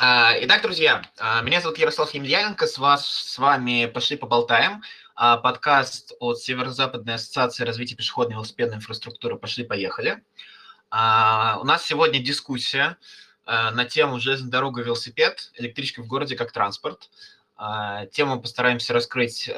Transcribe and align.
А, 0.00 0.32
итак, 0.40 0.62
друзья, 0.62 1.02
а, 1.18 1.42
меня 1.42 1.60
зовут 1.60 1.76
Ярослав 1.76 2.14
Емельяненко, 2.14 2.68
с, 2.68 2.78
вас, 2.78 3.04
с 3.04 3.36
вами 3.36 3.86
«Пошли 3.86 4.16
поболтаем», 4.16 4.84
а, 5.16 5.38
подкаст 5.38 6.12
от 6.20 6.38
Северо-Западной 6.38 7.14
ассоциации 7.14 7.64
развития 7.64 7.96
пешеходной 7.96 8.34
и 8.34 8.36
велосипедной 8.36 8.76
инфраструктуры 8.76 9.34
«Пошли-поехали». 9.34 10.22
У 10.90 10.94
нас 10.94 11.84
сегодня 11.84 12.20
дискуссия 12.20 12.96
на 13.44 13.84
тему 13.86 14.20
«Железная 14.20 14.52
дорога, 14.52 14.82
велосипед, 14.82 15.50
электричка 15.56 16.00
в 16.00 16.06
городе 16.06 16.36
как 16.36 16.52
транспорт». 16.52 17.10
Тему 18.12 18.40
постараемся 18.40 18.94
раскрыть 18.94 19.50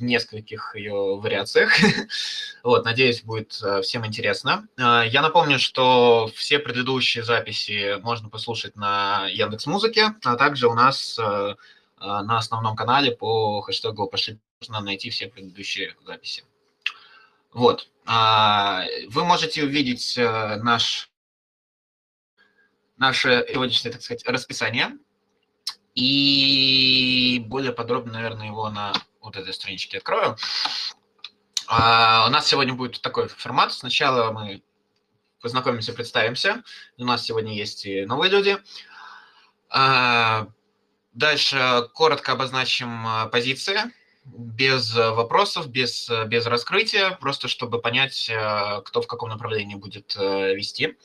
нескольких 0.00 0.74
ее 0.74 1.16
вариациях. 1.16 1.72
вот, 2.62 2.84
надеюсь, 2.84 3.22
будет 3.22 3.60
э, 3.62 3.82
всем 3.82 4.06
интересно. 4.06 4.66
Э, 4.76 5.02
я 5.06 5.22
напомню, 5.22 5.58
что 5.58 6.30
все 6.34 6.58
предыдущие 6.58 7.24
записи 7.24 7.98
можно 8.00 8.28
послушать 8.28 8.76
на 8.76 9.26
Яндекс 9.28 9.66
Музыке, 9.66 10.14
а 10.24 10.36
также 10.36 10.68
у 10.68 10.74
нас 10.74 11.18
э, 11.18 11.54
на 12.00 12.38
основном 12.38 12.76
канале 12.76 13.12
по 13.12 13.60
хэштегу 13.60 14.08
«Пошли» 14.08 14.38
можно 14.60 14.80
найти 14.80 15.10
все 15.10 15.28
предыдущие 15.28 15.96
записи. 16.04 16.44
Вот. 17.52 17.88
Вы 18.04 19.24
можете 19.24 19.64
увидеть 19.64 20.14
наш, 20.16 21.10
наше 22.96 23.46
сегодняшнее, 23.50 23.92
так 23.92 24.02
сказать, 24.02 24.24
расписание. 24.26 24.96
И 25.98 27.42
более 27.48 27.72
подробно, 27.72 28.12
наверное, 28.12 28.46
его 28.46 28.70
на 28.70 28.92
вот 29.28 29.36
этой 29.36 29.54
страничке 29.54 29.98
открою. 29.98 30.36
А, 31.66 32.26
у 32.26 32.30
нас 32.30 32.46
сегодня 32.46 32.74
будет 32.74 33.00
такой 33.00 33.28
формат. 33.28 33.72
Сначала 33.72 34.32
мы 34.32 34.62
познакомимся, 35.40 35.92
представимся. 35.92 36.62
У 36.96 37.04
нас 37.04 37.24
сегодня 37.24 37.54
есть 37.54 37.86
и 37.86 38.04
новые 38.06 38.30
люди. 38.30 38.58
А, 39.70 40.48
дальше 41.12 41.88
коротко 41.94 42.32
обозначим 42.32 43.06
а, 43.06 43.26
позиции, 43.26 43.78
без 44.24 44.94
вопросов, 44.94 45.68
без, 45.68 46.10
без 46.26 46.46
раскрытия, 46.46 47.12
просто 47.12 47.48
чтобы 47.48 47.80
понять, 47.80 48.30
кто 48.84 49.00
в 49.00 49.06
каком 49.06 49.30
направлении 49.30 49.74
будет 49.74 50.14
а, 50.18 50.52
вести. 50.52 50.96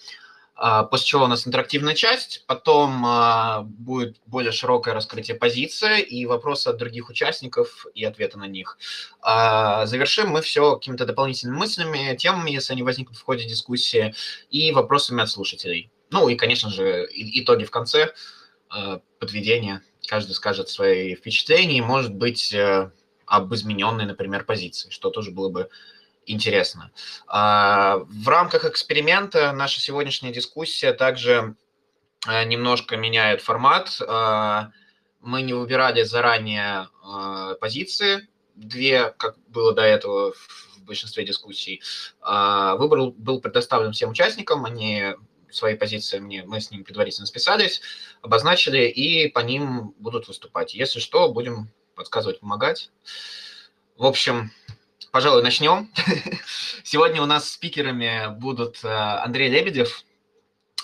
А, 0.56 0.84
после 0.84 1.08
чего 1.08 1.24
у 1.24 1.28
нас 1.28 1.48
интерактивная 1.48 1.96
часть, 1.96 2.46
потом 2.46 3.04
а, 3.06 3.62
будет 3.64 4.18
более 4.26 4.52
широкое 4.52 4.94
раскрытие 4.94 5.36
позиции 5.36 6.02
и 6.02 6.26
вопросы 6.26 6.68
от 6.68 6.78
других 6.78 7.10
участников 7.10 7.88
и 7.96 8.04
ответы 8.04 8.38
на 8.38 8.48
них. 8.48 8.78
А, 9.22 9.86
завершим 9.88 10.30
мы 10.30 10.42
все 10.42 10.76
какими-то 10.76 11.06
дополнительными 11.06 11.58
мыслями, 11.58 12.16
темами, 12.16 12.52
если 12.52 12.74
они 12.74 12.84
возникнут 12.84 13.18
в 13.18 13.24
ходе 13.24 13.46
дискуссии, 13.46 14.14
и 14.50 14.72
вопросами 14.72 15.24
от 15.24 15.30
слушателей. 15.30 15.92
Ну 16.12 16.30
и, 16.30 16.36
конечно 16.36 16.70
же, 16.70 17.08
итоги 17.12 17.64
в 17.66 17.72
конце, 17.72 18.14
подведения. 19.20 19.82
Каждый 20.08 20.34
скажет 20.34 20.70
свои 20.70 21.16
впечатления, 21.16 21.82
может 21.82 22.14
быть, 22.14 22.54
э, 22.54 22.92
об 23.26 23.54
измененной, 23.54 24.06
например, 24.06 24.44
позиции, 24.44 24.90
что 24.90 25.10
тоже 25.10 25.32
было 25.32 25.50
бы 25.50 25.70
интересно. 26.26 26.92
А, 27.28 28.00
в 28.08 28.28
рамках 28.28 28.66
эксперимента 28.66 29.52
наша 29.52 29.80
сегодняшняя 29.82 30.32
дискуссия 30.32 30.94
также 30.94 31.56
э, 32.28 32.44
немножко 32.46 32.98
меняет 32.98 33.42
формат. 33.42 34.00
А, 34.08 34.72
мы 35.22 35.42
не 35.42 35.54
выбирали 35.54 36.04
заранее 36.04 36.90
а, 37.04 37.56
позиции, 37.56 38.28
две, 38.56 39.12
как 39.18 39.38
было 39.48 39.74
до 39.74 39.84
этого 39.84 40.34
в 40.34 40.84
большинстве 40.84 41.26
дискуссий. 41.26 41.82
Выбор 42.22 43.12
был 43.16 43.40
предоставлен 43.40 43.94
всем 43.94 44.12
участникам, 44.12 44.66
они 44.66 45.16
свои 45.50 45.76
позиции 45.76 46.20
мне, 46.20 46.44
мы 46.44 46.60
с 46.60 46.72
ними 46.72 46.84
предварительно 46.84 47.26
списались, 47.26 47.82
обозначили, 48.22 48.88
и 48.88 49.30
по 49.30 49.40
ним 49.40 49.94
будут 49.98 50.28
выступать. 50.28 50.74
Если 50.74 51.00
что, 51.00 51.32
будем 51.32 51.72
подсказывать, 51.96 52.40
помогать. 52.40 52.92
В 53.98 54.06
общем, 54.06 54.52
пожалуй, 55.12 55.44
начнем. 55.44 55.92
Сегодня 56.84 57.22
у 57.22 57.26
нас 57.26 57.50
спикерами 57.50 58.28
будут 58.40 58.84
э, 58.84 58.88
Андрей 58.88 59.50
Лебедев, 59.50 60.04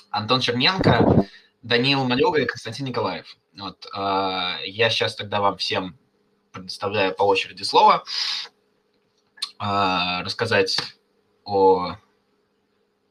Антон 0.09 0.41
Черненко, 0.41 1.25
Даниил 1.61 2.03
Малюга 2.03 2.41
и 2.41 2.45
Константин 2.45 2.85
Николаев. 2.85 3.37
Вот, 3.57 3.85
э, 3.85 3.99
я 4.65 4.89
сейчас 4.89 5.15
тогда 5.15 5.41
вам 5.41 5.57
всем 5.57 5.97
предоставляю 6.51 7.13
по 7.15 7.23
очереди 7.23 7.63
слово, 7.63 8.03
э, 9.59 10.21
рассказать 10.23 10.79
о... 11.43 11.95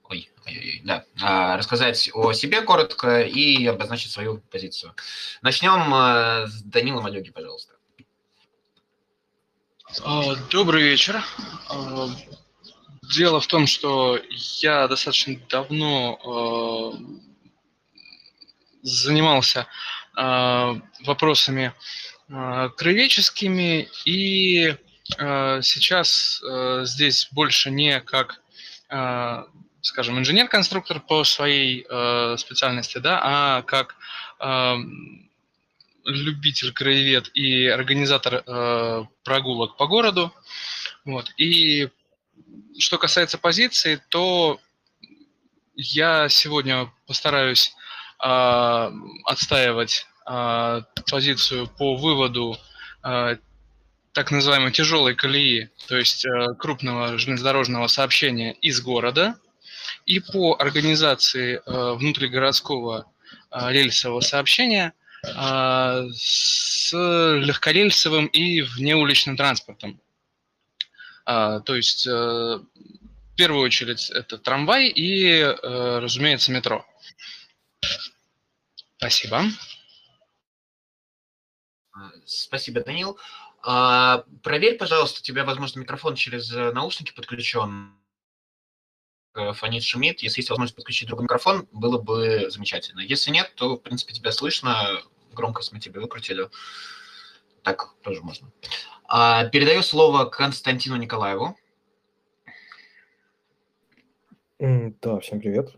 Ой, 0.04 0.30
ой, 0.46 0.58
ой, 0.58 0.82
да, 0.84 1.56
рассказать 1.56 2.10
о 2.14 2.32
себе 2.32 2.62
коротко 2.62 3.22
и 3.22 3.66
обозначить 3.66 4.10
свою 4.10 4.38
позицию. 4.50 4.94
Начнем 5.42 6.48
с 6.48 6.62
Данила 6.62 7.00
Малюги, 7.00 7.30
пожалуйста. 7.30 7.77
А, 10.04 10.36
добрый 10.50 10.82
вечер. 10.82 11.22
А, 11.70 12.08
дело 13.02 13.40
в 13.40 13.46
том, 13.46 13.66
что 13.66 14.20
я 14.60 14.86
достаточно 14.86 15.36
давно 15.48 16.18
а, 16.24 16.98
занимался 18.82 19.66
вопросами 21.04 21.72
краеведческими, 22.26 23.88
и 24.04 24.74
сейчас 25.16 26.42
здесь 26.82 27.28
больше 27.30 27.70
не 27.70 28.00
как, 28.00 28.40
скажем, 29.80 30.18
инженер-конструктор 30.18 30.98
по 30.98 31.22
своей 31.22 31.84
специальности, 32.36 32.98
да, 32.98 33.20
а 33.22 33.62
как 33.62 33.94
любитель 36.08 36.72
краевед 36.72 37.30
и 37.34 37.66
организатор 37.66 38.42
э, 38.46 39.04
прогулок 39.24 39.76
по 39.76 39.86
городу. 39.86 40.32
Вот. 41.04 41.32
И 41.36 41.88
что 42.78 42.98
касается 42.98 43.38
позиции, 43.38 44.00
то 44.08 44.58
я 45.74 46.28
сегодня 46.28 46.90
постараюсь 47.06 47.74
э, 48.24 48.90
отстаивать 49.24 50.06
э, 50.28 50.82
позицию 51.10 51.68
по 51.78 51.94
выводу 51.96 52.56
э, 53.04 53.36
так 54.12 54.30
называемой 54.30 54.72
тяжелой 54.72 55.14
колеи, 55.14 55.70
то 55.86 55.96
есть 55.96 56.24
э, 56.24 56.54
крупного 56.58 57.18
железнодорожного 57.18 57.86
сообщения 57.86 58.52
из 58.54 58.80
города, 58.80 59.36
и 60.06 60.20
по 60.20 60.56
организации 60.58 61.60
э, 61.64 61.94
внутригородского 61.94 63.06
э, 63.50 63.72
рельсового 63.72 64.20
сообщения– 64.20 64.94
с 65.22 66.92
легкорельсовым 66.92 68.26
и 68.26 68.62
внеуличным 68.62 69.36
транспортом. 69.36 70.00
А, 71.30 71.60
то 71.60 71.74
есть, 71.74 72.06
э, 72.06 72.10
в 72.10 73.36
первую 73.36 73.62
очередь, 73.62 74.10
это 74.10 74.38
трамвай 74.38 74.88
и, 74.88 75.28
э, 75.28 75.98
разумеется, 75.98 76.50
метро. 76.52 76.86
Спасибо. 78.96 79.42
Спасибо, 82.24 82.80
Данил. 82.80 83.18
Проверь, 83.60 84.78
пожалуйста, 84.78 85.20
у 85.20 85.22
тебя, 85.22 85.44
возможно, 85.44 85.80
микрофон 85.80 86.14
через 86.14 86.50
э, 86.50 86.72
наушники 86.72 87.12
подключен. 87.12 87.97
Фонит, 89.34 89.84
шумит. 89.84 90.20
Если 90.20 90.40
есть 90.40 90.50
возможность 90.50 90.74
подключить 90.74 91.08
другой 91.08 91.24
микрофон, 91.24 91.68
было 91.72 91.98
бы 92.00 92.50
замечательно. 92.50 93.00
Если 93.00 93.30
нет, 93.30 93.52
то, 93.54 93.76
в 93.76 93.82
принципе, 93.82 94.12
тебя 94.12 94.32
слышно 94.32 95.00
громкость 95.38 95.72
мы 95.72 95.80
тебе 95.80 96.00
выкрутили. 96.00 96.48
Так 97.62 97.94
тоже 98.02 98.22
можно. 98.22 98.50
А, 99.06 99.44
передаю 99.46 99.82
слово 99.82 100.24
Константину 100.24 100.96
Николаеву. 100.96 101.56
Да, 104.58 105.20
всем 105.20 105.40
привет. 105.40 105.74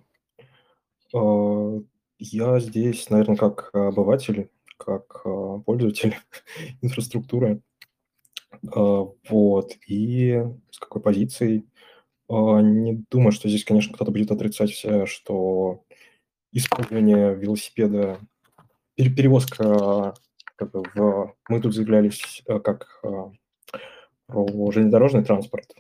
А, 1.15 1.79
я 2.19 2.61
здесь, 2.61 3.11
наверное, 3.11 3.37
как 3.37 3.71
обыватель, 3.75 4.51
как 4.79 5.21
а, 5.25 5.59
пользователь 5.59 6.17
инфраструктуры. 6.83 7.61
А, 8.75 9.07
вот. 9.29 9.73
И 9.87 10.43
с 10.71 10.79
какой 10.79 11.03
позицией? 11.03 11.67
Не 12.31 13.05
думаю, 13.11 13.33
что 13.33 13.49
здесь, 13.49 13.65
конечно, 13.65 13.93
кто-то 13.93 14.13
будет 14.13 14.31
отрицать, 14.31 14.73
что 15.07 15.83
использование 16.53 17.35
велосипеда 17.35 18.21
перевозка 18.97 20.15
как 20.57 20.73
бы, 20.73 20.83
в... 20.95 21.35
Мы 21.49 21.61
тут 21.61 21.75
заявлялись 21.75 22.43
э, 22.47 22.61
как 22.61 23.01
э, 23.03 23.31
про 24.27 24.71
железнодорожный 24.71 25.25
транспорт. 25.25 25.75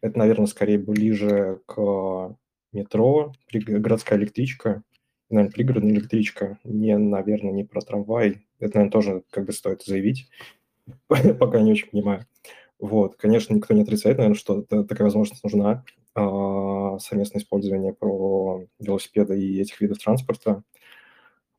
Это, 0.00 0.18
наверное, 0.18 0.46
скорее 0.46 0.78
ближе 0.78 1.60
к 1.66 2.36
метро, 2.72 3.32
городская 3.52 4.18
электричка, 4.18 4.82
наверное, 5.28 5.52
пригородная 5.52 5.92
электричка, 5.92 6.58
не, 6.62 6.96
наверное, 6.96 7.52
не 7.52 7.64
про 7.64 7.80
трамвай. 7.80 8.46
Это, 8.60 8.76
наверное, 8.76 8.92
тоже 8.92 9.22
как 9.30 9.46
бы 9.46 9.52
стоит 9.52 9.82
заявить, 9.82 10.30
пока 11.08 11.60
не 11.60 11.72
очень 11.72 11.90
понимаю. 11.90 12.24
Вот, 12.80 13.16
конечно, 13.16 13.52
никто 13.54 13.74
не 13.74 13.82
отрицает, 13.82 14.16
наверное, 14.16 14.38
что 14.38 14.62
такая 14.62 15.04
возможность 15.04 15.44
нужна, 15.44 15.84
а, 16.14 16.98
совместное 16.98 17.40
использование 17.42 17.92
про 17.92 18.64
велосипеды 18.78 19.38
и 19.38 19.60
этих 19.60 19.80
видов 19.80 19.98
транспорта. 19.98 20.62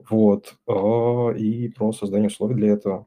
Вот. 0.09 0.55
а, 0.67 1.29
И 1.31 1.69
про 1.69 1.91
создание 1.93 2.27
условий 2.27 2.55
для 2.55 2.73
этого. 2.73 3.05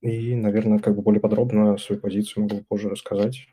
И, 0.00 0.34
наверное, 0.34 0.78
как 0.78 0.96
бы 0.96 1.02
более 1.02 1.20
подробно 1.20 1.76
свою 1.76 2.00
позицию 2.00 2.44
могу 2.44 2.64
позже 2.64 2.88
рассказать. 2.88 3.46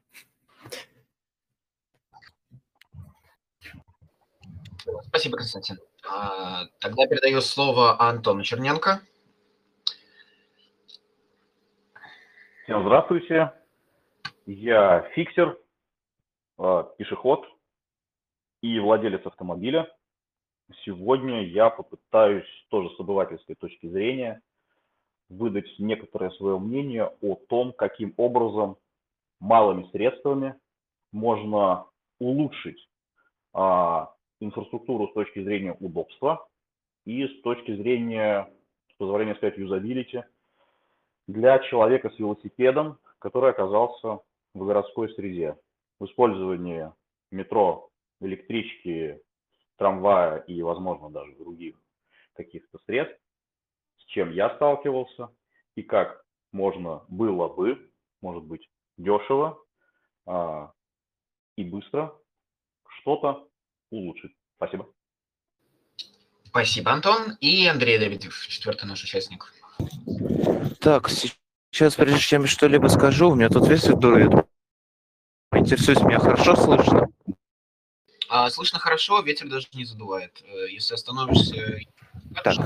Спасибо, 5.10 5.38
Константин. 5.38 5.78
А, 6.10 6.68
Тогда 6.80 7.06
передаю 7.06 7.42
слово 7.42 8.02
Антону 8.02 8.44
Черненко. 8.44 9.02
Всем 12.68 12.82
здравствуйте. 12.82 13.54
Я 14.46 15.10
фиксер, 15.14 15.58
э, 16.60 16.84
пешеход 16.98 17.48
и 18.62 18.78
владелец 18.80 19.26
автомобиля. 19.26 19.90
Сегодня 20.84 21.46
я 21.46 21.70
попытаюсь 21.70 22.44
тоже 22.68 22.90
с 22.90 23.00
обывательской 23.00 23.56
точки 23.56 23.88
зрения 23.88 24.42
выдать 25.30 25.74
некоторое 25.80 26.30
свое 26.32 26.60
мнение 26.60 27.10
о 27.22 27.36
том, 27.36 27.72
каким 27.72 28.14
образом 28.18 28.76
малыми 29.40 29.90
средствами 29.94 30.56
можно 31.14 31.86
улучшить 32.20 32.90
а, 33.54 34.14
инфраструктуру 34.42 35.08
с 35.08 35.14
точки 35.14 35.42
зрения 35.42 35.78
удобства 35.80 36.46
и 37.06 37.28
с 37.28 37.42
точки 37.44 37.74
зрения, 37.78 38.52
с 38.92 38.98
позволения 38.98 39.36
сказать, 39.36 39.58
юзабилити 39.58 40.26
для 41.28 41.60
человека 41.60 42.10
с 42.10 42.20
велосипедом, 42.20 43.00
который 43.20 43.52
оказался 43.52 44.20
в 44.54 44.66
городской 44.66 45.14
среде. 45.14 45.58
В 46.00 46.06
использовании 46.06 46.92
метро, 47.32 47.90
электрички, 48.22 49.22
трамвая 49.78 50.40
и, 50.40 50.62
возможно, 50.62 51.10
даже 51.10 51.36
других 51.36 51.76
каких-то 52.34 52.80
средств, 52.86 53.20
с 53.98 54.06
чем 54.06 54.32
я 54.32 54.56
сталкивался 54.56 55.30
и 55.76 55.84
как 55.84 56.24
можно 56.52 57.04
было 57.10 57.48
бы, 57.48 57.92
может 58.22 58.44
быть, 58.44 58.70
дешево 58.98 59.60
а, 60.26 60.72
и 61.56 61.64
быстро 61.64 62.16
что-то 63.00 63.48
улучшить. 63.90 64.34
Спасибо. 64.56 64.92
Спасибо, 66.46 66.92
Антон. 66.92 67.38
И 67.42 67.68
Андрей 67.68 68.00
Давидов, 68.00 68.34
четвертый 68.48 68.88
наш 68.88 69.04
участник. 69.04 69.54
Так, 70.80 71.10
сейчас, 71.10 71.96
прежде 71.96 72.20
чем 72.20 72.48
что-либо 72.48 72.88
скажу, 72.88 73.32
у 73.32 73.36
меня 73.36 73.50
тут 73.50 73.68
ветер 73.68 73.96
дует. 73.96 74.32
Интересуюсь, 75.54 76.02
меня 76.02 76.20
хорошо 76.20 76.56
слышно? 76.56 77.08
А, 78.30 78.50
слышно 78.50 78.80
хорошо, 78.80 79.22
ветер 79.22 79.48
даже 79.48 79.68
не 79.74 79.86
задувает. 79.86 80.44
Э, 80.44 80.70
Если 80.70 80.94
остановишься... 80.94 81.80
Так. 82.44 82.58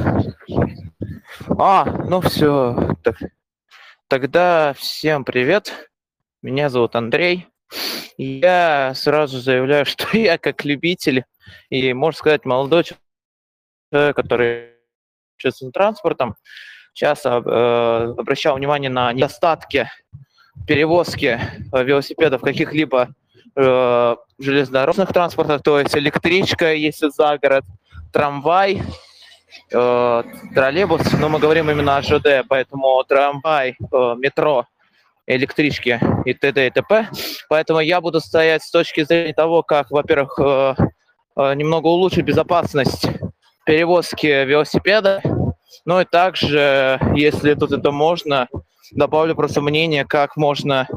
А, 1.57 1.86
ну 1.86 2.22
все. 2.22 2.95
Тогда 4.07 4.74
всем 4.74 5.24
привет. 5.24 5.92
Меня 6.42 6.69
зовут 6.69 6.95
Андрей. 6.95 7.48
Я 8.18 8.94
сразу 8.95 9.39
заявляю, 9.39 9.86
что 9.88 10.18
я 10.18 10.38
как 10.38 10.66
любитель 10.66 11.25
и, 11.69 11.94
можно 11.94 12.18
сказать, 12.18 12.45
молодой 12.45 12.83
человек, 12.83 14.16
который 14.16 14.72
общественным 15.36 15.72
транспортом, 15.72 16.36
часто 16.93 17.41
э, 17.45 18.13
обращал 18.19 18.55
внимание 18.55 18.89
на 18.89 19.11
недостатки 19.13 19.89
перевозки 20.67 21.39
э, 21.71 21.83
велосипедов 21.83 22.41
каких-либо 22.41 23.09
э, 23.55 24.15
железнодорожных 24.39 25.13
транспортах, 25.13 25.61
то 25.63 25.79
есть 25.79 25.95
электричка, 25.95 26.73
если 26.73 27.09
за 27.09 27.38
город, 27.38 27.65
трамвай, 28.11 28.81
э, 29.71 30.23
троллейбус, 30.53 31.13
но 31.19 31.29
мы 31.29 31.39
говорим 31.39 31.69
именно 31.69 31.97
о 31.97 32.01
ЖД, 32.01 32.45
поэтому 32.47 33.03
трамвай, 33.07 33.75
э, 33.79 34.15
метро, 34.17 34.65
электрички 35.27 35.99
и 36.25 36.33
т.д. 36.33 36.67
и 36.67 36.69
т.п. 36.69 37.07
Поэтому 37.49 37.79
я 37.79 38.01
буду 38.01 38.19
стоять 38.19 38.63
с 38.63 38.71
точки 38.71 39.03
зрения 39.03 39.33
того, 39.33 39.63
как, 39.63 39.91
во-первых, 39.91 40.39
э, 40.39 40.75
э, 41.37 41.53
немного 41.55 41.87
улучшить 41.87 42.25
безопасность 42.25 43.07
перевозки 43.65 44.27
велосипеда, 44.45 45.21
ну 45.85 46.00
и 46.01 46.06
также, 46.06 47.00
если 47.15 47.53
тут 47.53 47.71
это 47.71 47.91
можно, 47.91 48.47
добавлю 48.91 49.35
просто 49.35 49.62
мнение, 49.62 50.06
как 50.06 50.38
можно 50.38 50.88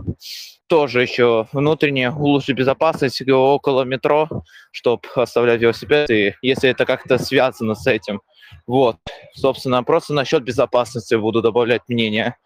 тоже 0.66 1.02
еще 1.02 1.46
внутренне 1.52 2.10
улучшить 2.10 2.56
безопасность 2.56 3.22
около 3.28 3.82
метро, 3.82 4.28
чтобы 4.72 5.02
оставлять 5.14 5.60
велосипед, 5.60 6.10
и 6.10 6.34
если 6.42 6.70
это 6.70 6.86
как-то 6.86 7.18
связано 7.18 7.74
с 7.74 7.86
этим. 7.86 8.20
Вот, 8.66 8.96
собственно, 9.34 9.82
просто 9.84 10.14
насчет 10.14 10.42
безопасности 10.42 11.14
буду 11.14 11.42
добавлять 11.42 11.82
мнение, 11.88 12.36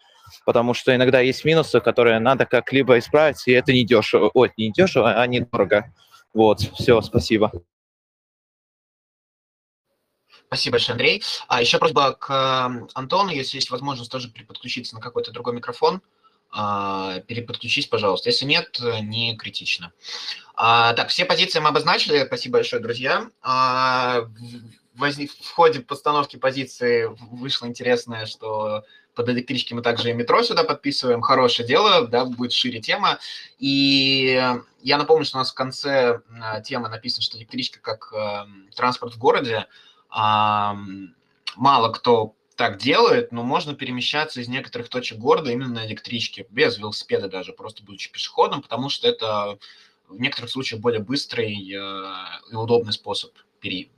потому 0.45 0.73
что 0.73 0.95
иногда 0.95 1.21
есть 1.21 1.45
минусы, 1.45 1.79
которые 1.79 2.19
надо 2.19 2.45
как-либо 2.45 2.99
исправить, 2.99 3.47
и 3.47 3.51
это 3.51 3.71
не 3.71 3.85
дешево, 3.85 4.29
ой, 4.33 4.51
не 4.57 4.71
дешево, 4.71 5.13
а 5.13 5.25
недорого. 5.27 5.91
Вот, 6.33 6.59
все, 6.59 7.01
спасибо. 7.01 7.51
Спасибо 10.49 10.73
большое, 10.73 10.93
Андрей. 10.93 11.23
А 11.47 11.61
еще 11.61 11.77
просьба 11.77 12.13
к 12.13 12.27
э, 12.31 12.87
Антону, 12.95 13.29
если 13.29 13.57
есть 13.57 13.69
возможность 13.69 14.11
тоже 14.11 14.31
переподключиться 14.31 14.95
на 14.95 15.01
какой-то 15.01 15.31
другой 15.31 15.53
микрофон, 15.53 16.01
а, 16.51 17.19
переподключись, 17.27 17.85
пожалуйста. 17.85 18.29
Если 18.29 18.45
нет, 18.45 18.79
э, 18.81 19.01
не 19.01 19.37
критично. 19.37 19.93
А, 20.55 20.93
так, 20.93 21.09
все 21.09 21.25
позиции 21.25 21.59
мы 21.59 21.69
обозначили. 21.69 22.25
Спасибо 22.25 22.53
большое, 22.53 22.81
друзья. 22.81 23.29
А, 23.43 24.21
в, 24.95 25.51
ходе 25.53 25.81
постановки 25.81 26.37
позиции 26.37 27.05
вышло 27.29 27.67
интересное, 27.67 28.25
что 28.25 28.83
под 29.13 29.29
электрички 29.29 29.75
мы 29.75 29.83
также 29.83 30.09
и 30.09 30.13
метро 30.13 30.41
сюда 30.41 30.63
подписываем. 30.63 31.21
Хорошее 31.21 31.67
дело, 31.67 32.07
да, 32.07 32.25
будет 32.25 32.53
шире 32.53 32.81
тема. 32.81 33.19
И 33.59 34.43
я 34.81 34.97
напомню, 34.97 35.25
что 35.25 35.37
у 35.37 35.41
нас 35.41 35.51
в 35.51 35.55
конце 35.55 36.21
темы 36.65 36.89
написано, 36.89 37.21
что 37.21 37.37
электричка 37.37 37.79
как 37.79 38.11
э, 38.13 38.47
транспорт 38.75 39.13
в 39.13 39.19
городе– 39.19 39.67
мало 40.09 41.91
кто 41.93 42.35
так 42.55 42.77
делает, 42.77 43.31
но 43.31 43.43
можно 43.43 43.73
перемещаться 43.73 44.41
из 44.41 44.49
некоторых 44.49 44.89
точек 44.89 45.17
города 45.17 45.49
именно 45.49 45.75
на 45.75 45.87
электричке, 45.87 46.45
без 46.49 46.77
велосипеда 46.77 47.29
даже, 47.29 47.53
просто 47.53 47.83
будучи 47.83 48.11
пешеходом, 48.11 48.61
потому 48.61 48.89
что 48.89 49.07
это 49.07 49.57
в 50.09 50.19
некоторых 50.19 50.51
случаях 50.51 50.81
более 50.81 50.99
быстрый 50.99 51.53
э, 51.53 52.51
и 52.51 52.55
удобный 52.55 52.91
способ 52.91 53.31
пере, 53.61 53.89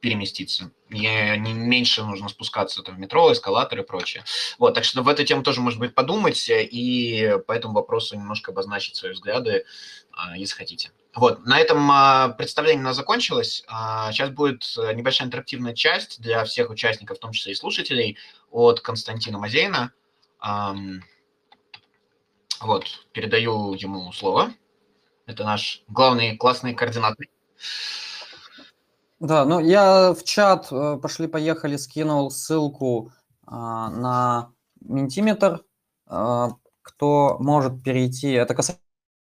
переместиться. 0.00 0.72
Не, 0.90 1.38
не 1.38 1.54
меньше 1.54 2.02
нужно 2.02 2.28
спускаться 2.28 2.82
там, 2.82 2.96
в 2.96 2.98
метро, 2.98 3.32
эскалатор 3.32 3.78
и 3.78 3.82
прочее. 3.82 4.24
Вот, 4.58 4.74
так 4.74 4.84
что 4.84 5.02
в 5.02 5.08
эту 5.08 5.24
тему 5.24 5.42
тоже, 5.42 5.60
может 5.60 5.78
быть, 5.78 5.94
подумать 5.94 6.50
и 6.50 7.38
по 7.46 7.52
этому 7.52 7.72
вопросу 7.72 8.16
немножко 8.16 8.50
обозначить 8.50 8.96
свои 8.96 9.12
взгляды, 9.12 9.64
а, 10.10 10.36
если 10.36 10.56
хотите. 10.56 10.90
Вот, 11.14 11.44
на 11.44 11.58
этом 11.58 11.90
а, 11.90 12.30
представление 12.30 12.80
у 12.80 12.86
нас 12.86 12.96
закончилось. 12.96 13.64
А, 13.68 14.10
сейчас 14.12 14.30
будет 14.30 14.64
э, 14.78 14.94
небольшая 14.94 15.28
интерактивная 15.28 15.74
часть 15.74 16.22
для 16.22 16.42
всех 16.44 16.70
участников, 16.70 17.18
в 17.18 17.20
том 17.20 17.32
числе 17.32 17.52
и 17.52 17.54
слушателей, 17.54 18.16
от 18.50 18.80
Константина 18.80 19.38
Мазейна. 19.38 19.92
Вот, 22.60 22.84
передаю 23.12 23.74
ему 23.74 24.12
слово. 24.12 24.54
Это 25.26 25.44
наш 25.44 25.82
главный 25.88 26.36
классный 26.36 26.74
координатор. 26.74 27.26
Да, 29.20 29.44
ну 29.44 29.60
я 29.60 30.14
в 30.14 30.24
чат 30.24 30.68
э, 30.70 30.98
пошли-поехали 31.00 31.76
скинул 31.76 32.30
ссылку 32.30 33.12
на 33.46 34.50
Ментиметр, 34.80 35.62
кто 36.06 37.36
может 37.38 37.82
перейти. 37.82 38.30
Это 38.30 38.54
касается 38.54 38.81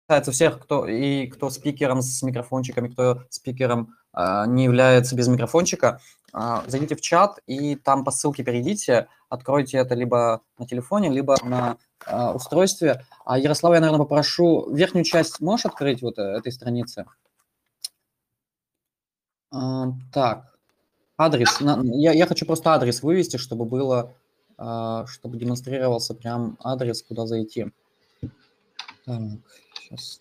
касается 0.07 0.31
всех, 0.31 0.61
кто 0.61 0.87
и 0.87 1.27
кто 1.27 1.51
спикером 1.51 2.01
с 2.01 2.23
микрофончиками, 2.23 2.89
кто 2.89 3.23
спикером 3.29 3.95
э, 4.17 4.45
не 4.47 4.65
является 4.65 5.17
без 5.17 5.27
микрофончика, 5.27 6.01
э, 6.33 6.61
зайдите 6.67 6.95
в 6.95 7.01
чат 7.01 7.41
и 7.47 7.75
там 7.75 8.05
по 8.05 8.13
ссылке 8.13 8.45
перейдите, 8.45 9.09
откройте 9.29 9.79
это 9.79 9.95
либо 9.97 10.43
на 10.59 10.67
телефоне, 10.67 11.11
либо 11.11 11.37
на 11.43 11.77
э, 12.07 12.31
устройстве. 12.31 13.05
А 13.25 13.37
Ярослава 13.37 13.75
я, 13.75 13.81
наверное, 13.81 14.05
попрошу 14.05 14.73
верхнюю 14.73 15.05
часть 15.05 15.41
можешь 15.41 15.67
открыть 15.67 16.03
вот 16.03 16.19
этой 16.19 16.53
страницы? 16.53 17.07
Э, 19.53 19.87
так, 20.13 20.57
адрес. 21.19 21.59
На, 21.61 21.81
я, 21.83 22.13
я 22.13 22.27
хочу 22.27 22.47
просто 22.47 22.73
адрес 22.73 23.03
вывести, 23.03 23.39
чтобы 23.39 23.65
было, 23.65 24.15
э, 24.57 25.05
чтобы 25.09 25.37
демонстрировался 25.37 26.15
прям 26.15 26.57
адрес, 26.63 27.03
куда 27.03 27.27
зайти. 27.27 27.73
Так. 29.05 29.21
Сейчас. 29.87 30.19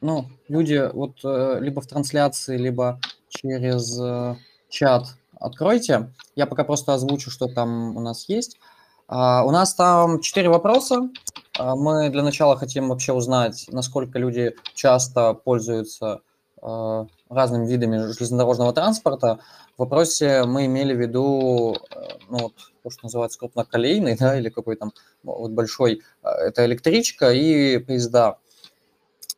ну, 0.00 0.26
люди 0.48 0.90
вот 0.92 1.20
э, 1.24 1.58
либо 1.60 1.80
в 1.80 1.86
трансляции, 1.86 2.56
либо 2.56 3.00
через 3.28 3.98
э, 4.00 4.36
чат 4.68 5.06
откройте. 5.38 6.12
Я 6.34 6.46
пока 6.46 6.64
просто 6.64 6.94
озвучу, 6.94 7.30
что 7.30 7.46
там 7.46 7.96
у 7.96 8.00
нас 8.00 8.28
есть. 8.28 8.58
А, 9.06 9.44
У 9.44 9.50
нас 9.52 9.74
там 9.74 10.20
четыре 10.20 10.48
вопроса. 10.48 11.10
А, 11.58 11.76
Мы 11.76 12.08
для 12.10 12.22
начала 12.22 12.56
хотим 12.56 12.88
вообще 12.88 13.12
узнать, 13.12 13.66
насколько 13.70 14.18
люди 14.18 14.56
часто 14.74 15.34
пользуются 15.34 16.22
разными 16.62 17.66
видами 17.66 18.12
железнодорожного 18.12 18.72
транспорта. 18.72 19.40
В 19.76 19.80
вопросе 19.80 20.44
мы 20.44 20.66
имели 20.66 20.94
в 20.94 21.00
виду, 21.00 21.76
э, 21.90 22.08
ну, 22.28 22.38
вот, 22.38 22.52
то, 22.82 22.90
что 22.90 23.04
называется 23.04 23.38
крупноколейный, 23.38 24.16
да, 24.18 24.38
или 24.38 24.48
какой 24.48 24.76
там 24.76 24.92
вот 25.22 25.50
большой, 25.50 26.02
э, 26.22 26.28
это 26.28 26.64
электричка 26.64 27.32
и 27.32 27.78
поезда. 27.78 28.38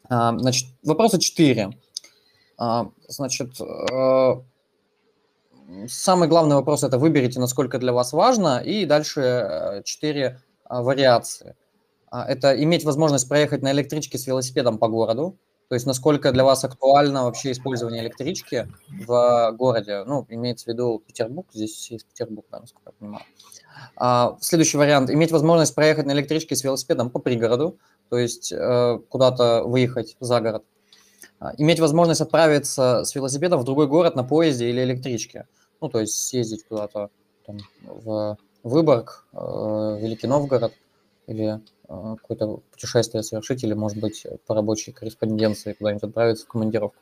А, 0.09 0.37
Значит, 0.39 0.69
вопроса 0.83 1.19
четыре. 1.19 1.71
А, 2.59 2.91
Значит, 3.09 3.61
э, 3.61 4.35
самый 5.89 6.29
главный 6.29 6.57
вопрос– 6.57 6.83
это 6.85 6.99
выберите, 6.99 7.41
насколько 7.41 7.79
для 7.79 7.93
вас 7.93 8.13
важно, 8.13 8.59
и 8.59 8.85
дальше 8.85 9.21
э, 9.21 9.83
четыре 9.85 10.41
вариации. 10.69 11.57
А, 12.11 12.25
Это 12.27 12.63
иметь 12.63 12.85
возможность 12.85 13.29
проехать 13.29 13.63
на 13.63 13.73
электричке 13.73 14.19
с 14.19 14.27
велосипедом 14.27 14.79
по 14.79 14.89
городу, 14.89 15.39
то 15.69 15.75
есть 15.75 15.87
насколько 15.87 16.31
для 16.33 16.45
вас 16.45 16.65
актуально 16.65 17.25
вообще 17.25 17.53
использование 17.53 18.03
электрички 18.03 18.69
в 19.07 19.53
городе. 19.53 20.05
Ну, 20.05 20.27
имеется 20.29 20.67
в 20.67 20.69
виду 20.69 21.03
Петербург, 21.07 21.47
здесь 21.53 21.73
все 21.73 21.97
из 21.97 22.05
Петербурга, 22.05 22.61
насколько 22.61 22.91
я 22.91 22.93
понимаю. 22.99 23.25
А, 23.97 24.37
Следующий 24.41 24.77
вариант– 24.77 25.11
иметь 25.13 25.33
возможность 25.33 25.75
проехать 25.75 26.07
на 26.07 26.13
электричке 26.13 26.55
с 26.55 26.65
велосипедом 26.65 27.11
по 27.11 27.19
пригороду, 27.19 27.79
то 28.09 28.19
есть 28.19 28.53
э, 28.53 28.99
куда-то 29.09 29.65
выехать 29.65 30.17
за 30.21 30.41
город. 30.41 30.65
А, 31.41 31.53
Иметь 31.57 31.81
возможность 31.81 32.21
отправиться 32.21 33.05
с 33.05 33.15
велосипедом 33.15 33.61
в 33.61 33.65
другой 33.65 33.87
город 33.87 34.17
на 34.17 34.25
поезде 34.25 34.69
или 34.69 34.83
электричке. 34.83 35.47
Ну, 35.81 35.89
то 35.89 36.01
есть 36.01 36.15
съездить 36.15 36.67
куда-то 36.67 37.11
в 37.83 38.37
Выборг, 38.63 39.27
э, 39.33 39.99
Великий 40.01 40.27
Новгород 40.27 40.73
или 41.27 41.61
э, 41.89 42.17
какое-то 42.21 42.61
путешествие 42.71 43.23
совершить, 43.23 43.65
или, 43.65 43.75
может 43.75 43.99
быть, 43.99 44.27
по 44.47 44.55
рабочей 44.55 44.93
корреспонденции 44.93 45.73
куда-нибудь 45.73 46.05
отправиться 46.05 46.45
в 46.45 46.49
командировку. 46.49 46.97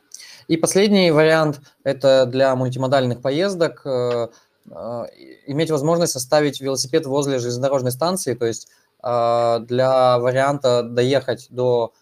И 0.49 0.57
последний 0.57 1.11
вариант– 1.11 1.61
это 1.85 2.27
для 2.27 2.55
мультимодальных 2.55 3.21
поездок 3.21 3.83
э, 3.85 4.29
э, 4.71 5.05
иметь 5.47 5.71
возможность 5.71 6.17
оставить 6.17 6.61
велосипед 6.61 7.07
возле 7.07 7.39
железнодорожной 7.39 7.93
станции, 7.93 8.35
то 8.35 8.47
есть 8.47 8.69
для 9.05 10.17
варианта 10.21 10.85
доехать 10.85 11.49
до 11.51 11.93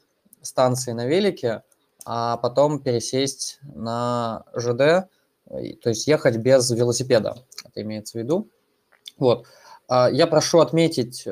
станции 0.43 0.93
на 0.93 1.07
велике, 1.07 1.63
а 2.05 2.37
потом 2.37 2.79
пересесть 2.79 3.59
на 3.63 4.45
ЖД, 4.55 5.09
то 5.49 5.89
есть 5.89 6.07
ехать 6.07 6.37
без 6.37 6.71
велосипеда, 6.71 7.39
это 7.65 7.81
имеется 7.81 8.19
в 8.19 8.23
виду. 8.23 8.51
Вот. 9.17 9.47
Я 9.89 10.27
прошу 10.27 10.61
отметить 10.61 11.27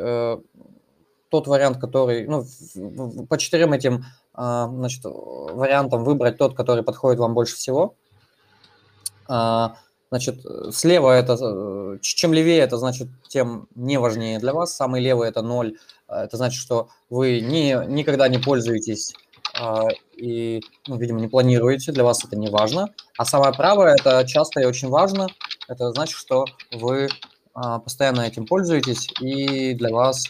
тот 1.28 1.46
вариант, 1.46 1.78
который, 1.78 2.26
ну, 2.26 2.44
по 3.26 3.38
четырем 3.38 3.72
этим 3.72 4.04
а, 4.34 4.68
значит, 4.68 5.02
вариантам 5.04 6.04
выбрать 6.04 6.38
тот, 6.38 6.54
который 6.54 6.82
подходит 6.82 7.18
вам 7.18 7.34
больше 7.34 7.56
всего. 7.56 7.94
А, 9.26 9.76
Значит, 10.10 10.40
слева 10.72 11.10
это, 11.10 11.36
э, 11.38 11.98
чем 12.00 12.32
левее, 12.32 12.60
это 12.60 12.78
значит, 12.78 13.08
тем 13.28 13.68
не 13.74 13.98
важнее 13.98 14.38
для 14.38 14.54
вас. 14.54 14.74
Самый 14.74 15.02
левый 15.02 15.28
это 15.28 15.42
ноль. 15.42 15.76
А, 16.06 16.24
Это 16.24 16.38
значит, 16.38 16.58
что 16.58 16.88
вы 17.10 17.40
не, 17.40 17.78
никогда 17.86 18.26
не 18.28 18.38
пользуетесь 18.38 19.12
и, 20.16 20.60
ну, 20.86 20.96
видимо, 20.98 21.20
не 21.20 21.26
планируете, 21.26 21.90
для 21.90 22.04
вас 22.04 22.24
это 22.24 22.36
не 22.36 22.48
важно. 22.48 22.94
А 23.16 23.24
самое 23.24 23.52
правое– 23.52 23.96
это 23.98 24.24
часто 24.26 24.60
и 24.60 24.64
очень 24.64 24.88
важно. 24.88 25.28
Это 25.68 25.90
значит, 25.90 26.16
что 26.16 26.44
вы 26.70 27.08
постоянно 27.54 28.20
этим 28.20 28.46
пользуетесь, 28.46 29.08
и 29.20 29.74
для 29.74 29.90
вас, 29.90 30.26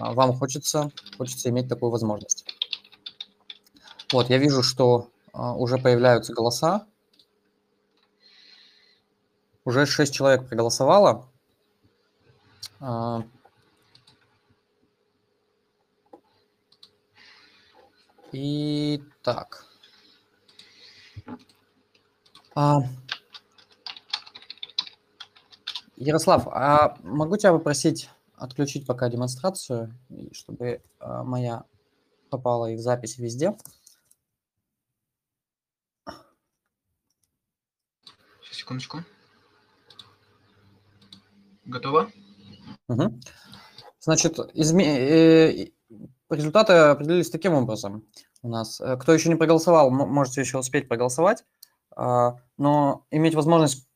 вам 0.00 0.32
хочется, 0.34 0.90
хочется 1.16 1.48
иметь 1.50 1.68
такую 1.68 1.90
возможность. 1.90 2.46
Вот, 4.12 4.30
я 4.30 4.38
вижу, 4.38 4.62
что 4.62 5.10
а, 5.32 5.54
уже 5.54 5.78
появляются 5.78 6.32
голоса. 6.32 6.86
Уже 9.64 9.84
6 9.84 10.14
человек 10.14 10.48
проголосовало. 10.48 11.28
А, 12.80 13.22
И 18.32 19.02
так. 19.22 19.64
А, 22.54 22.80
Ярослав, 25.96 26.46
а 26.48 26.96
могу 27.02 27.36
тебя 27.38 27.52
попросить 27.52 28.10
отключить 28.36 28.86
пока 28.86 29.08
демонстрацию, 29.08 29.92
чтобы 30.32 30.82
а, 30.98 31.24
моя 31.24 31.64
попала 32.30 32.70
и 32.70 32.76
в 32.76 32.80
запись 32.80 33.18
везде? 33.18 33.56
Сейчас, 38.42 38.58
секундочку. 38.58 38.98
Готово? 41.64 42.10
Мгм. 42.88 43.20
Значит, 43.98 44.38
изме- 44.54 44.84
э, 44.84 45.70
результаты 46.30 46.72
определились 46.74 47.30
таким 47.30 47.54
образом 47.54 48.06
у 48.42 48.48
нас. 48.48 48.80
Э, 48.80 48.96
Кто 48.96 49.12
еще 49.12 49.28
не 49.28 49.34
проголосовал, 49.34 49.90
можете 49.90 50.40
еще 50.40 50.58
успеть 50.58 50.88
проголосовать, 50.88 51.44
а, 51.96 52.36
но 52.56 53.04
иметь 53.10 53.34
возможность 53.34 53.88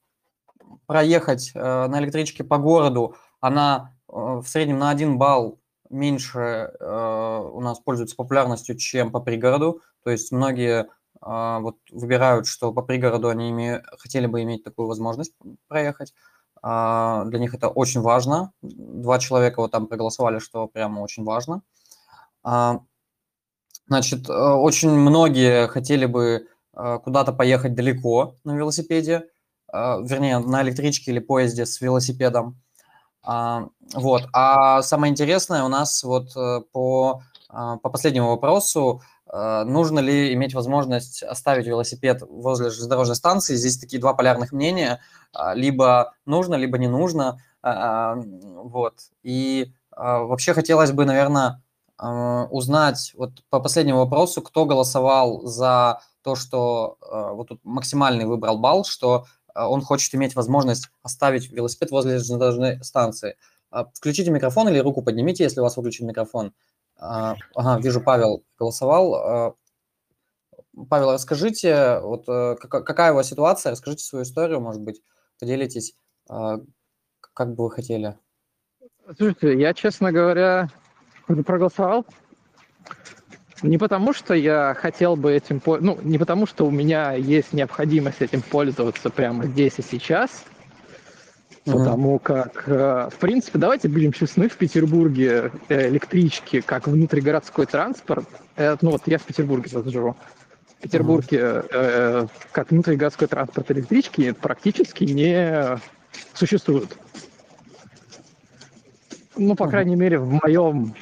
проехать 0.86 1.52
э, 1.54 1.86
на 1.86 2.00
электричке 2.00 2.42
по 2.42 2.58
городу, 2.58 3.14
она 3.40 3.96
в 4.10 4.44
среднем 4.46 4.78
на 4.78 4.90
1 4.90 5.18
балл 5.18 5.60
меньше 5.88 6.72
э, 6.78 7.50
у 7.52 7.60
нас 7.60 7.80
пользуется 7.80 8.16
популярностью, 8.16 8.76
чем 8.76 9.10
по 9.10 9.20
пригороду. 9.20 9.82
То 10.04 10.10
есть 10.10 10.32
многие 10.32 10.88
а, 11.20 11.60
вот 11.60 11.76
выбирают, 11.90 12.46
что 12.46 12.72
по 12.72 12.82
пригороду 12.82 13.28
они 13.28 13.50
име- 13.50 13.82
хотели 13.98 14.26
бы 14.26 14.42
иметь 14.42 14.64
такую 14.64 14.88
возможность 14.88 15.34
проехать. 15.68 16.14
А, 16.62 17.24
Для 17.26 17.38
них 17.38 17.54
это 17.54 17.68
очень 17.68 18.00
важно. 18.00 18.52
Два 18.62 19.18
человека 19.18 19.60
вот 19.60 19.70
там 19.72 19.86
проголосовали, 19.86 20.38
что 20.38 20.66
прямо 20.66 21.00
очень 21.00 21.24
важно. 21.24 21.62
А, 22.42 22.80
Значит, 23.90 24.28
э, 24.28 24.32
очень 24.32 24.90
многие 24.90 25.66
хотели 25.66 26.06
бы 26.06 26.46
э, 26.74 26.98
куда-то 27.02 27.32
поехать 27.32 27.74
далеко 27.74 28.36
на 28.44 28.56
велосипеде, 28.56 29.24
э, 29.72 30.02
вернее, 30.04 30.38
на 30.38 30.62
электричке 30.62 31.10
или 31.10 31.18
поезде 31.18 31.66
с 31.66 31.80
велосипедом. 31.80 32.60
А, 33.22 33.68
Вот. 33.94 34.22
А 34.32 34.82
самое 34.82 35.10
интересное 35.10 35.64
у 35.64 35.68
нас 35.68 36.02
вот 36.04 36.36
э, 36.36 36.60
по, 36.72 37.22
а, 37.48 37.76
по 37.78 37.90
последнему 37.90 38.28
вопросу, 38.28 39.02
э, 39.32 39.64
нужно 39.64 39.98
ли 40.00 40.32
иметь 40.34 40.54
возможность 40.54 41.22
оставить 41.22 41.66
велосипед 41.66 42.22
возле 42.22 42.70
железнодорожной 42.70 43.16
станции. 43.16 43.56
Здесь 43.56 43.78
такие 43.78 44.00
два 44.00 44.14
полярных 44.14 44.52
мнения. 44.52 45.00
А, 45.32 45.54
Либо 45.54 46.14
нужно, 46.26 46.54
либо 46.54 46.78
не 46.78 46.88
нужно. 46.88 47.38
Вот. 47.62 48.94
И 49.22 49.70
вообще 49.94 50.54
хотелось 50.54 50.92
бы, 50.92 51.04
наверное, 51.04 51.62
узнать 51.98 53.12
вот 53.18 53.32
по 53.50 53.60
последнему 53.60 53.98
вопросу, 53.98 54.40
кто 54.40 54.64
голосовал 54.64 55.42
за 55.42 56.00
то, 56.22 56.36
что 56.36 56.96
а, 57.00 57.32
вот 57.32 57.48
тут 57.48 57.60
максимальный 57.64 58.24
выбрал 58.24 58.58
балл, 58.58 58.84
что 58.84 59.26
он 59.68 59.82
хочет 59.82 60.14
иметь 60.14 60.34
возможность 60.34 60.90
оставить 61.02 61.50
велосипед 61.50 61.90
возле 61.90 62.12
железнодорожной 62.12 62.82
станции. 62.84 63.36
А, 63.70 63.84
Включите 63.94 64.30
микрофон 64.30 64.68
или 64.68 64.78
руку 64.78 65.02
поднимите, 65.02 65.44
если 65.44 65.60
у 65.60 65.62
вас 65.62 65.76
выключен 65.76 66.06
микрофон. 66.06 66.52
А, 66.96 67.36
Ага, 67.54 67.80
вижу, 67.82 68.00
Павел 68.00 68.44
голосовал. 68.58 69.14
А, 69.14 69.54
Павел, 70.88 71.12
расскажите, 71.12 72.00
вот 72.00 72.28
э, 72.28 72.56
кака- 72.56 72.82
какая 72.82 73.12
у 73.12 73.16
вас 73.16 73.28
ситуация, 73.28 73.72
расскажите 73.72 74.04
свою 74.04 74.24
историю, 74.24 74.60
может 74.60 74.80
быть, 74.80 75.02
поделитесь, 75.38 75.94
а, 76.28 76.60
как 77.34 77.54
бы 77.54 77.64
вы 77.64 77.70
хотели. 77.70 78.16
Слушайте, 79.16 79.58
я, 79.58 79.74
честно 79.74 80.12
говоря, 80.12 80.68
проголосовал. 81.26 82.06
Не 83.62 83.78
потому, 83.78 84.12
что 84.12 84.34
я 84.34 84.74
хотел 84.78 85.16
бы 85.16 85.32
этим... 85.32 85.60
Ну, 85.66 85.98
не 86.02 86.18
потому, 86.18 86.46
что 86.46 86.66
у 86.66 86.70
меня 86.70 87.12
есть 87.12 87.52
необходимость 87.52 88.22
этим 88.22 88.42
пользоваться 88.42 89.10
прямо 89.10 89.46
здесь 89.46 89.74
и 89.78 89.82
сейчас. 89.82 90.44
Мгм. 91.66 91.78
Потому 91.78 92.18
как, 92.18 92.64
э, 92.66 93.08
в 93.12 93.18
принципе, 93.18 93.58
давайте 93.58 93.88
будем 93.88 94.12
честны, 94.12 94.48
в 94.48 94.56
Петербурге 94.56 95.52
э, 95.68 95.88
электрички 95.88 96.62
как 96.62 96.86
внутригородской 96.86 97.66
транспорт, 97.66 98.26
э, 98.56 98.76
ну 98.80 98.92
вот 98.92 99.02
я 99.06 99.18
в 99.18 99.24
Петербурге 99.24 99.68
сейчас 99.68 99.84
живу, 99.84 100.16
в 100.78 100.82
Петербурге 100.82 101.62
э, 101.70 102.26
как 102.52 102.70
внутригородской 102.70 103.28
транспорт 103.28 103.70
электрички 103.72 104.32
практически 104.32 105.04
не 105.04 105.78
существуют. 106.32 106.96
Ну, 109.36 109.54
по 109.54 109.64
Мгм. 109.64 109.70
крайней 109.70 109.96
мере, 109.96 110.18
в 110.18 110.40
моем 110.42 110.94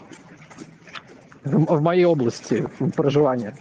в, 1.48 1.76
в 1.76 1.82
моей 1.82 2.04
области 2.04 2.66
проживания. 2.96 3.56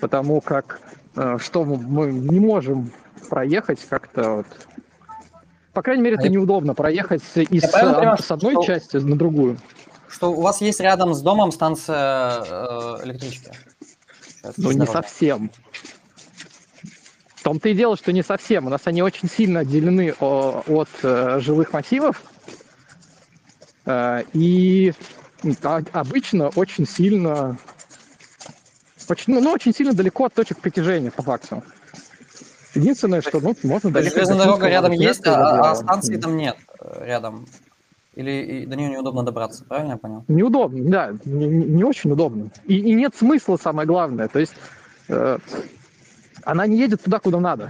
Потому 0.00 0.40
как 0.40 0.80
э, 1.16 1.38
что 1.40 1.64
мы, 1.64 2.12
не 2.12 2.40
можем 2.40 2.90
проехать 3.30 3.80
как-то 3.88 4.30
вот. 4.36 4.46
По 5.72 5.82
крайней 5.82 6.02
мере, 6.02 6.16
А 6.16 6.18
это 6.20 6.28
я- 6.28 6.32
неудобно 6.34 6.74
проехать 6.74 7.22
из 7.34 7.68
понимаю, 7.68 8.16
с 8.18 8.30
одной 8.30 8.52
что- 8.52 8.62
части 8.64 8.96
на 8.98 9.16
другую. 9.16 9.58
Что 10.08 10.30
у 10.32 10.40
вас 10.40 10.60
есть 10.60 10.78
рядом 10.80 11.12
с 11.14 11.20
домом 11.22 11.50
станция 11.50 12.44
э, 12.46 12.98
электрички? 13.04 13.50
Сейчас, 14.20 14.54
Ну, 14.58 14.70
не 14.70 14.86
совсем. 14.86 15.50
В 17.34 17.42
том-то 17.42 17.68
и 17.68 17.74
дело, 17.74 17.96
что 17.96 18.12
не 18.12 18.22
совсем. 18.22 18.66
У 18.66 18.68
нас 18.70 18.82
они 18.84 19.02
очень 19.02 19.28
сильно 19.28 19.60
отделены 19.60 20.14
о- 20.20 20.62
от 20.68 20.88
э, 21.02 21.40
жилых 21.40 21.72
массивов. 21.72 22.22
Э, 23.86 24.22
и 24.32 24.92
а- 24.92 25.13
обычно 25.92 26.48
очень 26.50 26.86
сильно... 26.86 27.58
Очень, 29.08 29.34
ну, 29.34 29.40
ну, 29.42 29.52
очень 29.52 29.74
сильно 29.74 29.92
далеко 29.92 30.24
от 30.26 30.34
точек 30.34 30.60
притяжения, 30.60 31.10
по 31.10 31.22
факту. 31.22 31.62
Единственное, 32.74 33.20
что 33.20 33.38
ну, 33.40 33.54
можно 33.62 33.90
доехать 33.90 34.14
железная 34.14 34.38
до 34.38 34.44
дорога 34.44 34.68
рядом 34.68 34.92
есть, 34.92 35.26
а, 35.26 35.72
а 35.72 35.74
станции 35.74 36.16
там 36.16 36.36
нет 36.36 36.56
э, 36.80 37.04
рядом. 37.06 37.46
Или 38.14 38.64
до 38.64 38.76
нее 38.76 38.90
неудобно 38.90 39.22
добраться, 39.22 39.64
правильно 39.64 39.92
я 39.92 39.96
понял? 39.98 40.24
Неудобно, 40.28 40.90
да, 40.90 41.12
не, 41.24 41.46
не- 41.46 41.84
очень 41.84 42.10
удобно. 42.12 42.50
И, 42.64 42.78
и 42.78 42.94
нет 42.94 43.14
смысла, 43.14 43.58
самое 43.62 43.86
главное. 43.86 44.28
То 44.28 44.38
есть 44.38 44.54
э, 45.08 45.38
она 46.44 46.66
не 46.66 46.78
едет 46.78 47.02
туда, 47.02 47.18
куда 47.18 47.40
надо. 47.40 47.68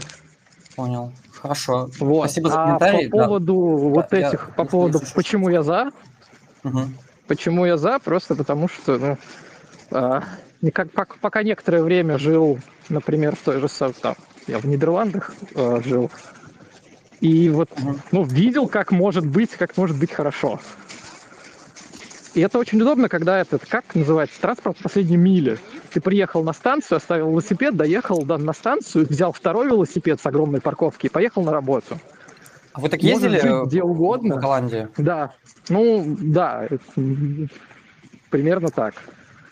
Понял. 0.77 1.13
Хорошо. 1.33 1.91
Вот. 1.99 2.27
Спасибо 2.27 2.49
за 2.51 2.63
а 2.63 2.67
комментарий, 2.67 3.09
по 3.11 3.17
да. 3.19 3.25
поводу 3.25 3.55
вот 3.57 4.13
я- 4.13 4.29
этих, 4.29 4.55
по 4.55 4.63
если- 4.63 4.71
поводу, 4.71 4.99
если 5.01 5.15
почему 5.15 5.49
я 5.49 5.63
за, 5.63 5.91
Мгм. 6.63 6.97
Почему 7.27 7.65
я 7.65 7.77
за, 7.77 7.99
просто 7.99 8.35
потому 8.35 8.69
что, 8.69 8.99
ну, 8.99 9.19
а, 9.91 10.23
пок- 10.63 11.17
пока 11.21 11.43
некоторое 11.43 11.83
время 11.83 12.19
жил, 12.19 12.59
например, 12.89 13.37
в 13.37 13.41
той 13.41 13.61
же 13.61 13.69
там, 14.01 14.17
я 14.47 14.59
в 14.59 14.67
Нидерландах 14.67 15.33
э, 15.55 15.81
жил, 15.85 16.11
и 17.21 17.49
вот, 17.49 17.71
ну, 18.13 18.25
видел, 18.25 18.69
как 18.69 18.91
может 18.91 19.25
быть, 19.25 19.51
как 19.53 19.77
может 19.77 19.97
быть 19.97 20.13
хорошо. 20.13 20.61
И 22.35 22.41
это 22.41 22.59
очень 22.59 22.81
удобно, 22.83 23.09
когда 23.09 23.39
этот, 23.39 23.65
как 23.65 23.95
называется, 23.95 24.41
транспорт 24.41 24.77
последней 24.79 25.17
мили. 25.17 25.59
Ты 25.93 26.01
приехал 26.01 26.43
на 26.43 26.53
станцию, 26.53 26.97
оставил 26.97 27.31
велосипед, 27.31 27.77
доехал 27.77 28.25
до- 28.25 28.39
на 28.39 28.53
станцию, 28.53 29.07
взял 29.07 29.33
второй 29.33 29.69
велосипед 29.69 30.21
с 30.21 30.27
огромной 30.27 30.61
парковки 30.61 31.07
и 31.07 31.09
поехал 31.09 31.45
на 31.45 31.53
работу. 31.53 31.99
А 32.75 32.81
вы 32.81 32.89
так 32.89 33.03
ездили 33.03 33.39
жить 33.39 33.45
э, 33.45 33.63
где 33.67 33.83
угодно. 33.83 34.37
в 34.37 34.41
Голландии? 34.41 34.89
Да, 34.99 35.33
ну, 35.69 36.05
да, 36.21 36.69
примерно 38.31 38.69
так. 38.69 38.95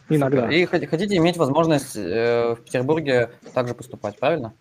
Иногда. 0.08 0.50
И 0.52 0.64
хот- 0.66 0.86
хотите 0.86 1.16
иметь 1.16 1.36
возможность 1.36 1.96
э, 1.96 2.54
в 2.54 2.64
Петербурге 2.64 3.30
также 3.54 3.74
поступать, 3.74 4.18
правильно? 4.18 4.52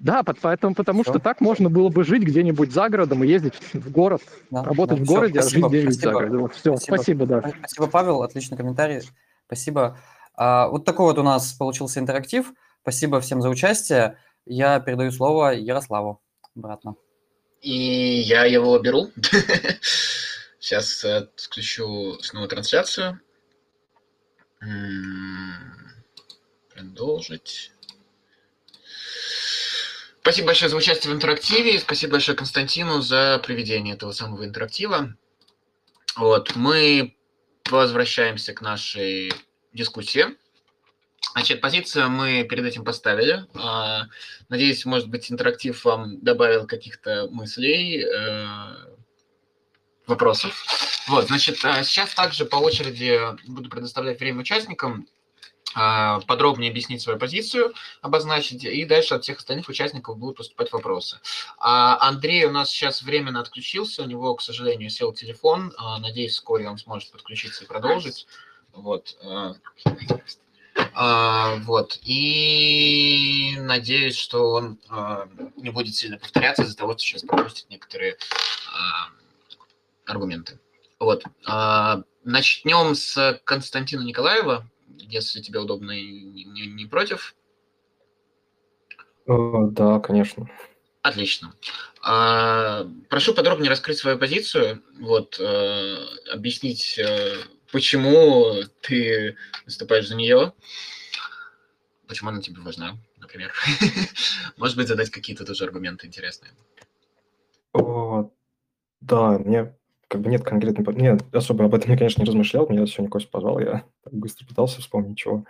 Да, 0.00 0.22
поэтому, 0.22 0.74
потому 0.74 1.02
Всё. 1.02 1.12
что 1.12 1.18
так 1.18 1.40
можно 1.40 1.68
было 1.68 1.88
бы 1.88 2.04
жить 2.04 2.22
где-нибудь 2.22 2.72
за 2.72 2.88
городом 2.88 3.24
и 3.24 3.28
ездить 3.28 3.54
в 3.72 3.90
город, 3.90 4.22
Да, 4.50 4.62
работать 4.62 4.98
да. 4.98 5.04
в 5.04 5.06
городе, 5.06 5.40
спасибо, 5.40 5.66
а 5.66 5.70
жить 5.70 5.78
где-нибудь 5.80 6.00
за 6.00 6.10
городом. 6.12 6.40
Вот, 6.42 6.54
все, 6.54 6.76
Спасибо. 6.76 6.94
спасибо, 6.96 7.26
да. 7.26 7.38
Спа- 7.40 7.54
Спасибо, 7.58 7.86
Павел, 7.88 8.22
отличный 8.22 8.56
комментарий. 8.56 9.02
Спасибо. 9.46 9.98
А, 10.36 10.68
вот 10.68 10.84
такой 10.84 11.06
вот 11.06 11.18
у 11.18 11.22
нас 11.22 11.52
получился 11.52 12.00
интерактив. 12.00 12.52
Спасибо 12.82 13.20
всем 13.20 13.40
за 13.42 13.48
участие. 13.48 14.18
Я 14.46 14.78
передаю 14.80 15.10
слово 15.10 15.50
Ярославу 15.54 16.20
обратно. 16.56 16.96
И 17.64 18.20
я 18.20 18.44
его 18.44 18.78
беру. 18.78 19.10
Сейчас 20.60 21.02
включу 21.36 22.18
снова 22.20 22.46
трансляцию. 22.46 23.22
М, 24.60 25.94
Продолжить. 26.68 27.72
Спасибо 30.20 30.48
большое 30.48 30.68
за 30.68 30.76
участие 30.76 31.10
в 31.10 31.16
интерактиве. 31.16 31.78
Спасибо 31.78 32.12
большое 32.12 32.36
Константину 32.36 33.00
за 33.00 33.40
проведение 33.42 33.94
этого 33.94 34.12
самого 34.12 34.44
интерактива. 34.44 35.16
Вот, 36.16 36.56
мы 36.56 37.16
возвращаемся 37.70 38.52
к 38.52 38.60
нашей 38.60 39.32
дискуссии. 39.72 40.36
Значит, 41.32 41.60
позицию 41.60 42.10
мы 42.10 42.44
перед 42.44 42.64
этим 42.64 42.84
поставили. 42.84 43.46
А, 43.54 44.04
Надеюсь, 44.48 44.84
может 44.84 45.08
быть, 45.08 45.30
интерактив 45.32 45.84
вам 45.84 46.20
добавил 46.20 46.66
каких-то 46.66 47.28
мыслей, 47.30 48.04
э, 48.04 48.94
вопросов. 50.06 50.64
Вот, 51.08 51.26
значит, 51.26 51.64
а, 51.64 51.82
сейчас 51.82 52.14
также 52.14 52.44
по 52.44 52.56
очереди 52.56 53.20
буду 53.46 53.68
предоставлять 53.68 54.20
время 54.20 54.40
участникам 54.40 55.06
а, 55.74 56.20
подробнее 56.20 56.70
объяснить 56.70 57.02
свою 57.02 57.18
позицию, 57.18 57.74
обозначить, 58.00 58.64
и 58.64 58.84
дальше 58.84 59.14
от 59.14 59.24
всех 59.24 59.38
остальных 59.38 59.68
участников 59.68 60.16
будут 60.18 60.36
поступать 60.36 60.72
вопросы. 60.72 61.18
А 61.58 61.98
Андрей 62.06 62.44
у 62.44 62.50
нас 62.50 62.70
сейчас 62.70 63.02
временно 63.02 63.40
отключился, 63.40 64.02
у 64.02 64.06
него, 64.06 64.34
к 64.34 64.42
сожалению, 64.42 64.90
сел 64.90 65.12
телефон. 65.12 65.72
А, 65.76 65.98
Надеюсь, 65.98 66.32
вскоре 66.32 66.68
он 66.68 66.78
сможет 66.78 67.10
подключиться 67.10 67.64
и 67.64 67.66
продолжить. 67.66 68.26
Вот. 68.72 69.16
А, 70.94 71.56
вот. 71.64 71.98
И 72.02 73.56
надеюсь, 73.58 74.16
что 74.16 74.50
он 74.50 74.78
а, 74.88 75.28
не 75.56 75.70
будет 75.70 75.94
сильно 75.94 76.18
повторяться 76.18 76.62
из-за 76.62 76.76
того, 76.76 76.92
что 76.92 77.00
сейчас 77.00 77.22
пропустит 77.22 77.68
некоторые 77.70 78.16
а, 78.72 79.08
аргументы. 80.10 80.58
Вот. 80.98 81.24
А, 81.46 82.02
начнем 82.24 82.94
с 82.94 83.40
Константина 83.44 84.02
Николаева, 84.02 84.68
если 84.98 85.40
тебе 85.40 85.60
удобно 85.60 85.92
и 85.92 86.04
не, 86.06 86.44
не- 86.44 86.66
не 86.66 86.86
против. 86.86 87.34
Э, 89.26 89.32
Да, 89.70 90.00
конечно. 90.00 90.48
Отлично. 91.02 91.54
А, 92.02 92.86
прошу 93.10 93.34
подробнее 93.34 93.68
раскрыть 93.70 93.98
свою 93.98 94.18
позицию, 94.18 94.82
вот, 95.00 95.38
э, 95.38 95.96
объяснить, 96.32 96.98
э, 96.98 97.36
почему 97.74 98.62
ты 98.82 99.34
выступаешь 99.64 100.06
за 100.06 100.14
нее, 100.14 100.52
почему 102.06 102.30
она 102.30 102.40
тебе 102.40 102.62
важна, 102.62 102.96
например. 103.18 103.52
Может 104.56 104.76
быть, 104.76 104.86
задать 104.86 105.10
какие-то 105.10 105.44
тоже 105.44 105.64
аргументы 105.64 106.06
интересные. 106.06 106.52
Да, 107.72 109.38
мне 109.40 109.74
как 110.06 110.20
бы 110.20 110.30
нет 110.30 110.44
конкретной... 110.44 110.94
Нет, 110.94 111.24
особо 111.34 111.64
об 111.64 111.74
этом 111.74 111.90
я, 111.90 111.98
конечно, 111.98 112.22
не 112.22 112.26
размышлял. 112.26 112.68
Меня 112.68 112.86
сегодня 112.86 113.10
Кость 113.10 113.28
позвал, 113.28 113.58
я 113.58 113.84
быстро 114.12 114.46
пытался 114.46 114.80
вспомнить 114.80 115.18
чего. 115.18 115.44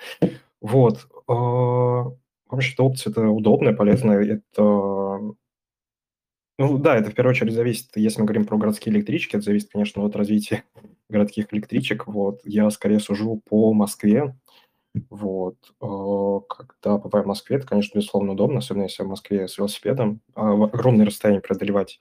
Вот. 0.63 1.07
а, 1.29 2.11
Вообще-то 2.49 2.85
опция 2.85 3.11
это 3.11 3.29
удобная, 3.29 3.75
полезная. 3.75 4.25
Это... 4.25 4.63
Ну 6.59 6.79
да, 6.79 6.97
это 6.97 7.11
в 7.11 7.15
первую 7.15 7.33
очередь 7.33 7.53
зависит, 7.55 7.89
если 7.97 8.21
мы 8.21 8.27
говорим 8.27 8.45
про 8.47 8.57
городские 8.57 8.95
электрички, 8.95 9.37
это 9.37 9.45
зависит, 9.45 9.71
конечно, 9.71 10.05
от 10.05 10.15
развития 10.15 10.65
городских 11.09 11.53
электричек. 11.53 12.07
Вот. 12.07 12.41
Я 12.45 12.71
скорее 12.71 13.01
сужу 13.01 13.43
по 13.49 13.73
Москве. 13.73 14.37
Вот. 15.11 15.57
А, 15.81 16.41
Когда 16.41 16.99
бываю 16.99 17.25
в 17.25 17.29
Москве, 17.29 17.57
это, 17.57 17.67
конечно, 17.67 17.99
безусловно 17.99 18.33
удобно, 18.33 18.59
особенно 18.59 18.85
если 18.85 19.03
в 19.03 19.09
Москве 19.09 19.49
с 19.49 19.59
велосипедом. 19.59 20.21
А 20.35 20.53
огромные 20.53 21.07
расстояния 21.07 21.41
преодолевать 21.41 22.01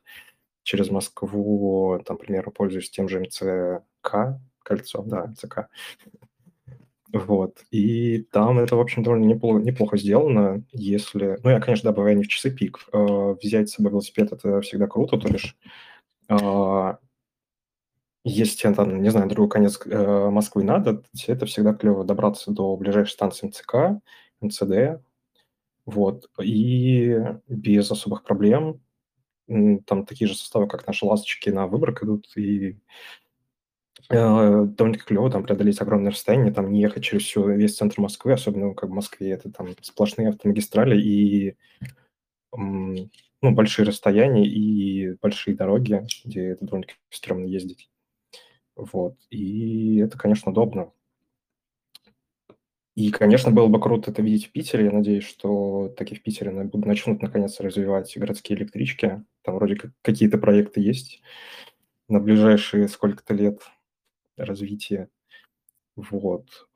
через 0.64 0.92
Москву, 0.92 2.00
там, 2.06 2.18
к 2.18 2.22
примеру, 2.22 2.52
пользуюсь 2.52 2.92
тем 2.92 3.10
же 3.10 3.22
МЦК, 3.22 4.40
кольцо, 4.64 5.04
да, 5.04 5.28
МЦК. 5.28 5.70
Вот. 7.14 7.64
И 7.72 8.24
там 8.32 8.60
это, 8.60 8.76
в 8.76 8.80
общем, 8.82 9.04
довольно 9.04 9.26
неплохо, 9.26 9.60
неплохо 9.62 9.98
сделано, 9.98 10.64
если... 10.72 11.40
Ну, 11.44 11.52
я, 11.52 11.60
конечно, 11.60 11.92
да, 11.92 11.96
бываю 11.96 12.18
не 12.18 12.24
в 12.24 12.28
часы 12.28 12.50
пик. 12.52 12.80
э, 12.92 13.36
Взять 13.42 13.70
с 13.70 13.74
собой 13.76 13.92
велосипед– 13.92 14.32
это 14.34 14.62
всегда 14.62 14.88
круто, 14.88 15.18
то 15.18 15.28
лишь 15.28 15.56
а, 16.30 16.98
если, 18.26 18.74
там, 18.74 19.02
не 19.02 19.10
знаю, 19.10 19.30
другой 19.30 19.50
конец 19.50 19.80
э, 19.86 20.30
Москвы 20.30 20.64
надо, 20.64 21.04
это 21.28 21.46
всегда 21.46 21.74
клево 21.74 22.06
добраться 22.06 22.52
до 22.52 22.76
ближайшей 22.78 23.12
станции 23.12 23.48
МЦК, 23.48 24.02
МЦД, 24.42 25.04
вот, 25.86 26.30
и 26.42 27.20
без 27.48 27.92
особых 27.92 28.24
проблем 28.24 28.82
Там 29.86 30.06
такие 30.06 30.28
же 30.28 30.36
составы, 30.36 30.68
как 30.68 30.88
наши 30.88 31.06
ласточки 31.06 31.50
на 31.50 31.68
выборок 31.68 32.04
идут, 32.04 32.28
и 32.38 32.72
э, 32.72 32.76
довольно-таки 34.10 35.06
клево 35.06 35.30
там 35.30 35.44
преодолеть 35.44 35.82
огромное 35.82 36.12
расстояние, 36.12 36.54
там 36.54 36.72
не 36.72 36.82
ехать 36.82 37.04
через 37.04 37.24
всю, 37.24 37.48
весь 37.50 37.76
центр 37.76 38.02
Москвы, 38.02 38.34
особенно 38.34 38.74
как 38.74 38.90
в 38.90 38.94
Москве, 38.94 39.32
это 39.32 39.52
там 39.52 39.70
сплошные 39.82 40.30
автомагистрали, 40.30 41.00
и 41.00 41.56
ну, 42.52 43.10
большие 43.42 43.86
расстояния 43.86 44.46
и 44.46 45.16
большие 45.22 45.56
дороги, 45.56 46.02
где 46.24 46.50
это 46.50 46.66
довольно-таки 46.66 47.00
стрёмно 47.10 47.46
ездить. 47.46 47.90
Вот. 48.76 49.18
И 49.30 49.98
это, 49.98 50.18
конечно, 50.18 50.52
удобно. 50.52 50.92
И, 52.96 53.10
конечно, 53.10 53.50
было 53.50 53.68
бы 53.68 53.82
круто 53.82 54.12
это 54.12 54.22
видеть 54.22 54.48
в 54.48 54.52
Питере. 54.52 54.86
Я 54.86 54.92
надеюсь, 54.92 55.24
что 55.24 55.90
таки 55.98 56.16
в 56.16 56.22
Питере 56.22 56.52
начнут 56.52 57.22
наконец 57.22 57.60
развивать 57.60 58.16
городские 58.16 58.58
электрички. 58.58 59.24
Там 59.42 59.56
вроде 59.56 59.76
как 59.76 59.92
какие-то 60.04 60.38
проекты 60.38 60.80
есть 60.80 61.22
на 62.08 62.20
ближайшие 62.20 62.88
сколько-то 62.88 63.34
лет 63.34 63.62
развития. 64.38 65.10
Вот. 65.96 66.68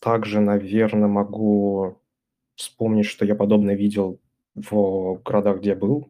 Также, 0.00 0.40
наверное, 0.40 1.08
могу 1.08 1.98
вспомнить, 2.54 3.06
что 3.06 3.24
я 3.24 3.34
подобное 3.34 3.74
видел 3.74 4.20
в 4.54 5.20
городах, 5.24 5.58
где 5.58 5.74
был. 5.74 6.08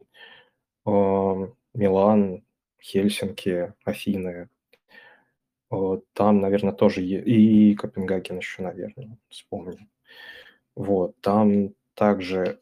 Милан, 0.84 2.44
Хельсинки, 2.80 3.72
Афины. 3.84 4.48
Там, 6.12 6.40
наверное, 6.40 6.72
тоже 6.72 7.02
и 7.02 7.74
Копенгаген 7.74 8.38
еще, 8.38 8.62
наверное, 8.62 9.16
вспомню. 9.28 9.88
Вот, 10.74 11.14
там 11.20 11.74
также 11.94 12.60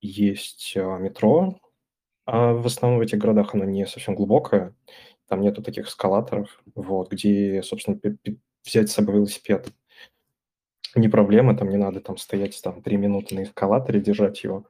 есть 0.00 0.74
а, 0.76 0.98
метро, 0.98 1.60
а 2.24 2.52
в 2.52 2.66
основном 2.66 2.98
в 2.98 3.02
этих 3.02 3.18
городах 3.18 3.54
оно 3.54 3.64
не 3.64 3.86
совсем 3.86 4.14
глубокое, 4.16 4.74
там 5.32 5.40
нету 5.40 5.62
таких 5.62 5.88
эскалаторов, 5.88 6.62
вот, 6.74 7.10
где, 7.10 7.62
собственно, 7.62 7.98
взять 8.62 8.90
с 8.90 8.92
собой 8.92 9.14
велосипед. 9.14 9.72
Не 10.94 11.08
проблема, 11.08 11.56
там 11.56 11.70
не 11.70 11.78
надо 11.78 12.02
там 12.02 12.18
стоять 12.18 12.60
там 12.62 12.82
три 12.82 12.98
минуты 12.98 13.34
на 13.34 13.44
эскалаторе, 13.44 14.02
держать 14.02 14.44
его. 14.44 14.66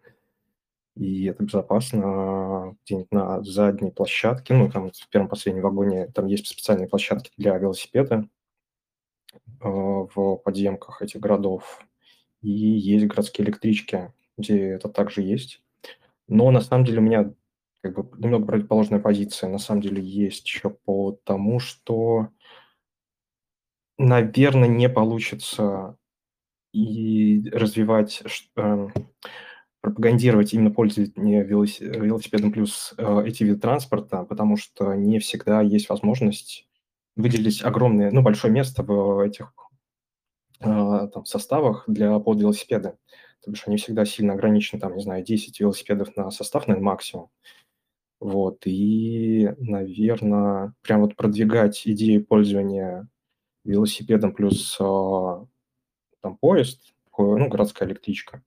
И 0.94 1.24
это 1.24 1.42
безопасно 1.42 2.76
где-нибудь 2.84 3.10
на 3.10 3.42
задней 3.42 3.90
площадке, 3.90 4.54
ну, 4.54 4.70
там 4.70 4.92
в 4.92 5.08
первом 5.08 5.26
последнем 5.28 5.62
вагоне, 5.62 6.06
там 6.14 6.26
есть 6.26 6.46
специальные 6.46 6.88
площадки 6.88 7.32
для 7.36 7.58
велосипеда 7.58 8.28
э, 9.34 9.68
в 9.68 10.36
подземках 10.44 11.02
этих 11.02 11.18
городов, 11.18 11.84
и 12.40 12.50
есть 12.50 13.06
городские 13.06 13.48
электрички, 13.48 14.12
где 14.38 14.68
это 14.68 14.88
также 14.88 15.22
есть. 15.22 15.60
Но 16.28 16.52
на 16.52 16.60
самом 16.60 16.84
деле 16.84 17.00
у 17.00 17.02
меня 17.02 17.34
как 17.82 17.94
бы 17.94 18.18
немного 18.18 18.46
противоположная 18.46 19.00
позиция, 19.00 19.50
на 19.50 19.58
самом 19.58 19.82
деле 19.82 20.02
есть 20.02 20.46
еще 20.46 20.70
по 20.70 21.12
тому, 21.24 21.58
что, 21.58 22.28
наверное, 23.98 24.68
не 24.68 24.88
получится 24.88 25.96
и 26.72 27.48
развивать 27.50 28.22
э, 28.56 28.88
пропагандировать 29.80 30.54
именно 30.54 30.70
пользование 30.70 31.42
велосипедом 31.44 32.52
плюс 32.52 32.94
э, 32.96 33.24
эти 33.26 33.42
виды 33.42 33.58
транспорта, 33.58 34.22
потому 34.24 34.56
что 34.56 34.94
не 34.94 35.18
всегда 35.18 35.60
есть 35.60 35.88
возможность 35.88 36.68
выделить 37.16 37.62
огромное, 37.62 38.10
ну, 38.12 38.22
большое 38.22 38.52
место 38.52 38.84
в 38.84 39.20
этих 39.20 39.52
э, 40.60 41.08
там, 41.12 41.24
составах 41.24 41.84
для 41.88 42.18
под 42.20 42.40
велосипеда. 42.40 42.96
То 43.44 43.50
бишь 43.50 43.64
они 43.66 43.76
всегда 43.76 44.04
сильно 44.04 44.34
ограничены, 44.34 44.80
там, 44.80 44.94
не 44.94 45.02
знаю, 45.02 45.24
10 45.24 45.58
велосипедов 45.58 46.16
на 46.16 46.30
состав, 46.30 46.68
наверное, 46.68 46.86
максимум. 46.86 47.30
Вот, 48.22 48.68
и, 48.68 49.52
наверное, 49.58 50.74
прям 50.82 51.00
вот 51.00 51.16
продвигать 51.16 51.82
идею 51.88 52.24
пользования 52.24 53.08
велосипедом 53.64 54.32
плюс 54.32 54.76
э, 54.78 54.84
там 56.20 56.36
поезд, 56.36 56.94
ну, 57.18 57.48
городская 57.48 57.88
электричка, 57.88 58.44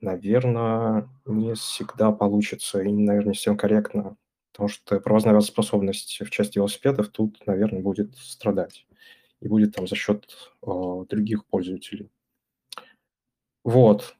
наверное, 0.00 1.06
не 1.26 1.52
всегда 1.52 2.12
получится 2.12 2.80
и, 2.80 2.90
наверное, 2.90 3.32
не 3.32 3.36
всем 3.36 3.58
корректно, 3.58 4.16
потому 4.52 4.70
что 4.70 4.98
провозная 5.00 5.38
способность 5.40 6.22
в 6.22 6.30
части 6.30 6.56
велосипедов 6.56 7.10
тут, 7.10 7.46
наверное, 7.46 7.82
будет 7.82 8.16
страдать 8.16 8.86
и 9.40 9.48
будет 9.48 9.74
там 9.74 9.86
за 9.86 9.96
счет 9.96 10.34
э, 10.62 10.70
других 11.10 11.44
пользователей. 11.44 12.10
Вот. 13.64 14.16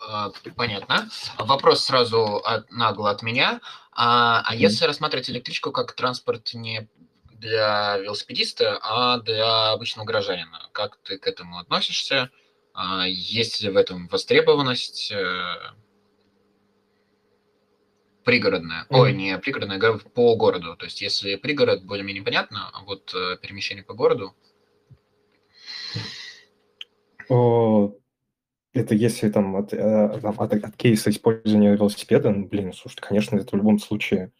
А, 0.00 0.30
понятно. 0.56 1.08
Вопрос 1.38 1.84
сразу 1.84 2.36
от, 2.36 2.70
нагло 2.70 3.10
от 3.10 3.22
меня. 3.22 3.60
А, 3.92 4.42
а 4.46 4.54
если 4.54 4.86
рассматривать 4.86 5.28
электричку 5.28 5.72
как 5.72 5.92
транспорт 5.92 6.54
не 6.54 6.88
для 7.32 7.98
велосипедиста, 7.98 8.78
а 8.82 9.18
для 9.18 9.72
обычного 9.72 10.06
гражданина, 10.06 10.68
как 10.72 10.96
ты 11.02 11.18
к 11.18 11.26
этому 11.26 11.58
относишься? 11.58 12.30
А 12.72 13.04
есть 13.06 13.60
ли 13.60 13.70
в 13.70 13.76
этом 13.76 14.08
востребованность 14.08 15.10
э, 15.12 15.54
пригородная? 18.24 18.82
Mm-hmm. 18.82 18.98
Ой, 18.98 19.12
не 19.12 19.38
пригородная, 19.38 19.80
а 19.82 19.98
по 19.98 20.36
городу. 20.36 20.76
То 20.76 20.84
есть, 20.84 21.00
если 21.02 21.36
пригород 21.36 21.84
более-менее 21.84 22.22
понятно, 22.22 22.70
а 22.72 22.82
вот 22.84 23.12
э, 23.14 23.36
перемещение 23.42 23.84
по 23.84 23.94
городу. 23.94 24.34
Это 28.80 28.94
если 28.94 29.30
там 29.30 29.56
от, 29.56 29.72
э, 29.72 30.18
там, 30.20 30.34
от, 30.38 30.52
от 30.52 30.76
кейса 30.76 31.10
использования 31.10 31.74
велосипеда, 31.74 32.30
ну, 32.30 32.46
блин, 32.46 32.72
слушай, 32.72 32.98
конечно, 33.00 33.36
это 33.36 33.50
в 33.50 33.58
любом 33.58 33.78
случае, 33.78 34.32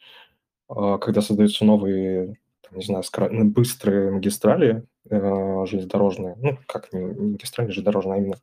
когда 0.69 1.21
создаются 1.21 1.65
новые 1.65 2.37
не 2.73 2.85
знаю, 2.85 3.05
ну, 3.31 3.45
быстрые 3.45 4.11
магистрали 4.11 4.85
э, 5.09 5.65
железнодорожные, 5.67 6.37
ну, 6.39 6.59
как 6.67 6.93
не, 6.93 7.01
магистрали 7.01 7.71
железнодорожные, 7.71 8.15
а 8.15 8.19
именно. 8.19 8.37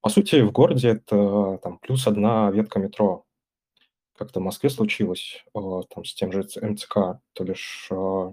По 0.00 0.08
сути, 0.10 0.40
в 0.40 0.52
городе 0.52 0.90
это 0.90 1.58
там 1.62 1.78
плюс 1.78 2.06
одна 2.06 2.50
ветка 2.50 2.78
метро. 2.78 3.24
Как-то 4.16 4.40
в 4.40 4.42
Москве 4.42 4.70
случилось 4.70 5.44
э, 5.54 5.60
там 5.94 6.04
с 6.04 6.14
тем 6.14 6.32
же 6.32 6.46
МЦК, 6.60 7.20
то 7.32 7.44
бишь, 7.44 7.88
э, 7.90 8.32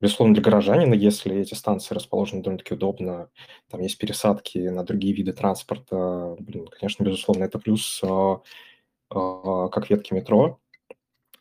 безусловно, 0.00 0.34
для 0.34 0.42
горожанина, 0.42 0.94
если 0.94 1.36
эти 1.36 1.54
станции 1.54 1.94
расположены 1.94 2.42
довольно-таки 2.42 2.74
удобно, 2.74 3.30
там 3.70 3.80
есть 3.80 3.98
пересадки 3.98 4.58
на 4.58 4.84
другие 4.84 5.14
виды 5.14 5.32
транспорта, 5.32 6.36
блин, 6.40 6.66
конечно, 6.68 7.04
безусловно, 7.04 7.44
это 7.44 7.58
плюс 7.58 8.00
э, 8.02 8.36
э, 9.14 9.68
как 9.72 9.90
ветки 9.90 10.14
метро, 10.14 10.60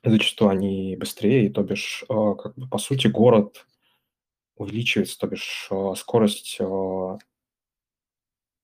зачастую 0.04 0.52
они 0.52 0.96
быстрее, 0.98 1.48
и, 1.48 1.50
то 1.50 1.64
бишь, 1.64 2.06
а, 2.10 2.36
как 2.36 2.56
бы, 2.56 2.68
по 2.68 2.78
сути, 2.78 3.08
город 3.08 3.66
увеличивается, 4.58 5.20
то 5.20 5.28
бишь 5.28 5.70
скорость 5.98 6.60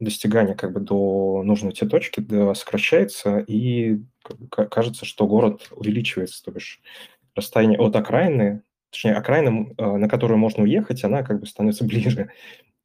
достигания 0.02 0.56
как 0.56 0.74
бы 0.74 0.80
до 0.80 1.44
нужной 1.44 1.74
тебе 1.74 1.90
точки 1.90 2.20
да, 2.20 2.54
сокращается, 2.56 3.40
и 3.40 4.00
кажется, 4.50 5.06
что 5.06 5.28
город 5.28 5.68
увеличивается, 5.72 6.44
то 6.44 6.52
бишь 6.52 6.82
расстояние 7.36 7.80
от 7.80 7.96
окраины, 7.96 8.64
точнее, 8.92 9.16
окраина, 9.16 9.74
на 9.78 10.08
которую 10.08 10.38
можно 10.38 10.64
уехать, 10.64 11.04
она 11.04 11.24
как 11.24 11.40
бы 11.40 11.48
становится 11.48 11.84
ближе, 11.86 12.32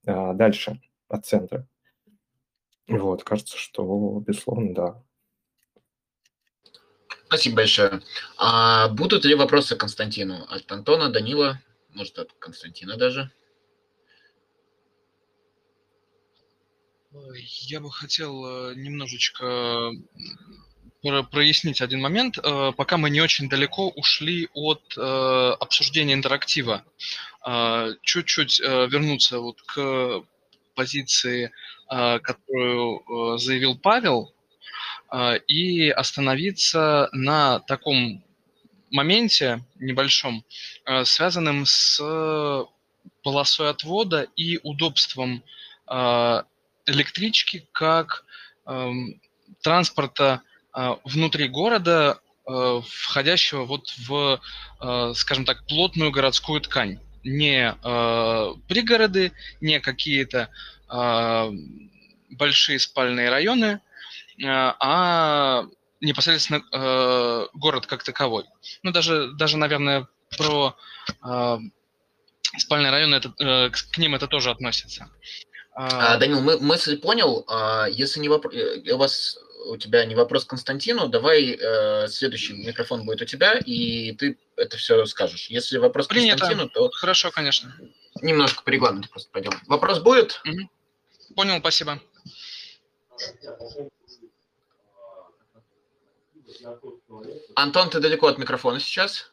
дальше 0.04 0.80
от 1.08 1.26
центра. 1.26 1.68
Вот, 2.88 3.24
кажется, 3.24 3.58
что, 3.58 4.22
безусловно, 4.26 4.74
да. 4.74 5.02
Спасибо 7.26 7.56
большое. 7.56 8.00
А 8.38 8.88
будут 8.88 9.24
ли 9.24 9.34
вопросы 9.34 9.74
к 9.74 9.80
Константину 9.80 10.44
от 10.48 10.70
Антона, 10.70 11.10
Данила, 11.10 11.60
может, 11.92 12.18
от 12.18 12.32
Константина 12.34 12.96
даже? 12.96 13.32
Я 17.62 17.80
бы 17.80 17.90
хотел 17.90 18.44
э, 18.70 18.74
немножечко 18.76 19.90
прояснить 21.30 21.80
один 21.80 22.00
момент, 22.00 22.38
э, 22.38 22.72
пока 22.76 22.96
мы 22.96 23.10
не 23.10 23.20
очень 23.20 23.48
далеко 23.48 23.88
ушли 23.90 24.48
от 24.54 24.82
э, 24.96 25.56
обсуждения 25.60 26.14
интерактива. 26.14 26.84
Чуть-чуть 28.02 28.58
вернуться 28.58 29.38
вот 29.38 29.62
к 29.62 30.24
позиции, 30.74 31.52
которую 31.88 33.38
заявил 33.38 33.78
Павел, 33.78 34.34
и 35.46 35.88
остановиться 35.90 37.08
на 37.12 37.60
таком 37.60 38.24
моменте 38.90 39.64
небольшом, 39.76 40.44
связанном 41.04 41.66
с 41.66 42.02
полосой 43.22 43.70
отвода 43.70 44.26
и 44.34 44.58
удобством 44.64 45.44
электрички 45.88 47.68
как 47.70 48.24
транспорта 49.62 50.42
внутри 51.04 51.48
города, 51.48 52.20
входящего 52.44 53.64
вот 53.64 53.92
в, 53.98 54.40
скажем 55.14 55.44
так, 55.44 55.66
плотную 55.66 56.10
городскую 56.10 56.60
ткань. 56.60 57.00
Не 57.24 57.72
пригороды, 58.68 59.32
не 59.60 59.80
какие-то 59.80 60.48
большие 62.30 62.78
спальные 62.78 63.30
районы, 63.30 63.80
а 64.44 65.64
непосредственно 66.00 67.48
город 67.54 67.86
как 67.86 68.04
таковой. 68.04 68.44
Ну, 68.82 68.92
даже, 68.92 69.32
даже 69.32 69.56
наверное, 69.56 70.06
про 70.36 70.76
э, 71.24 71.58
спальные 72.58 72.90
районы, 72.90 73.16
это, 73.16 73.32
э, 73.38 73.70
к 73.70 73.98
ним 73.98 74.14
это 74.14 74.26
тоже 74.26 74.50
относится. 74.50 75.08
А, 75.78 76.14
А, 76.14 76.16
Данил, 76.18 76.40
мы, 76.40 76.58
мысль 76.58 76.98
понял. 76.98 77.44
А, 77.48 77.86
Если 77.86 78.18
не 78.18 78.30
вопрос, 78.30 78.54
у 78.54 78.96
вас 78.96 79.38
у 79.66 79.76
тебя 79.76 80.06
не 80.06 80.14
вопрос 80.14 80.44
к 80.44 80.48
Константину, 80.48 81.08
давай 81.08 81.58
э, 81.60 82.08
следующий 82.08 82.54
микрофон 82.54 83.04
будет 83.04 83.22
у 83.22 83.24
тебя, 83.24 83.58
и 83.58 84.12
ты 84.12 84.38
это 84.56 84.76
все 84.76 85.04
скажешь. 85.06 85.48
Если 85.48 85.78
вопрос 85.78 86.06
к 86.06 86.10
Принято. 86.10 86.38
Константину, 86.38 86.70
то 86.70 86.88
Хорошо, 86.90 87.30
конечно. 87.30 87.74
немножко 88.22 88.62
по 88.62 88.70
регламенту 88.70 89.10
просто 89.10 89.28
пойдем. 89.30 89.50
Вопрос 89.66 89.98
будет? 89.98 90.40
Понял, 91.34 91.58
спасибо. 91.58 92.00
Антон, 97.54 97.90
ты 97.90 98.00
далеко 98.00 98.28
от 98.28 98.38
микрофона 98.38 98.80
сейчас? 98.80 99.32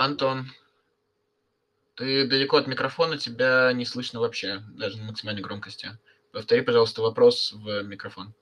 Антон, 0.00 0.46
ты 1.94 2.26
далеко 2.26 2.56
от 2.56 2.66
микрофона, 2.66 3.18
тебя 3.18 3.72
не 3.72 3.84
слышно 3.84 4.20
вообще, 4.20 4.62
даже 4.74 4.98
на 4.98 5.04
максимальной 5.04 5.42
громкости. 5.42 5.90
Повтори, 6.32 6.62
пожалуйста, 6.62 7.02
вопрос 7.02 7.52
в 7.52 7.82
микрофон. 7.82 8.34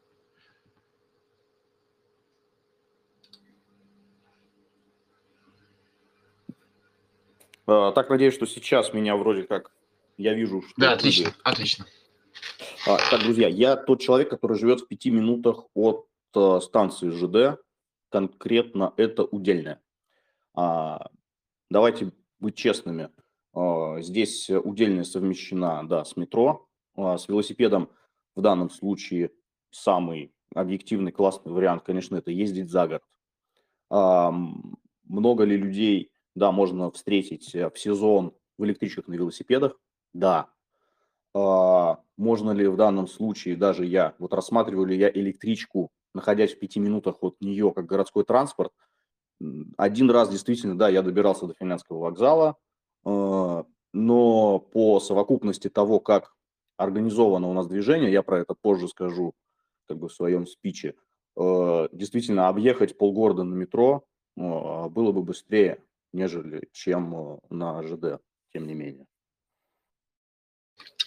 А, 7.66 7.92
Так, 7.92 8.10
надеюсь, 8.10 8.34
что 8.34 8.46
сейчас 8.46 8.92
меня 8.92 9.16
вроде 9.16 9.44
как 9.44 9.72
я 10.16 10.34
вижу, 10.34 10.62
что... 10.62 10.72
Да, 10.76 10.92
отлично, 10.92 11.34
отлично. 11.42 11.86
А, 12.86 12.98
Так, 13.10 13.20
друзья, 13.22 13.48
я 13.48 13.76
тот 13.76 14.00
человек, 14.00 14.30
который 14.30 14.58
живет 14.58 14.80
в 14.80 14.86
пяти 14.86 15.10
минутах 15.10 15.64
от 15.74 16.06
э, 16.34 16.60
станции 16.60 17.10
ЖД, 17.10 17.60
конкретно 18.10 18.92
это 18.96 19.24
Удельная. 19.24 19.80
А, 20.54 21.10
Давайте 21.70 22.12
быть 22.38 22.56
честными. 22.56 23.10
А, 23.54 24.00
Здесь 24.00 24.50
Удельная 24.50 25.04
совмещена, 25.04 25.86
да, 25.88 26.04
с 26.04 26.16
метро, 26.16 26.68
А, 26.96 27.18
с 27.18 27.28
велосипедом 27.28 27.90
в 28.34 28.42
данном 28.42 28.70
случае 28.70 29.32
самый 29.70 30.32
объективный 30.54 31.12
классный 31.12 31.52
вариант, 31.52 31.82
конечно, 31.82 32.16
это 32.16 32.30
ездить 32.30 32.70
за 32.70 32.86
город. 32.88 33.02
Много 35.04 35.44
ли 35.44 35.56
людей, 35.56 36.10
да, 36.34 36.52
можно 36.52 36.90
встретить 36.90 37.54
э, 37.54 37.68
в 37.70 37.78
сезон 37.78 38.32
в 38.58 38.64
электричках 38.64 39.08
на 39.08 39.14
велосипедах? 39.14 39.78
Да. 40.12 40.48
Можно 41.34 42.50
ли 42.50 42.66
в 42.66 42.76
данном 42.76 43.06
случае, 43.06 43.56
даже 43.56 43.86
я, 43.86 44.14
вот 44.18 44.32
рассматриваю 44.34 44.86
ли 44.86 44.96
я 44.96 45.10
электричку, 45.10 45.90
находясь 46.14 46.54
в 46.54 46.58
пяти 46.58 46.80
минутах 46.80 47.16
от 47.22 47.40
нее, 47.40 47.72
как 47.72 47.86
городской 47.86 48.24
транспорт? 48.24 48.72
Один 49.76 50.10
раз 50.10 50.28
действительно, 50.28 50.76
да, 50.76 50.88
я 50.88 51.02
добирался 51.02 51.46
до 51.46 51.54
Финляндского 51.54 51.98
вокзала, 51.98 52.56
э, 53.06 53.64
но 53.92 54.58
по 54.58 55.00
совокупности 55.00 55.68
того, 55.68 55.98
как 56.00 56.34
организовано 56.76 57.48
у 57.48 57.52
нас 57.52 57.66
движение, 57.66 58.12
я 58.12 58.22
про 58.22 58.40
это 58.40 58.54
позже 58.54 58.88
скажу 58.88 59.34
как 59.88 59.98
бы 59.98 60.08
в 60.08 60.12
своем 60.12 60.46
спиче, 60.46 60.94
э, 61.36 61.88
действительно 61.92 62.48
объехать 62.48 62.98
полгорода 62.98 63.42
на 63.42 63.54
метро 63.54 64.04
э, 64.36 64.40
было 64.40 65.12
бы 65.12 65.22
быстрее, 65.22 65.82
нежели 66.12 66.68
чем 66.72 67.40
на 67.48 67.82
ЖД, 67.82 68.20
тем 68.52 68.66
не 68.66 68.74
менее. 68.74 69.06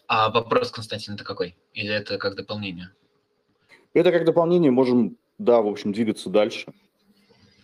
А 0.08 0.30
вопрос, 0.32 0.72
Константин, 0.72 1.14
это 1.16 1.24
какой? 1.24 1.56
Или 1.74 1.94
это 1.94 2.18
как 2.18 2.36
дополнение? 2.36 2.90
Это 3.94 4.12
как 4.12 4.26
дополнение, 4.26 4.72
можем, 4.72 5.18
да, 5.38 5.62
в 5.62 5.68
общем, 5.68 5.92
двигаться 5.94 6.30
дальше. 6.30 6.74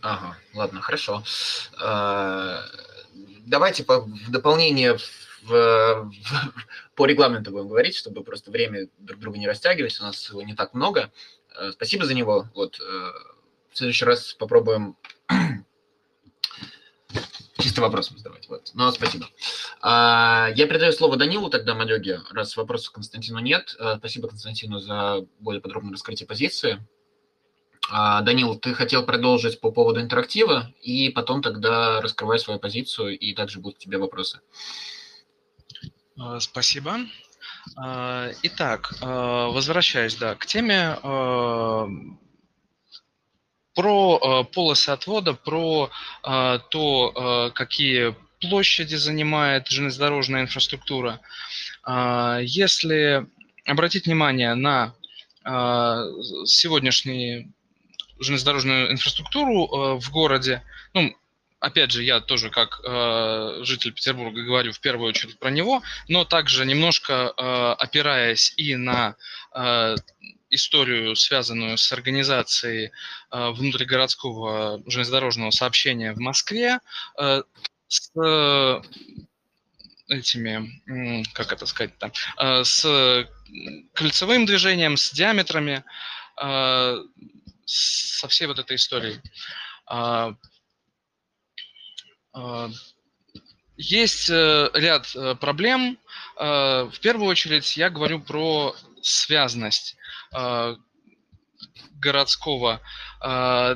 Ага, 0.01 0.37
ладно, 0.53 0.81
хорошо. 0.81 1.23
А, 1.81 2.63
Давайте 3.45 3.83
по, 3.83 4.01
в 4.01 4.31
дополнение 4.31 4.97
в- 4.97 5.41
в- 5.43 6.11
по 6.95 7.05
регламенту 7.05 7.51
будем 7.51 7.67
говорить, 7.67 7.95
чтобы 7.95 8.23
просто 8.23 8.51
время 8.51 8.87
друг 8.99 9.19
друга 9.19 9.39
не 9.39 9.47
растягивать. 9.47 9.99
У 9.99 10.03
нас 10.03 10.29
его 10.29 10.41
не 10.43 10.53
так 10.53 10.73
много. 10.75 11.11
Э, 11.59 11.71
Спасибо 11.71 12.05
за 12.05 12.13
него. 12.13 12.47
Вот 12.53 12.79
э, 12.79 12.83
в 13.71 13.77
следующий 13.77 14.05
раз 14.05 14.33
попробуем 14.35 14.95
чисто 17.57 17.81
вопросом 17.81 18.19
задавать. 18.19 18.47
Вот. 18.49 18.69
Но 18.75 18.91
спасибо. 18.91 19.27
А, 19.81 20.49
Я 20.55 20.67
передаю 20.67 20.91
слово 20.91 21.17
Данилу 21.17 21.49
тогда, 21.49 21.73
Малеге, 21.73 22.21
раз 22.31 22.55
вопросов 22.55 22.93
Константину 22.93 23.39
нет. 23.39 23.75
Спасибо 23.97 24.27
Константину 24.27 24.79
за 24.79 25.25
более 25.39 25.61
подробное 25.61 25.93
раскрытие 25.93 26.27
позиции. 26.27 26.79
А, 27.91 28.21
Данил, 28.21 28.55
ты 28.55 28.73
хотел 28.73 29.03
продолжить 29.03 29.59
по 29.59 29.71
поводу 29.71 29.99
интерактива, 29.99 30.71
и 30.81 31.09
потом 31.09 31.41
тогда 31.41 32.01
раскрывай 32.01 32.37
свою 32.37 32.59
позицию, 32.59 33.17
и 33.17 33.33
также 33.33 33.59
будут 33.59 33.79
тебе 33.79 33.97
вопросы. 33.97 34.41
Э, 36.17 36.37
Спасибо. 36.39 36.97
Э, 37.83 38.33
Итак, 38.43 38.93
возвращаясь, 39.01 40.15
да, 40.15 40.35
к 40.35 40.45
теме 40.45 40.97
про 43.75 44.43
полосы 44.43 44.89
отвода, 44.89 45.33
про 45.33 45.89
то, 46.21 47.51
какие 47.55 48.13
площади 48.41 48.95
занимает 48.95 49.67
железнодорожная 49.67 50.41
инфраструктура. 50.41 51.21
А, 51.83 52.39
Если 52.41 53.25
обратить 53.65 54.05
внимание 54.05 54.53
на 54.55 54.93
сегодняшнюю 56.45 57.53
железнодорожную 58.19 58.91
инфраструктуру 58.91 59.65
э, 59.65 59.99
в 59.99 60.11
городе, 60.11 60.63
ну, 60.93 61.15
опять 61.59 61.91
же, 61.91 62.03
я 62.03 62.19
тоже 62.19 62.49
как 62.49 62.81
э, 62.83 63.59
житель 63.63 63.93
Петербурга 63.93 64.41
говорю 64.41 64.71
в 64.71 64.79
первую 64.79 65.09
очередь 65.09 65.39
про 65.39 65.49
него, 65.49 65.81
но 66.07 66.25
также 66.25 66.65
немножко 66.65 67.33
э, 67.35 67.75
опираясь 67.79 68.53
и 68.57 68.75
на 68.75 69.15
э, 69.53 69.95
историю, 70.49 71.15
связанную 71.15 71.77
с 71.77 71.91
организацией 71.91 72.91
э, 73.31 73.49
внутригородского 73.51 74.81
железнодорожного 74.87 75.51
сообщения 75.51 76.13
в 76.13 76.19
Москве, 76.19 76.79
э, 77.17 77.43
с 77.87 78.11
э, 78.15 78.81
этими, 80.09 81.25
как 81.33 81.51
это 81.51 81.65
сказать 81.65 81.97
там, 81.97 82.11
э, 82.39 82.63
с 82.63 83.27
кольцевым 83.93 84.45
движением, 84.45 84.97
с 84.97 85.11
диаметрами, 85.11 85.83
э, 86.41 86.97
со 87.69 88.27
всей 88.27 88.47
вот 88.47 88.57
этой 88.59 88.77
историей. 88.77 89.19
А, 89.85 90.33
а, 92.33 92.69
Есть 93.77 94.29
э, 94.29 94.69
ряд 94.73 95.15
э, 95.15 95.35
проблем. 95.35 95.99
Э, 96.37 96.89
В 96.91 96.99
первую 96.99 97.29
очередь 97.29 97.77
я 97.77 97.89
говорю 97.89 98.19
про 98.19 98.75
связность 99.01 99.95
городского 102.01 102.81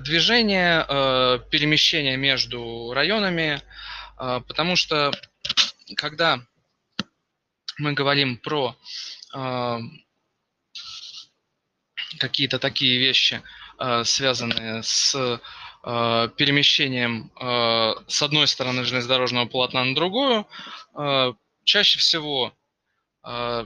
движения, 0.01 0.83
перемещения 1.49 2.17
между 2.17 2.91
районами, 2.93 3.61
потому 4.17 4.75
что 4.75 5.11
когда 5.95 6.41
мы 7.77 7.93
говорим 7.93 8.37
про 8.37 8.77
какие-то 12.19 12.59
такие 12.59 12.99
вещи, 12.99 13.41
связанные 14.03 14.83
с 14.83 15.39
э, 15.83 16.29
перемещением 16.37 17.31
э, 17.39 17.93
с 18.07 18.21
одной 18.21 18.47
стороны 18.47 18.83
железнодорожного 18.85 19.45
полотна 19.45 19.83
на 19.83 19.95
другую, 19.95 20.47
э, 20.95 21.33
чаще 21.63 21.99
всего 21.99 22.53
э, 23.25 23.65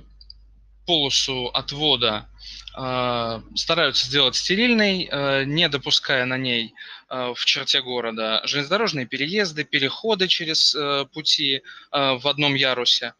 полосу 0.86 1.48
отвода 1.48 2.30
э, 2.78 3.42
стараются 3.56 4.08
сделать 4.08 4.36
стерильной, 4.36 5.10
э, 5.12 5.44
не 5.44 5.68
допуская 5.70 6.26
на 6.26 6.38
ней 6.38 6.74
э, 7.10 7.34
в 7.36 7.46
черте 7.46 7.82
города 7.82 8.42
железнодорожные 8.46 9.06
переезды, 9.06 9.64
переходы 9.64 10.28
через 10.28 10.74
э, 10.74 11.06
пути 11.14 11.58
э, 11.58 11.62
в 11.92 12.28
одном 12.28 12.56
ярусе. 12.56 13.14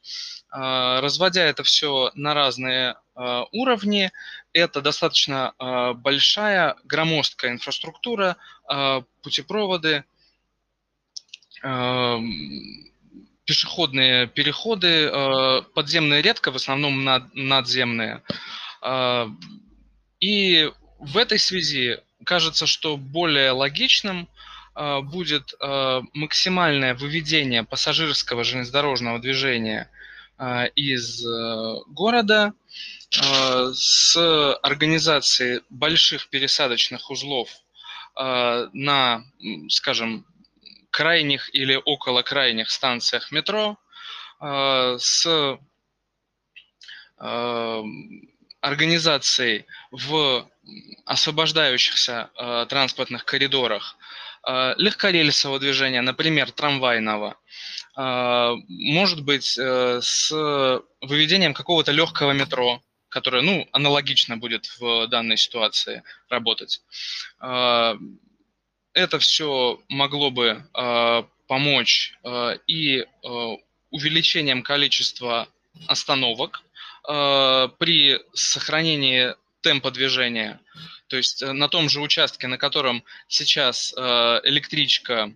Э, 0.52 1.02
Разводя 1.02 1.44
это 1.44 1.64
все 1.64 2.12
на 2.16 2.34
разные 2.34 2.96
э, 3.16 3.44
уровни, 3.52 4.12
это 4.58 4.82
достаточно 4.82 5.54
э, 5.60 5.94
большая, 5.94 6.76
громоздкая 6.84 7.52
инфраструктура, 7.52 8.38
э, 8.70 9.02
путепроводы, 9.22 10.04
э, 11.64 12.18
пешеходные 13.46 14.28
переходы, 14.28 15.10
подземные 15.74 16.22
редко, 16.22 16.52
в 16.52 16.58
основном 16.58 17.06
над, 17.06 17.34
надземные. 17.34 18.22
И 20.20 20.70
в 21.00 21.18
этой 21.18 21.40
связи 21.40 22.02
кажется, 22.26 22.66
что 22.66 22.98
более 22.98 23.52
логичным 23.52 24.28
будет 24.76 25.54
максимальное 26.14 26.94
выведение 26.94 27.64
пассажирского 27.64 28.44
железнодорожного 28.44 29.20
движения 29.20 29.90
из 30.76 31.26
э, 31.26 31.76
города 31.88 32.54
с 33.10 34.18
организацией 34.62 35.62
больших 35.70 36.30
пересадочных 36.30 37.10
узлов 37.10 37.50
на, 38.16 39.24
скажем, 39.70 40.26
крайних 40.92 41.54
или 41.54 41.80
около 41.86 42.22
крайних 42.24 42.70
станциях 42.72 43.32
метро 43.32 43.78
с 44.40 45.58
организацией 48.62 49.66
в 49.92 50.50
освобождающихся 51.06 52.30
транспортных 52.70 53.26
коридорах 53.26 53.96
легкорельсового 54.78 55.60
движения, 55.60 56.02
например, 56.02 56.52
трамвайного, 56.52 57.36
может 57.96 59.24
быть 59.24 59.58
с 59.58 60.32
выведением 61.02 61.54
какого-то 61.54 61.92
легкого 61.92 62.32
метро, 62.32 62.82
которое, 63.10 63.42
ну, 63.42 63.68
аналогично 63.72 64.38
будет 64.38 64.66
в 64.80 65.08
данной 65.08 65.38
ситуации 65.38 66.04
работать. 66.30 66.82
Это 67.40 69.20
все 69.20 69.82
могло 69.90 70.32
бы 70.32 70.64
помочь 71.48 72.14
и 72.68 73.06
увеличением 73.92 74.64
количества 74.64 75.48
остановок 75.88 76.64
при 77.04 78.20
сохранении 78.34 79.36
темпа 79.62 79.92
движения. 79.92 80.60
То 81.08 81.18
есть 81.18 81.42
на 81.42 81.68
том 81.70 81.90
же 81.90 82.02
участке, 82.02 82.48
на 82.48 82.58
котором 82.58 83.04
сейчас 83.28 83.94
электричка 83.94 85.34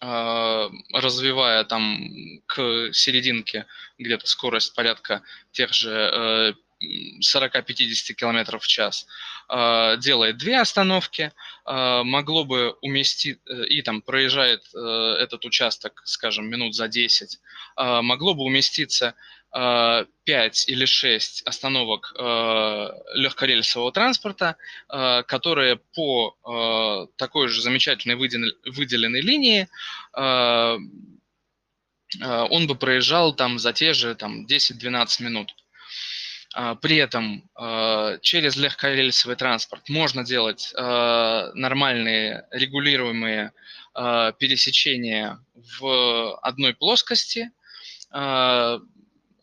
развивая 0.00 1.64
там 1.64 2.40
к 2.46 2.90
серединке 2.92 3.66
где-то 3.98 4.26
скорость 4.26 4.74
порядка 4.74 5.22
тех 5.52 5.74
же 5.74 6.56
40-50 6.82 8.14
км 8.14 8.58
в 8.58 8.66
час, 8.66 9.06
делает 9.98 10.38
две 10.38 10.58
остановки, 10.58 11.32
могло 11.66 12.44
бы 12.44 12.72
уместить, 12.80 13.38
и 13.68 13.82
там 13.82 14.00
проезжает 14.02 14.66
этот 14.74 15.44
участок, 15.44 16.02
скажем, 16.06 16.48
минут 16.48 16.74
за 16.74 16.88
10, 16.88 17.38
могло 17.76 18.34
бы 18.34 18.42
уместиться 18.42 19.14
5 19.54 20.68
или 20.68 20.84
6 20.84 21.42
остановок 21.46 22.12
легкорельсового 23.14 23.92
транспорта, 23.92 24.56
которые 24.88 25.76
по 25.76 27.08
такой 27.16 27.48
же 27.48 27.62
замечательной 27.62 28.16
выделенной 28.16 29.20
линии 29.20 29.68
он 32.20 32.66
бы 32.66 32.74
проезжал 32.74 33.32
там 33.34 33.58
за 33.60 33.72
те 33.72 33.92
же 33.92 34.14
там, 34.16 34.44
10-12 34.46 35.22
минут. 35.22 35.54
При 36.82 36.96
этом 36.96 37.48
через 38.22 38.56
легкорельсовый 38.56 39.36
транспорт 39.36 39.88
можно 39.88 40.24
делать 40.24 40.72
нормальные 40.76 42.46
регулируемые 42.50 43.52
пересечения 43.94 45.38
в 45.78 46.36
одной 46.40 46.74
плоскости, 46.74 47.50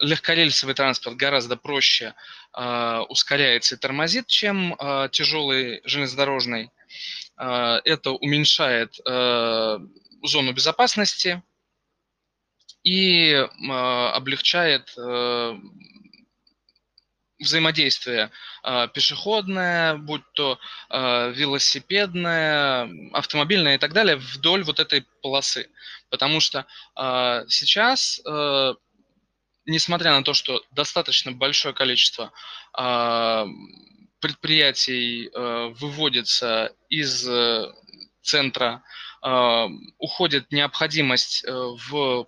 легкорельсовый 0.01 0.75
транспорт 0.75 1.15
гораздо 1.15 1.55
проще 1.55 2.13
э, 2.53 2.99
ускоряется 3.09 3.75
и 3.75 3.77
тормозит, 3.77 4.27
чем 4.27 4.73
э, 4.73 5.09
тяжелый 5.11 5.81
железнодорожный. 5.85 6.71
Э, 7.37 7.79
это 7.85 8.11
уменьшает 8.11 8.99
зону 10.23 10.53
безопасности 10.53 11.41
и 12.83 13.47
облегчает 13.69 14.95
взаимодействие 17.39 18.29
пешеходное, 18.93 19.95
будь 19.95 20.21
то 20.33 20.59
велосипедное, 20.91 22.87
автомобильное 23.13 23.75
и 23.75 23.77
так 23.79 23.93
далее, 23.93 24.17
вдоль 24.17 24.63
вот 24.63 24.79
этой 24.79 25.07
полосы. 25.23 25.71
Потому 26.09 26.39
что 26.39 26.67
сейчас 27.49 28.21
несмотря 29.71 30.11
на 30.11 30.23
то, 30.23 30.33
что 30.33 30.63
достаточно 30.71 31.31
большое 31.31 31.73
количество 31.73 32.31
э, 32.77 33.45
предприятий 34.19 35.29
э, 35.33 35.73
выводится 35.79 36.75
из 36.89 37.27
э, 37.27 37.71
центра, 38.21 38.83
э, 39.23 39.67
уходит 39.97 40.51
необходимость 40.51 41.43
э, 41.43 41.51
в 41.51 42.27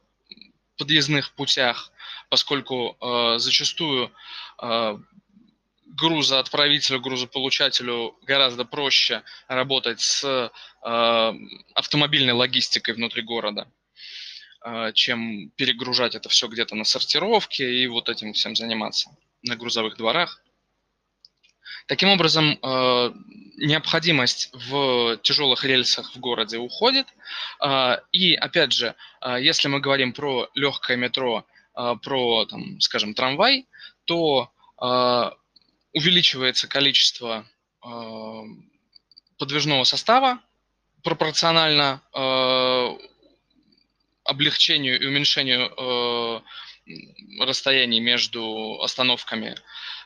подъездных 0.77 1.34
путях, 1.34 1.91
поскольку 2.29 2.97
э, 2.99 3.38
зачастую 3.39 4.12
э, 4.62 4.97
грузоотправителю, 5.86 6.99
грузополучателю 7.01 8.15
гораздо 8.23 8.65
проще 8.65 9.21
работать 9.47 9.99
с 9.99 10.23
э, 10.23 11.34
автомобильной 11.75 12.34
логистикой 12.34 12.95
внутри 12.95 13.21
города. 13.21 13.67
А, 14.65 14.93
чем 14.93 15.49
перегружать 15.58 16.15
это 16.15 16.30
все 16.30 16.47
где-то 16.47 16.76
на 16.76 16.86
сортировке 16.86 17.69
и 17.69 17.86
вот 17.88 18.08
этим 18.08 18.32
всем 18.32 18.56
заниматься 18.56 19.10
на 19.41 19.58
грузовых 19.58 19.97
дворах. 19.97 20.41
Таким 21.88 22.08
образом, 22.08 22.58
а, 22.62 23.13
необходимость 23.58 24.52
в 24.54 25.17
тяжелых 25.17 25.65
рельсах 25.65 26.15
в 26.15 26.19
городе 26.19 26.60
уходит. 26.60 27.08
А, 27.60 27.99
и, 28.13 28.36
опять 28.36 28.71
же, 28.71 28.95
если 29.39 29.67
мы 29.67 29.82
говорим 29.82 30.13
про 30.13 30.49
легкое 30.56 30.95
метро, 30.95 31.45
про, 31.73 32.45
там, 32.45 32.80
скажем, 32.80 33.15
трамвай, 33.15 33.67
то 34.06 34.52
увеличивается 35.91 36.67
количество 36.67 37.47
подвижного 39.39 39.84
состава 39.84 40.39
пропорционально 41.04 42.02
облегчению 44.34 45.00
и 45.00 45.06
уменьшению 45.06 45.72
э, 45.78 46.41
расстояний 47.39 48.00
между 48.00 48.80
остановками. 48.82 49.56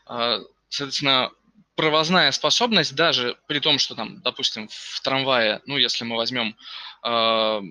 Э, 0.07 0.39
соответственно, 0.69 1.31
провозная 1.75 2.31
способность, 2.31 2.95
даже 2.95 3.37
при 3.47 3.59
том, 3.59 3.79
что 3.79 3.95
там, 3.95 4.21
допустим, 4.21 4.67
в 4.69 5.01
трамвае, 5.01 5.61
ну, 5.65 5.77
если 5.77 6.03
мы 6.03 6.15
возьмем 6.15 6.55
э, 7.03 7.61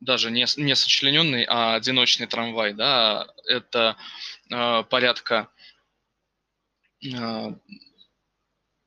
даже 0.00 0.30
не, 0.30 0.46
не 0.56 0.74
сочлененный, 0.74 1.44
а 1.44 1.74
одиночный 1.74 2.26
трамвай, 2.26 2.72
да, 2.72 3.26
это 3.46 3.96
э, 4.50 4.84
порядка 4.84 5.48
э, 7.04 7.52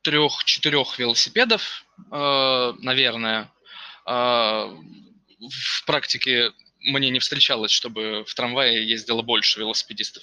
трех-четырех 0.02 0.98
велосипедов, 0.98 1.84
э, 2.10 2.72
наверное, 2.80 3.50
в 5.48 5.84
практике 5.84 6.52
мне 6.80 7.10
не 7.10 7.20
встречалось, 7.20 7.70
чтобы 7.70 8.24
в 8.24 8.34
трамвае 8.34 8.88
ездило 8.88 9.22
больше 9.22 9.60
велосипедистов. 9.60 10.22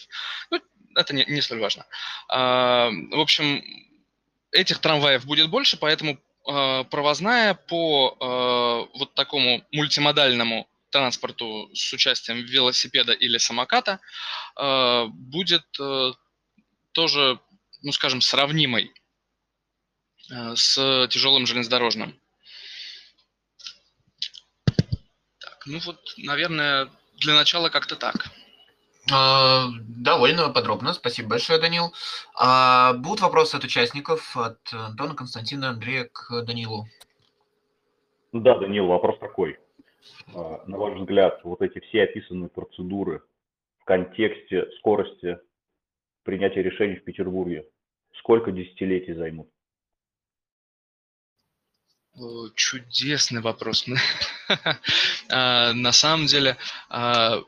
Ну, 0.51 0.61
это 0.95 1.15
не, 1.15 1.25
не 1.25 1.41
столь 1.41 1.59
важно. 1.59 1.85
А, 2.27 2.89
в 2.89 3.19
общем, 3.19 3.63
этих 4.51 4.79
трамваев 4.79 5.25
будет 5.25 5.49
больше, 5.49 5.77
поэтому 5.77 6.19
а, 6.47 6.83
провозная 6.85 7.53
по 7.53 8.17
а, 8.19 8.97
вот 8.97 9.13
такому 9.13 9.63
мультимодальному 9.71 10.67
транспорту 10.89 11.69
с 11.73 11.93
участием 11.93 12.37
велосипеда 12.37 13.13
или 13.13 13.37
самоката 13.37 13.99
а, 14.55 15.05
будет 15.07 15.65
а, 15.79 16.13
тоже, 16.91 17.39
ну 17.81 17.91
скажем, 17.91 18.21
сравнимой 18.21 18.91
а, 20.31 20.55
с 20.55 21.07
тяжелым 21.09 21.45
железнодорожным. 21.45 22.18
Ну 25.69 25.77
вот, 25.85 25.99
наверное, 26.17 26.89
для 27.17 27.35
начала 27.35 27.69
как-то 27.69 27.95
так. 27.95 28.15
А, 29.11 29.67
довольно 29.87 30.49
подробно. 30.49 30.93
Спасибо 30.93 31.29
большое, 31.29 31.59
Данил. 31.59 31.93
А, 32.35 32.93
будут 32.93 33.21
вопросы 33.21 33.55
от 33.55 33.63
участников, 33.63 34.35
от 34.35 34.57
Антона, 34.73 35.13
Константина, 35.13 35.69
Андрея 35.69 36.09
к 36.11 36.43
Данилу? 36.43 36.87
Да, 38.33 38.57
Данил, 38.57 38.87
вопрос 38.87 39.19
такой. 39.19 39.59
А, 40.33 40.63
на 40.65 40.77
ваш 40.77 40.97
взгляд, 40.97 41.39
вот 41.43 41.61
эти 41.61 41.79
все 41.81 42.03
описанные 42.03 42.49
процедуры 42.49 43.21
в 43.77 43.85
контексте 43.85 44.65
скорости 44.79 45.37
принятия 46.23 46.63
решений 46.63 46.95
в 46.95 47.03
Петербурге, 47.03 47.67
сколько 48.17 48.51
десятилетий 48.51 49.13
займут? 49.13 49.49
Чудесный 52.55 53.41
вопрос. 53.41 53.85
А, 55.29 55.73
на 55.73 55.91
самом 55.91 56.25
деле, 56.25 56.57
а, 56.89 57.41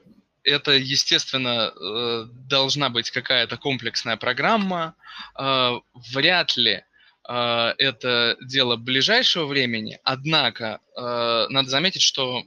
это, 0.43 0.71
естественно, 0.71 1.71
э, 1.71 2.25
должна 2.47 2.89
быть 2.89 3.11
какая-то 3.11 3.57
комплексная 3.57 4.17
программа. 4.17 4.95
А, 5.35 5.79
вряд 6.13 6.57
ли 6.57 6.83
это 7.23 8.35
дело 8.41 8.77
ближайшего 8.77 9.45
времени, 9.45 9.99
однако 10.03 10.79
надо 10.97 11.69
заметить, 11.69 12.01
что 12.01 12.43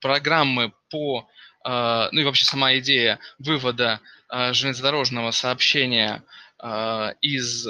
программы 0.00 0.72
по, 0.88 1.28
ну 1.62 2.20
и 2.20 2.24
вообще 2.24 2.46
сама 2.46 2.78
идея 2.78 3.18
вывода 3.38 4.00
железнодорожного 4.30 5.30
сообщения 5.30 6.24
из 7.20 7.66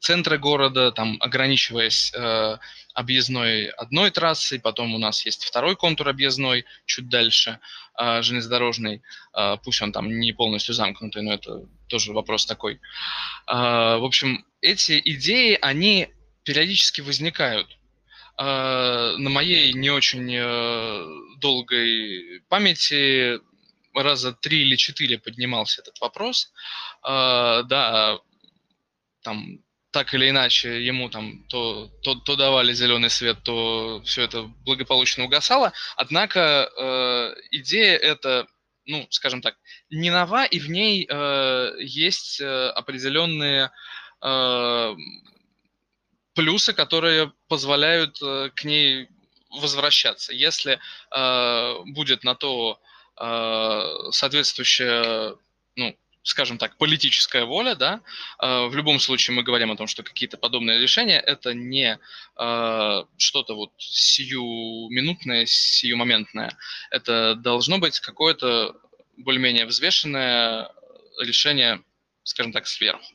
центра 0.00 0.38
города, 0.38 0.92
там 0.92 1.16
ограничиваясь 1.20 2.12
э, 2.14 2.56
объездной 2.98 3.66
одной 3.66 4.10
трассой, 4.10 4.58
потом 4.58 4.92
у 4.92 4.98
нас 4.98 5.24
есть 5.24 5.44
второй 5.44 5.76
контур 5.76 6.08
объездной 6.08 6.64
чуть 6.84 7.08
дальше, 7.08 7.60
э, 7.96 8.22
железнодорожный, 8.22 9.02
э, 9.34 9.56
пусть 9.62 9.80
он 9.82 9.92
там 9.92 10.08
не 10.18 10.32
полностью 10.32 10.74
замкнутый, 10.74 11.22
но 11.22 11.32
это 11.34 11.64
тоже 11.86 12.12
вопрос 12.12 12.44
такой. 12.44 12.80
Э, 13.46 13.98
в 13.98 14.04
общем, 14.04 14.44
эти 14.62 15.00
идеи, 15.04 15.56
они 15.62 16.08
периодически 16.42 17.00
возникают. 17.00 17.78
На 18.36 19.30
моей 19.30 19.72
не 19.72 19.90
очень 19.90 20.32
э, 20.32 21.04
долгой 21.38 22.40
памяти 22.48 23.40
раза 23.94 24.32
три 24.32 24.62
или 24.62 24.76
четыре 24.76 25.18
поднимался 25.18 25.82
этот 25.82 26.00
вопрос. 26.00 26.52
Да, 27.02 28.18
там 29.22 29.58
так 29.90 30.12
или 30.14 30.28
иначе 30.28 30.84
ему 30.84 31.08
там 31.08 31.44
то, 31.48 31.88
то, 32.02 32.14
то 32.14 32.36
давали 32.36 32.72
зеленый 32.72 33.10
свет, 33.10 33.38
то 33.42 34.02
все 34.04 34.22
это 34.22 34.42
благополучно 34.64 35.24
угасало. 35.24 35.72
Однако 35.96 36.70
э, 36.76 37.34
идея 37.52 37.96
эта, 37.96 38.46
ну, 38.84 39.06
скажем 39.10 39.40
так, 39.40 39.56
не 39.90 40.10
нова, 40.10 40.44
и 40.44 40.58
в 40.58 40.68
ней 40.68 41.06
э, 41.08 41.72
есть 41.80 42.40
э, 42.40 42.68
определенные 42.70 43.70
э, 44.22 44.94
плюсы, 46.34 46.72
которые 46.74 47.32
позволяют 47.48 48.20
э, 48.22 48.50
к 48.54 48.64
ней 48.64 49.08
возвращаться. 49.50 50.34
Если 50.34 50.78
э, 51.10 51.74
будет 51.86 52.24
на 52.24 52.34
то 52.34 52.78
э, 53.18 54.10
соответствующая, 54.12 55.34
ну, 55.76 55.96
скажем 56.22 56.58
так, 56.58 56.76
политическая 56.76 57.44
воля, 57.44 57.74
да, 57.74 58.00
э, 58.40 58.66
в 58.66 58.74
любом 58.74 59.00
случае 59.00 59.36
мы 59.36 59.42
говорим 59.42 59.70
о 59.70 59.76
том, 59.76 59.86
что 59.86 60.02
какие-то 60.02 60.36
подобные 60.36 60.78
решения 60.80 61.18
это 61.18 61.54
не 61.54 61.98
э, 62.36 63.04
что-то 63.16 63.54
вот 63.54 63.72
сиюминутное, 63.78 65.46
сиюмоментное. 65.46 66.56
Это 66.90 67.34
должно 67.34 67.78
быть 67.78 68.00
какое-то 68.00 68.76
более-менее 69.16 69.66
взвешенное 69.66 70.70
решение, 71.20 71.82
скажем 72.24 72.52
так, 72.52 72.66
сверху. 72.66 73.14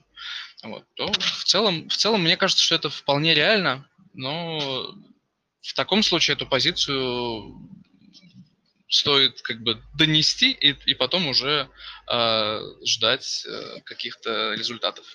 Вот. 0.63 0.85
То 0.95 1.11
в 1.11 1.43
целом, 1.43 1.89
в 1.89 1.97
целом, 1.97 2.23
мне 2.23 2.37
кажется, 2.37 2.63
что 2.63 2.75
это 2.75 2.89
вполне 2.89 3.33
реально, 3.33 3.87
но 4.13 4.95
в 5.61 5.73
таком 5.73 6.03
случае 6.03 6.35
эту 6.35 6.45
позицию 6.45 7.55
стоит 8.93 9.41
как 9.41 9.57
бы 9.57 9.77
донести 9.97 10.51
и, 10.51 10.75
и 10.85 10.93
потом 10.93 11.27
уже 11.27 11.67
э, 12.11 12.59
ждать 12.85 13.45
э, 13.45 13.81
каких-то 13.83 14.53
результатов. 14.53 15.05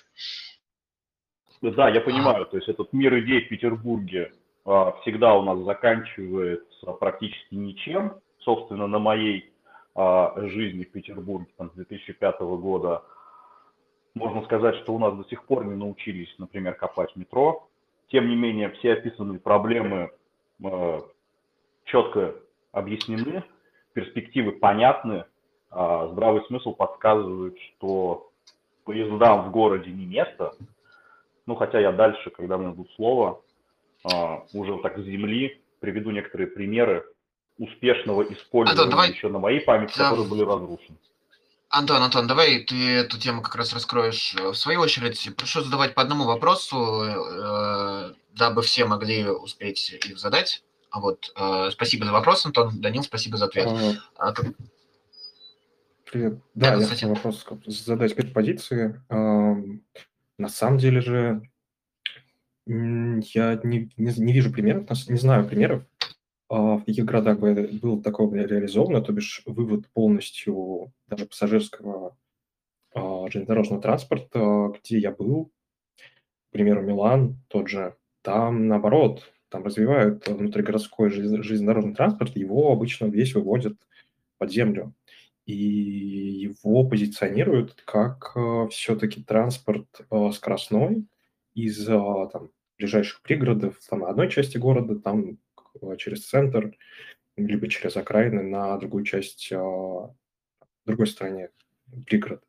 Да, 1.61 1.89
я 1.89 2.01
понимаю, 2.01 2.45
то 2.45 2.57
есть 2.57 2.69
этот 2.69 2.91
мир 2.93 3.17
идей 3.19 3.45
в 3.45 3.49
Петербурге 3.49 4.31
э, 4.65 4.91
всегда 5.01 5.33
у 5.33 5.43
нас 5.43 5.59
заканчивается 5.65 6.91
практически 6.99 7.55
ничем. 7.55 8.15
Собственно, 8.39 8.87
на 8.87 8.99
моей 8.99 9.51
э, 9.95 10.27
жизни 10.47 10.83
в 10.83 10.91
Петербурге 10.91 11.47
там, 11.57 11.71
с 11.71 11.73
2005 11.75 12.39
года 12.39 13.03
можно 14.13 14.43
сказать, 14.43 14.75
что 14.77 14.93
у 14.93 14.99
нас 14.99 15.15
до 15.15 15.23
сих 15.29 15.45
пор 15.45 15.65
не 15.65 15.75
научились, 15.75 16.33
например, 16.37 16.75
копать 16.75 17.15
метро. 17.15 17.69
Тем 18.09 18.27
не 18.27 18.35
менее, 18.35 18.71
все 18.71 18.93
описанные 18.93 19.39
проблемы 19.39 20.11
э, 20.63 20.99
четко 21.85 22.35
объяснены, 22.71 23.43
перспективы 23.93 24.53
понятны, 24.53 25.25
а 25.71 26.07
здравый 26.07 26.43
смысл 26.45 26.73
подсказывает, 26.73 27.57
что 27.59 28.29
поездам 28.85 29.49
в 29.49 29.51
городе 29.51 29.91
не 29.91 30.05
место. 30.05 30.53
Ну, 31.45 31.55
хотя 31.55 31.79
я 31.79 31.91
дальше, 31.91 32.29
когда 32.29 32.57
мне 32.57 32.69
дадут 32.69 32.91
слово, 32.95 33.41
а, 34.03 34.43
уже 34.53 34.77
так 34.79 34.97
с 34.97 35.03
земли 35.03 35.61
приведу 35.79 36.11
некоторые 36.11 36.47
примеры 36.47 37.05
успешного 37.57 38.23
использования 38.23 38.83
Антон, 38.83 38.89
давай... 38.89 39.11
еще 39.11 39.29
на 39.29 39.39
моей 39.39 39.61
памяти, 39.61 39.97
да. 39.97 40.09
которые 40.09 40.29
были 40.29 40.41
разрушены. 40.41 40.97
Антон, 41.69 42.01
Антон, 42.01 42.25
давай 42.25 42.63
ты 42.63 42.75
эту 42.95 43.19
тему 43.19 43.43
как 43.43 43.55
раз 43.55 43.73
раскроешь 43.73 44.33
в 44.33 44.55
свою 44.55 44.81
очередь. 44.81 45.29
Прошу 45.37 45.61
задавать 45.61 45.93
по 45.93 46.01
одному 46.01 46.25
вопросу, 46.25 47.03
э, 47.03 48.13
дабы 48.33 48.63
все 48.63 48.85
могли 48.85 49.29
успеть 49.29 49.91
их 49.91 50.17
задать. 50.17 50.63
А 50.91 50.99
вот, 50.99 51.31
э, 51.35 51.69
спасибо 51.71 52.05
за 52.05 52.11
вопрос, 52.11 52.45
Антон. 52.45 52.81
Данил, 52.81 53.03
спасибо 53.03 53.37
за 53.37 53.45
ответ. 53.45 53.67
А, 54.15 54.33
как... 54.33 54.47
Привет. 56.11 56.39
Да, 56.55 56.75
да 56.75 56.81
я 56.81 56.87
хотел 56.87 57.09
вопрос 57.09 57.45
задать 57.65 58.15
по 58.15 58.23
позиции. 58.27 58.99
На 59.09 60.47
самом 60.47 60.77
деле 60.77 61.01
же 61.01 61.41
я 62.65 63.59
не, 63.63 63.89
не, 63.97 64.13
не 64.17 64.33
вижу 64.33 64.51
примеров, 64.51 64.87
не 65.07 65.17
знаю 65.17 65.47
примеров, 65.47 65.83
а, 66.49 66.77
в 66.77 66.85
каких 66.85 67.05
городах 67.05 67.39
бы 67.39 67.69
было 67.81 68.01
такое 68.01 68.45
реализовано, 68.45 69.01
то 69.01 69.11
бишь 69.11 69.41
вывод 69.45 69.87
полностью 69.89 70.93
даже 71.07 71.25
пассажирского 71.25 72.17
а, 72.93 73.27
железнодорожного 73.29 73.81
транспорта, 73.81 74.71
где 74.79 74.99
я 74.99 75.11
был, 75.11 75.51
к 75.95 76.51
примеру, 76.51 76.81
Милан, 76.81 77.39
тот 77.47 77.69
же, 77.69 77.95
там 78.21 78.67
наоборот, 78.67 79.31
там 79.49 79.63
развивают 79.63 80.27
внутригородской 80.27 81.09
железнодорожный 81.09 81.95
транспорт, 81.95 82.35
его 82.35 82.71
обычно 82.71 83.05
весь 83.05 83.33
выводят 83.33 83.77
под 84.37 84.51
землю. 84.51 84.93
И 85.45 85.53
его 85.53 86.87
позиционируют 86.87 87.81
как 87.85 88.33
э, 88.35 88.67
все-таки 88.69 89.23
транспорт 89.23 89.87
э, 90.11 90.31
скоростной 90.31 91.07
из 91.55 91.85
там, 91.85 92.51
ближайших 92.77 93.21
пригородов, 93.23 93.79
там, 93.89 94.05
одной 94.05 94.29
части 94.29 94.57
города, 94.57 94.95
там 94.99 95.39
через 95.97 96.27
центр, 96.27 96.77
либо 97.35 97.67
через 97.67 97.97
окраины 97.97 98.43
на 98.43 98.77
другую 98.77 99.03
часть, 99.03 99.51
другой 100.85 101.07
стороне, 101.07 101.49
пригород. 102.05 102.43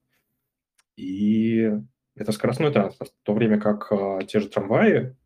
И 0.96 1.72
это 2.16 2.32
скоростной 2.32 2.72
транспорт, 2.72 3.12
в 3.12 3.24
то 3.24 3.34
время 3.34 3.58
как 3.58 3.90
те 4.28 4.40
же 4.40 4.48
трамваи, 4.48 5.16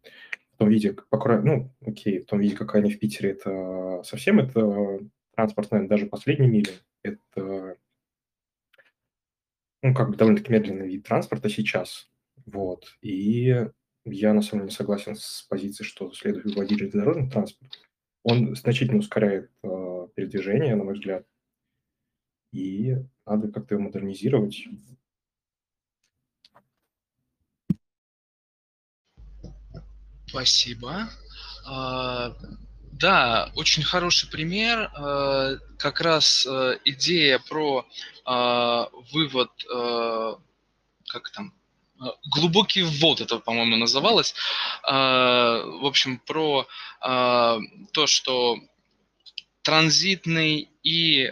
в 0.55 0.59
том 0.59 0.69
виде, 0.69 0.97
ну, 1.11 1.75
окей, 1.85 2.21
в 2.21 2.27
том 2.27 2.39
виде, 2.41 2.57
как 2.57 2.75
они 2.77 2.93
в 2.93 2.99
Питере, 2.99 3.31
это 3.31 4.03
совсем 4.05 4.39
это 4.39 5.01
транспорт, 5.35 5.71
наверное, 5.71 5.89
даже 5.89 6.07
последней 6.07 6.47
мили. 6.47 6.71
Это, 7.03 7.77
ну, 9.83 9.95
как 9.95 10.11
бы 10.11 10.17
довольно-таки 10.17 10.53
медленный 10.53 10.89
вид 10.89 11.05
транспорта 11.05 11.49
сейчас. 11.49 12.09
Вот. 12.47 12.97
И 13.03 13.69
я, 14.05 14.33
на 14.33 14.43
самом 14.43 14.63
деле, 14.63 14.71
не 14.71 14.77
согласен 14.77 15.17
с 15.17 15.43
позицией, 15.49 15.89
что 15.89 16.13
следует 16.13 16.45
выводить 16.45 16.79
железнодорожный 16.79 17.31
транспорт. 17.31 17.73
Он 18.23 18.55
значительно 18.55 18.99
ускоряет 18.99 19.51
э, 19.63 20.09
передвижение, 20.15 20.77
на 20.77 20.85
мой 20.85 20.95
взгляд. 20.95 21.27
И 22.53 22.97
надо 23.27 23.51
как-то 23.51 23.75
его 23.75 23.85
модернизировать. 23.85 24.67
Спасибо. 30.35 31.09
А, 31.65 32.35
да, 32.91 33.53
очень 33.55 33.85
хороший 33.85 34.29
пример. 34.29 34.91
А, 34.93 35.59
как 35.79 36.01
раз 36.01 36.45
а, 36.45 36.77
идея 36.85 37.39
про 37.39 37.87
вывод, 39.13 39.51
как 41.09 41.31
там, 41.35 41.53
глубокий 42.33 42.83
ввод 42.83 43.21
это, 43.21 43.39
по-моему, 43.39 43.77
называлось. 43.77 44.35
В 44.83 45.87
общем, 45.87 46.19
про 46.21 46.67
то, 47.03 48.07
что 48.07 48.59
транзитный 49.61 50.71
и 50.83 51.31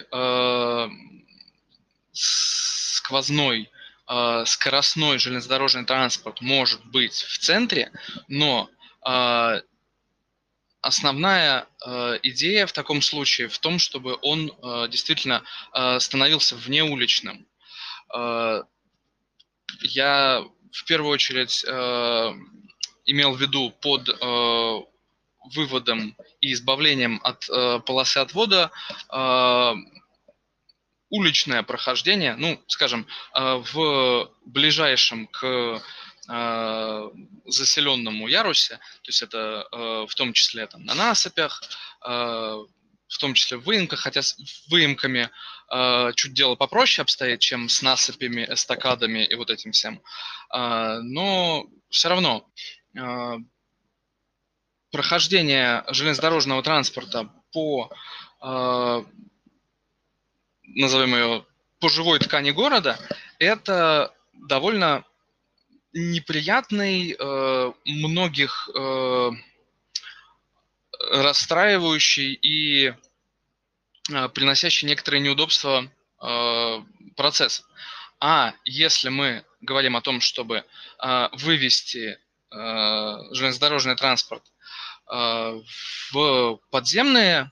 сквозной 2.13 3.71
скоростной 4.45 5.19
железнодорожный 5.19 5.87
транспорт 5.87 6.43
может 6.43 6.85
быть 6.85 7.15
в 7.15 7.39
центре, 7.39 7.91
но 8.29 8.69
а, 8.69 8.82
основная 10.83 11.67
э, 11.87 12.19
идея 12.25 12.67
в 12.67 12.73
таком 12.73 13.01
случае 13.01 13.49
в 13.49 13.59
том, 13.59 13.79
чтобы 13.79 14.19
он 14.21 14.51
э, 14.51 14.89
действительно 14.89 15.43
становился 15.99 16.57
внеуличным. 16.57 17.47
Я 19.81 20.45
в 20.71 20.85
первую 20.85 21.13
очередь 21.13 21.65
имел 23.07 23.33
в 23.33 23.41
виду 23.41 23.71
под 23.81 24.07
выводом 25.55 26.15
и 26.43 26.53
избавлением 26.53 27.21
от 27.25 27.47
полосы 27.87 28.19
отвода 28.19 28.71
уличное 31.09 31.63
прохождение, 31.63 32.37
ну, 32.37 32.63
скажем, 32.67 33.07
в 33.35 34.31
ближайшем 34.45 35.27
к 35.29 35.83
заселенному 36.27 38.29
ярусе, 38.29 38.77
то 38.77 39.09
есть 39.09 39.23
это 39.23 39.67
э, 39.73 40.07
в 40.09 40.15
том 40.15 40.33
числе 40.33 40.67
там, 40.67 40.85
на 40.85 40.95
насыпях, 40.95 41.63
э, 42.05 42.65
в 43.13 43.19
том 43.19 43.35
числе 43.35 43.59
в 43.59 43.65
выемках, 43.65 44.01
хотя 44.01 44.23
с 44.23 44.37
выемками 44.71 45.31
э, 45.71 46.13
чуть 46.15 46.33
дело 46.33 46.55
попроще 46.55 47.03
обстоит, 47.03 47.41
чем 47.41 47.69
с 47.69 47.83
насыпями, 47.83 48.47
эстакадами 48.49 49.25
и 49.25 49.35
вот 49.35 49.51
этим 49.51 49.73
всем. 49.73 50.01
Э, 50.55 50.99
но 51.03 51.67
все 51.91 52.09
равно 52.09 52.49
э, 52.97 53.37
прохождение 54.91 55.85
железнодорожного 55.89 56.63
транспорта 56.63 57.31
по, 57.53 57.91
э, 58.43 59.05
назовем 60.63 61.15
ее, 61.15 61.47
по 61.81 61.89
живой 61.89 62.19
ткани 62.19 62.53
города, 62.53 62.99
это 63.39 64.15
довольно 64.33 65.05
неприятный, 65.93 67.15
э, 67.19 67.73
многих 67.85 68.69
э, 68.75 69.31
расстраивающий 71.11 72.33
и 72.33 72.95
э, 74.11 74.29
приносящий 74.31 74.89
некоторые 74.89 75.21
неудобства 75.21 75.91
процесс. 77.17 77.65
А 78.21 78.55
если 78.65 79.09
мы 79.09 79.45
говорим 79.61 79.97
о 79.97 80.01
том, 80.01 80.21
чтобы 80.21 80.65
вывести 81.33 82.17
железнодорожный 82.49 83.97
транспорт 83.97 84.45
в 85.09 86.61
подземные 86.71 87.51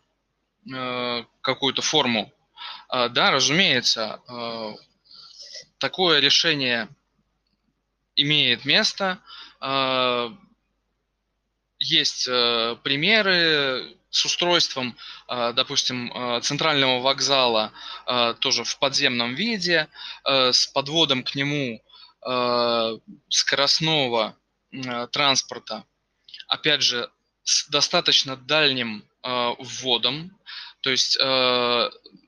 какую-то 1.41 1.83
форму, 1.83 2.33
да, 2.89 3.33
разумеется, 3.33 4.23
такое 5.79 6.21
решение 6.21 6.89
имеет 8.23 8.65
место. 8.65 9.19
Э, 9.61 10.31
есть 11.79 12.29
э, 12.29 12.77
примеры 12.83 13.97
с 14.11 14.25
устройством, 14.25 14.97
э, 15.29 15.53
допустим, 15.55 16.13
э, 16.13 16.41
центрального 16.43 17.01
вокзала 17.01 17.73
э, 18.07 18.35
тоже 18.41 18.65
в 18.65 18.79
подземном 18.79 19.35
виде, 19.35 19.89
э, 20.25 20.53
с 20.53 20.67
подводом 20.67 21.23
к 21.23 21.35
нему 21.35 21.83
скоростного 23.31 24.37
транспорта, 25.11 25.87
опять 26.49 26.83
же, 26.83 27.11
с 27.45 27.67
достаточно 27.71 28.37
дальним 28.37 29.09
вводом, 29.23 30.39
то 30.83 30.91
есть 30.91 31.19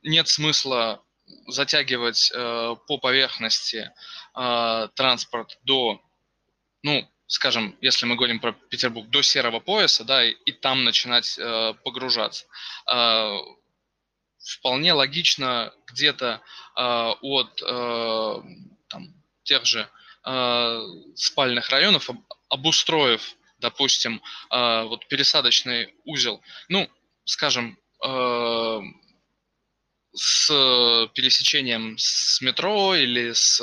нет 0.03 0.29
смысла 0.29 1.03
затягивать 1.47 2.31
э, 2.35 2.77
по 2.87 2.99
поверхности 2.99 3.91
э, 4.35 4.89
транспорт 4.95 5.59
до, 5.63 6.01
ну, 6.83 7.09
скажем, 7.27 7.77
если 7.81 8.07
мы 8.07 8.17
говорим 8.17 8.41
про 8.41 8.53
Петербург, 8.53 9.09
до 9.09 9.23
серого 9.23 9.61
пояса, 9.61 10.05
да, 10.05 10.25
и, 10.25 10.33
и 10.45 10.53
там 10.53 10.85
начинать 10.85 11.39
э, 11.39 11.75
погружаться. 11.85 12.47
Э, 12.93 13.39
вполне 14.39 14.93
логично 14.93 15.73
где-то 15.87 16.41
э, 16.77 16.83
от 17.21 17.63
э, 17.63 18.43
там, 18.89 19.15
тех 19.45 19.65
же 19.65 19.89
э, 20.25 20.81
спальных 21.15 21.71
районов, 21.71 22.11
об, 22.11 22.19
обустроив, 22.49 23.35
допустим, 23.59 24.21
э, 24.51 24.83
вот 24.85 25.07
пересадочный 25.07 25.95
узел, 26.05 26.43
ну, 26.69 26.89
скажем, 27.25 27.79
э, 28.05 28.81
с 30.15 30.49
пересечением 31.15 31.97
с 31.99 32.41
метро 32.41 32.95
или 32.95 33.33
с 33.33 33.61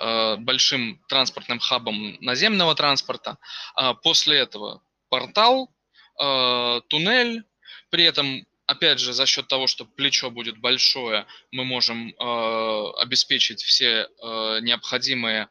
э, 0.00 0.36
большим 0.38 1.00
транспортным 1.08 1.58
хабом 1.58 2.16
наземного 2.20 2.74
транспорта. 2.74 3.38
А 3.74 3.94
после 3.94 4.38
этого 4.38 4.82
портал, 5.08 5.74
э, 6.20 6.80
туннель, 6.88 7.44
при 7.90 8.04
этом 8.04 8.46
опять 8.66 9.00
же, 9.00 9.12
за 9.12 9.26
счет 9.26 9.48
того, 9.48 9.66
что 9.66 9.84
плечо 9.84 10.30
будет 10.30 10.58
большое, 10.58 11.26
мы 11.50 11.64
можем 11.64 12.08
э, 12.08 12.90
обеспечить 13.00 13.62
все 13.62 14.06
э, 14.06 14.58
необходимые 14.62 15.48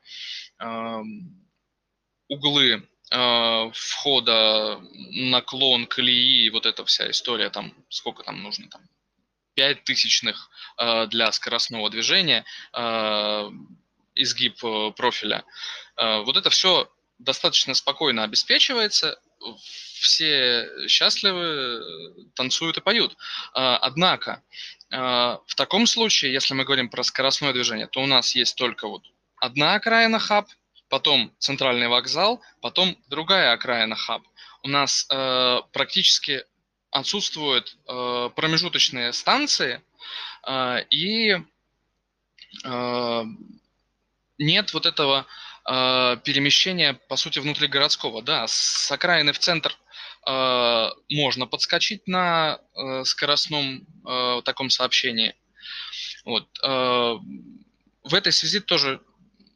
э, 0.60 1.02
углы 2.28 2.88
э, 3.12 3.72
входа, 3.74 4.82
наклон, 5.12 5.86
колеи, 5.86 6.50
вот 6.50 6.66
эта 6.66 6.84
вся 6.86 7.10
история, 7.12 7.50
там, 7.50 7.74
сколько 7.90 8.24
там 8.24 8.42
нужно, 8.42 8.70
там, 8.70 8.82
5 9.56 9.84
тысячных 9.84 10.50
э, 10.78 11.08
для 11.08 11.32
скоростного 11.32 11.90
движения, 11.90 12.46
э, 12.74 13.50
изгиб 14.16 14.64
э, 14.64 14.92
профиля. 14.96 15.44
Вот 15.98 16.36
это 16.36 16.50
все 16.50 16.90
достаточно 17.20 17.76
спокойно 17.76 18.24
обеспечивается, 18.24 19.20
все 20.00 20.68
счастливы, 20.88 21.84
танцуют 22.34 22.78
и 22.78 22.82
поют. 22.82 23.16
Однако, 23.54 24.42
в 24.90 25.56
таком 25.56 25.86
случае, 25.86 26.34
если 26.34 26.56
мы 26.56 26.64
говорим 26.64 26.90
про 26.90 27.04
скоростное 27.04 27.54
движение, 27.54 27.86
то 27.86 28.02
у 28.02 28.08
нас 28.08 28.34
есть 28.36 28.56
только 28.56 28.88
вот 28.88 29.04
одна 29.38 29.76
окраина 29.76 30.18
хаб, 30.18 30.48
потом 30.90 31.32
центральный 31.38 31.88
вокзал, 31.88 32.42
потом 32.62 32.98
другая 33.10 33.52
окраина 33.52 33.96
хаб. 33.96 34.24
У 34.64 34.70
нас 34.70 35.06
практически 35.72 36.46
отсутствуют 36.92 37.78
э, 37.88 38.30
промежуточные 38.36 39.14
станции 39.14 39.82
э, 40.48 40.84
и 40.90 41.38
э, 42.64 43.24
нет 44.38 44.74
вот 44.74 44.86
этого 44.86 45.26
э, 45.66 46.18
перемещения, 46.24 46.94
по 47.08 47.16
сути, 47.16 47.40
внутригородского. 47.40 48.22
Да, 48.22 48.46
с 48.48 48.92
окраины 48.92 49.32
в 49.34 49.40
центр 49.40 49.78
э, 50.28 50.90
можно 51.10 51.48
подскочить 51.48 52.08
на 52.08 52.60
э, 52.76 53.04
скоростном 53.06 53.88
э, 54.06 54.42
таком 54.44 54.70
сообщении. 54.70 55.36
Вот. 56.26 56.48
Э, 56.64 57.18
в 58.04 58.14
этой 58.14 58.32
связи 58.32 58.60
тоже 58.60 59.02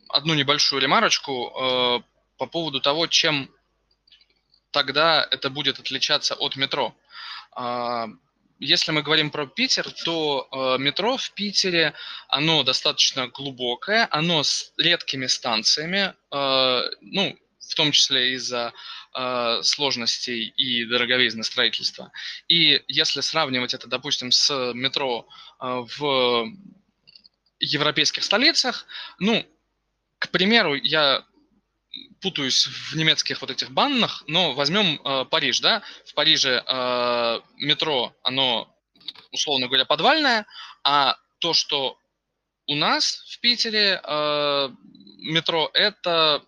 одну 0.10 0.34
небольшую 0.34 0.82
ремарочку 0.82 1.48
э, 1.48 2.02
по 2.38 2.46
поводу 2.46 2.80
того, 2.80 3.08
чем 3.08 3.50
тогда 4.72 5.26
это 5.32 5.50
будет 5.50 5.80
отличаться 5.80 6.36
от 6.36 6.56
метро. 6.56 6.96
А, 7.56 8.08
если 8.60 8.92
мы 8.92 9.02
говорим 9.02 9.32
про 9.32 9.48
Питер, 9.48 9.90
то 9.92 10.48
э, 10.52 10.82
метро 10.82 11.18
в 11.18 11.32
Питере, 11.32 11.94
оно 12.28 12.64
достаточно 12.64 13.28
глубокое, 13.28 14.08
оно 14.12 14.44
с 14.44 14.74
редкими 14.78 15.28
станциями, 15.28 16.14
э, 16.32 16.90
ну, 17.02 17.38
в 17.60 17.76
том 17.76 17.92
числе 17.92 18.34
из-за 18.34 18.74
э, 19.14 19.60
сложностей 19.64 20.48
и 20.48 20.86
дороговизны 20.86 21.44
строительства. 21.44 22.12
И 22.48 22.82
если 22.88 23.22
сравнивать 23.22 23.74
это, 23.74 23.88
допустим, 23.88 24.32
с 24.32 24.74
метро 24.74 25.28
в 25.60 26.48
европейских 27.60 28.24
столицах, 28.24 28.86
ну, 29.20 29.46
к 30.20 30.30
примеру, 30.30 30.76
я 30.76 31.26
путаюсь 32.22 32.68
в 32.68 32.96
немецких 32.96 33.42
вот 33.42 33.52
этих 33.52 33.72
баннах, 33.72 34.24
но 34.28 34.54
возьмем 34.54 35.00
э, 35.04 35.26
Париж, 35.26 35.60
да, 35.60 35.84
в 36.06 36.14
Париже 36.14 36.64
э, 36.66 37.40
метро, 37.58 38.16
оно, 38.24 38.74
условно 39.32 39.68
говоря, 39.68 39.86
подвальное, 39.86 40.46
а 40.84 41.18
то, 41.40 41.54
что 41.54 41.98
у 42.68 42.76
нас 42.76 43.24
в 43.28 43.40
Питере 43.40 44.02
э, 44.04 44.70
метро, 45.20 45.70
это 45.74 46.44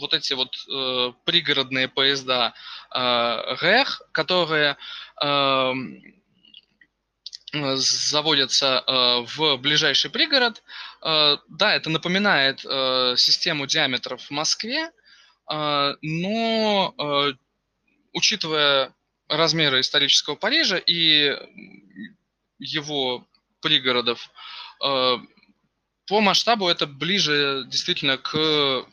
вот 0.00 0.14
эти 0.14 0.32
вот 0.32 0.54
э, 0.68 1.12
пригородные 1.24 1.88
поезда 1.88 2.54
э, 2.94 3.56
ГЭХ, 3.60 4.02
которые 4.12 4.76
э, 5.22 5.72
заводятся 7.52 8.84
э, 8.86 9.26
в 9.36 9.56
ближайший 9.56 10.10
пригород. 10.10 10.62
Э, 11.02 11.36
да, 11.48 11.74
это 11.74 11.90
напоминает 11.90 12.64
э, 12.64 13.14
систему 13.16 13.66
диаметров 13.66 14.22
в 14.22 14.30
Москве, 14.30 14.90
э, 15.50 15.94
но 16.00 16.94
э, 16.96 17.32
учитывая 18.12 18.94
размеры 19.28 19.80
исторического 19.80 20.36
Парижа 20.36 20.76
и 20.76 21.36
его 22.58 23.26
пригородов, 23.60 24.30
э, 24.84 25.16
по 26.06 26.20
масштабу 26.20 26.68
это 26.68 26.86
ближе 26.86 27.64
действительно 27.66 28.16
к, 28.16 28.86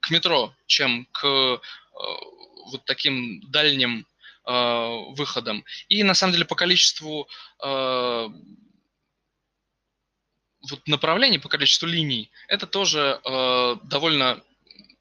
к 0.00 0.10
метро, 0.10 0.52
чем 0.66 1.06
к 1.12 1.24
э, 1.24 1.58
вот 2.70 2.84
таким 2.84 3.40
дальним 3.50 4.04
Э, 4.04 4.17
выходом. 4.48 5.64
И 5.90 6.02
на 6.02 6.14
самом 6.14 6.32
деле 6.32 6.46
по 6.46 6.54
количеству 6.54 7.28
э, 7.62 8.28
вот 10.70 10.86
направлений, 10.86 11.38
по 11.38 11.50
количеству 11.50 11.86
линий, 11.86 12.30
это 12.48 12.66
тоже 12.66 13.20
э, 13.22 13.76
довольно 13.84 14.42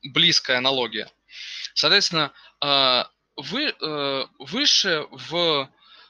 близкая 0.04 0.58
аналогия. 0.58 1.10
Соответственно, 1.74 2.32
вы, 3.36 3.74
выше 4.40 5.06
в 5.12 5.70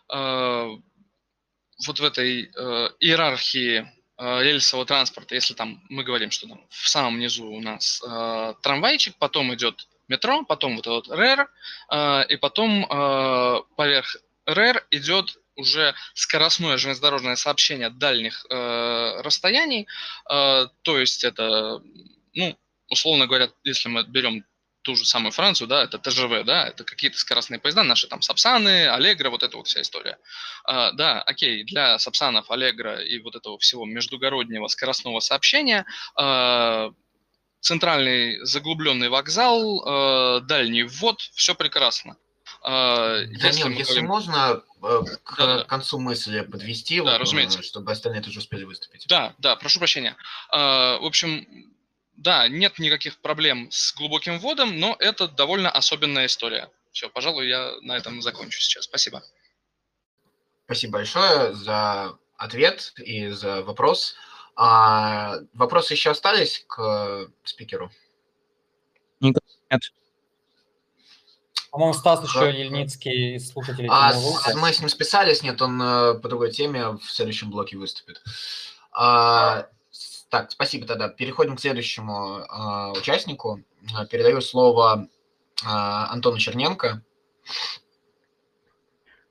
вот 0.10 2.00
в 2.00 2.04
этой 2.04 2.44
иерархии 3.00 3.92
рельсового 4.18 4.86
транспорта, 4.86 5.36
если 5.36 5.54
там 5.54 5.84
мы 5.90 6.04
говорим, 6.04 6.32
что 6.32 6.48
там 6.48 6.66
в 6.70 6.88
самом 6.88 7.20
низу 7.20 7.46
у 7.46 7.62
нас 7.62 8.02
трамвайчик, 8.62 9.16
потом 9.18 9.54
идет 9.54 9.88
метро, 10.08 10.44
потом 10.44 10.76
вот 10.76 10.88
этот 10.88 11.10
РЭР, 11.10 11.50
э, 11.92 12.26
и 12.30 12.36
потом 12.38 12.86
э, 12.86 13.62
поверх 13.76 14.18
РЭР 14.46 14.86
идет 14.92 15.38
уже 15.56 15.96
скоростное 16.14 16.78
железнодорожное 16.78 17.36
сообщение 17.36 17.90
дальних 17.90 18.46
э, 18.50 19.22
расстояний, 19.22 19.88
э, 20.30 20.68
то 20.82 21.00
есть 21.00 21.24
это, 21.24 21.82
ну, 22.34 22.58
условно 22.90 23.28
говоря, 23.28 23.50
если 23.64 23.90
мы 23.90 24.04
берем 24.04 24.44
ту 24.88 24.96
же 24.96 25.04
самую 25.04 25.34
Францию, 25.34 25.68
да, 25.68 25.84
это 25.84 26.00
ТЖВ, 26.00 26.46
да, 26.46 26.66
это 26.66 26.86
какие-то 26.86 27.18
скоростные 27.18 27.60
поезда, 27.60 27.84
наши 27.84 28.08
там 28.08 28.22
Сапсаны, 28.22 28.88
Аллегро, 28.88 29.30
вот 29.30 29.44
эта 29.44 29.58
вот 29.58 29.68
вся 29.68 29.82
история. 29.82 30.18
А, 30.64 30.94
да, 30.94 31.22
окей, 31.24 31.66
для 31.66 32.00
Сапсанов, 32.00 32.50
Аллегро 32.50 33.02
и 33.02 33.20
вот 33.20 33.36
этого 33.36 33.58
всего 33.58 33.86
междугороднего 33.86 34.68
скоростного 34.68 35.20
сообщения 35.20 35.86
а, 36.16 36.94
центральный 37.60 38.40
заглубленный 38.46 39.10
вокзал, 39.10 39.84
а, 39.86 40.40
дальний 40.42 40.84
ввод, 40.84 41.20
все 41.34 41.56
прекрасно. 41.56 42.18
Если 42.64 43.38
Данил, 43.42 43.68
мы 43.70 43.74
если 43.76 44.00
можно, 44.02 44.62
э, 44.82 45.02
к 45.24 45.38
Да-да. 45.38 45.64
концу 45.66 46.00
мысли 46.00 46.42
подвести, 46.42 46.98
Да, 46.98 47.04
вот, 47.04 47.12
э, 47.12 47.18
разумеется. 47.18 47.62
чтобы 47.62 47.92
остальные 47.92 48.22
тоже 48.24 48.40
успели 48.40 48.64
выступить. 48.64 49.06
Да, 49.08 49.34
да, 49.38 49.56
прошу 49.56 49.80
прощения. 49.80 50.16
А, 50.50 50.98
В 51.00 51.06
общем, 51.06 51.46
да, 52.18 52.48
нет 52.48 52.80
никаких 52.80 53.20
проблем 53.20 53.70
с 53.72 53.94
глубоким 53.94 54.40
вводом, 54.40 54.80
но 54.80 54.96
это 55.00 55.28
довольно 55.28 55.70
особенная 55.70 56.26
история. 56.26 56.70
Все, 56.92 57.10
пожалуй, 57.10 57.48
я 57.48 57.74
на 57.82 57.96
этом 57.96 58.22
закончу 58.22 58.60
сейчас. 58.60 58.86
Спасибо. 58.86 59.24
Спасибо 60.66 60.94
большое 60.94 61.54
за 61.54 62.18
ответ 62.38 62.92
и 62.98 63.30
за 63.30 63.62
вопрос. 63.62 64.16
А, 64.60 65.36
вопросы 65.54 65.94
еще 65.94 66.10
остались 66.10 66.66
к 66.68 66.82
э, 66.82 67.28
спикеру? 67.44 67.92
По-моему, 71.70 71.94
Стас 71.94 72.24
еще 72.24 72.40
Ха- 72.40 72.48
Ельницкий, 72.48 73.40
слушатель 73.40 73.88
А, 73.88 74.14
с- 74.14 74.56
мы 74.56 74.74
с 74.74 74.80
ним 74.80 74.90
списались, 74.90 75.44
нет, 75.44 75.62
он 75.62 75.80
э, 75.80 76.14
по 76.16 76.28
другой 76.28 76.52
теме 76.52 76.94
в 76.94 77.04
следующем 77.04 77.52
блоке 77.52 77.78
выступит. 77.78 78.24
А, 78.92 79.68
так, 80.30 80.50
спасибо 80.52 80.88
тогда. 80.88 81.08
Переходим 81.08 81.56
к 81.56 81.60
следующему 81.62 82.44
а, 82.50 82.92
участнику. 82.94 83.62
А, 83.96 84.08
Передаю 84.08 84.42
слово 84.42 85.08
а, 85.64 86.12
Антону 86.12 86.40
Черненко. 86.40 87.04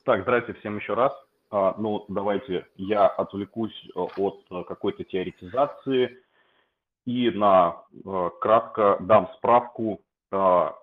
Так, 0.04 0.22
здрасте 0.22 0.52
всем 0.54 0.78
еще 0.78 0.94
раз. 0.94 1.12
А, 1.50 1.74
Ну, 1.78 2.04
давайте 2.08 2.66
я 2.76 3.06
отвлекусь 3.06 3.74
э, 3.94 3.98
от 3.98 4.44
э, 4.50 4.64
какой-то 4.64 5.04
теоретизации 5.04 6.18
и 7.04 7.30
на 7.30 7.84
э, 7.92 8.30
кратко 8.40 8.96
дам 9.00 9.30
справку. 9.36 10.00
А, 10.32 10.76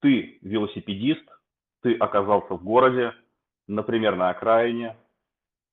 Ты 0.00 0.38
велосипедист, 0.42 1.24
ты 1.82 1.94
оказался 1.94 2.54
в 2.54 2.64
городе, 2.64 3.12
например, 3.66 4.16
на 4.16 4.30
окраине. 4.30 4.96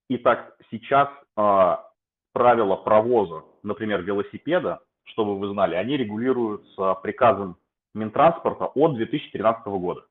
Итак, 0.10 0.58
сейчас 0.72 1.10
а, 1.36 1.88
правила 2.34 2.76
провоза, 2.76 3.44
например, 3.64 4.02
велосипеда, 4.02 4.82
чтобы 5.04 5.38
вы 5.38 5.50
знали, 5.50 5.76
они 5.76 5.98
регулируются 5.98 6.96
приказом 6.96 7.58
Минтранспорта 7.94 8.66
от 8.66 8.96
2013 8.96 9.66
года. 9.66 10.06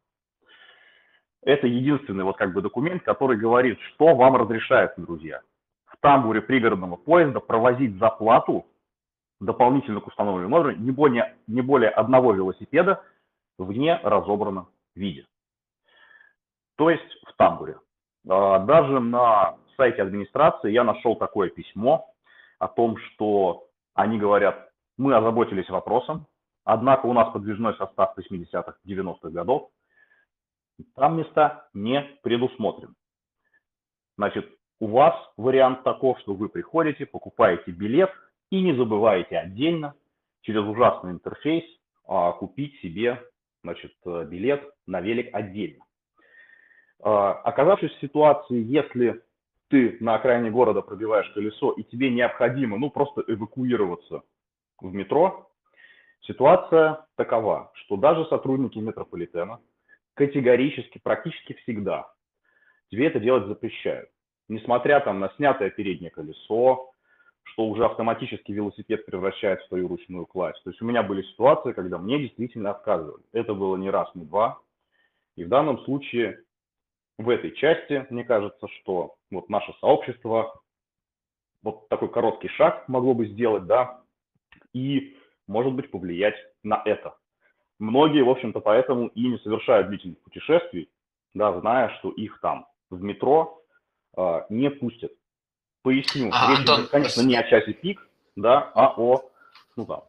Это 1.42 1.66
единственный 1.66 2.24
вот 2.24 2.36
как 2.36 2.52
бы 2.52 2.62
документ, 2.62 3.02
который 3.04 3.36
говорит, 3.36 3.78
что 3.80 4.14
вам 4.14 4.36
разрешается, 4.36 5.00
друзья. 5.00 5.40
В 5.86 5.96
тамбуре 6.00 6.42
пригородного 6.42 6.96
поезда 6.96 7.40
провозить 7.40 7.96
за 7.98 8.10
плату 8.10 8.66
дополнительно 9.40 10.00
к 10.00 10.06
установленному 10.06 10.56
номеру 10.56 10.76
не 10.76 10.90
более, 10.90 11.36
не 11.46 11.62
более 11.62 11.90
одного 11.90 12.32
велосипеда 12.32 13.02
в 13.56 13.72
неразобранном 13.72 14.68
виде. 14.94 15.26
То 16.76 16.90
есть 16.90 17.22
в 17.26 17.36
тамбуре. 17.36 17.78
А, 18.28 18.58
Даже 18.60 19.00
на 19.00 19.56
сайте 19.76 20.02
администрации 20.02 20.72
я 20.72 20.84
нашел 20.84 21.16
такое 21.16 21.50
письмо 21.50 22.12
о 22.58 22.68
том, 22.68 22.96
что 22.98 23.66
они 23.94 24.18
говорят, 24.18 24.70
мы 24.96 25.14
озаботились 25.14 25.68
вопросом, 25.68 26.26
однако 26.64 27.06
у 27.06 27.12
нас 27.12 27.32
подвижной 27.32 27.74
состав 27.76 28.16
80-х, 28.18 28.76
90-х 28.84 29.30
годов, 29.30 29.70
там 30.94 31.18
места 31.18 31.68
не 31.74 32.02
предусмотрены. 32.22 32.94
Значит, 34.16 34.48
у 34.80 34.86
вас 34.88 35.14
вариант 35.36 35.82
таков, 35.82 36.18
что 36.20 36.34
вы 36.34 36.48
приходите, 36.48 37.06
покупаете 37.06 37.70
билет 37.70 38.10
и 38.50 38.62
не 38.62 38.74
забываете 38.74 39.38
отдельно 39.38 39.94
через 40.42 40.62
ужасный 40.62 41.12
интерфейс 41.12 41.64
а, 42.06 42.32
купить 42.32 42.78
себе 42.80 43.22
значит, 43.62 43.92
э, 44.06 44.24
билет 44.24 44.62
на 44.86 45.00
велик 45.00 45.34
отдельно. 45.34 45.84
А, 47.00 47.32
Оказавшись 47.32 47.92
в 47.92 48.00
ситуации, 48.00 48.62
если 48.62 49.22
ты 49.68 49.98
на 50.00 50.14
окраине 50.14 50.50
города 50.50 50.80
пробиваешь 50.80 51.28
колесо 51.34 51.72
и 51.72 51.82
тебе 51.82 52.10
необходимо, 52.10 52.78
ну, 52.78 52.90
просто 52.90 53.22
эвакуироваться 53.26 54.22
в 54.80 54.92
метро, 54.94 55.50
ситуация 56.22 57.06
такова, 57.16 57.70
что 57.74 57.96
даже 57.96 58.24
сотрудники 58.26 58.78
метрополитена 58.78 59.60
категорически, 60.18 60.98
практически 60.98 61.54
всегда 61.62 62.12
тебе 62.90 63.06
это 63.06 63.20
делать 63.20 63.46
запрещают. 63.46 64.10
Несмотря 64.48 65.00
там 65.00 65.20
на 65.20 65.30
снятое 65.36 65.70
переднее 65.70 66.10
колесо, 66.10 66.92
что 67.44 67.66
уже 67.66 67.84
автоматически 67.84 68.52
велосипед 68.52 69.06
превращает 69.06 69.60
в 69.60 69.68
свою 69.68 69.88
ручную 69.88 70.26
кладь. 70.26 70.60
То 70.64 70.70
есть 70.70 70.82
у 70.82 70.84
меня 70.84 71.02
были 71.02 71.22
ситуации, 71.22 71.72
когда 71.72 71.98
мне 71.98 72.18
действительно 72.18 72.70
отказывали. 72.70 73.22
Это 73.32 73.54
было 73.54 73.76
не 73.76 73.90
раз, 73.90 74.10
не 74.14 74.24
два. 74.24 74.58
И 75.36 75.44
в 75.44 75.48
данном 75.48 75.78
случае 75.84 76.42
в 77.16 77.28
этой 77.28 77.52
части, 77.52 78.06
мне 78.10 78.24
кажется, 78.24 78.68
что 78.80 79.16
вот 79.30 79.48
наше 79.48 79.72
сообщество 79.80 80.60
вот 81.62 81.88
такой 81.88 82.10
короткий 82.10 82.48
шаг 82.48 82.88
могло 82.88 83.14
бы 83.14 83.26
сделать, 83.26 83.66
да, 83.66 84.02
и, 84.72 85.16
может 85.46 85.72
быть, 85.72 85.90
повлиять 85.90 86.36
на 86.62 86.80
это. 86.84 87.16
Многие, 87.78 88.22
в 88.22 88.28
общем-то, 88.30 88.60
поэтому 88.60 89.08
и 89.08 89.28
не 89.28 89.38
совершают 89.38 89.88
длительных 89.88 90.18
путешествий, 90.20 90.90
да, 91.34 91.58
зная, 91.60 91.96
что 91.98 92.10
их 92.10 92.40
там 92.40 92.66
в 92.90 93.00
метро 93.02 93.62
э, 94.16 94.40
не 94.50 94.70
пустят. 94.70 95.12
Поясню, 95.82 96.30
А, 96.32 96.50
речь 96.50 96.58
Антон, 96.60 96.80
идет, 96.80 96.90
конечно, 96.90 97.20
не 97.22 97.36
о 97.36 97.48
часе 97.48 97.72
пик, 97.72 98.06
да, 98.34 98.70
а 98.74 98.94
о, 98.96 99.30
ну 99.76 99.86
там, 99.86 100.02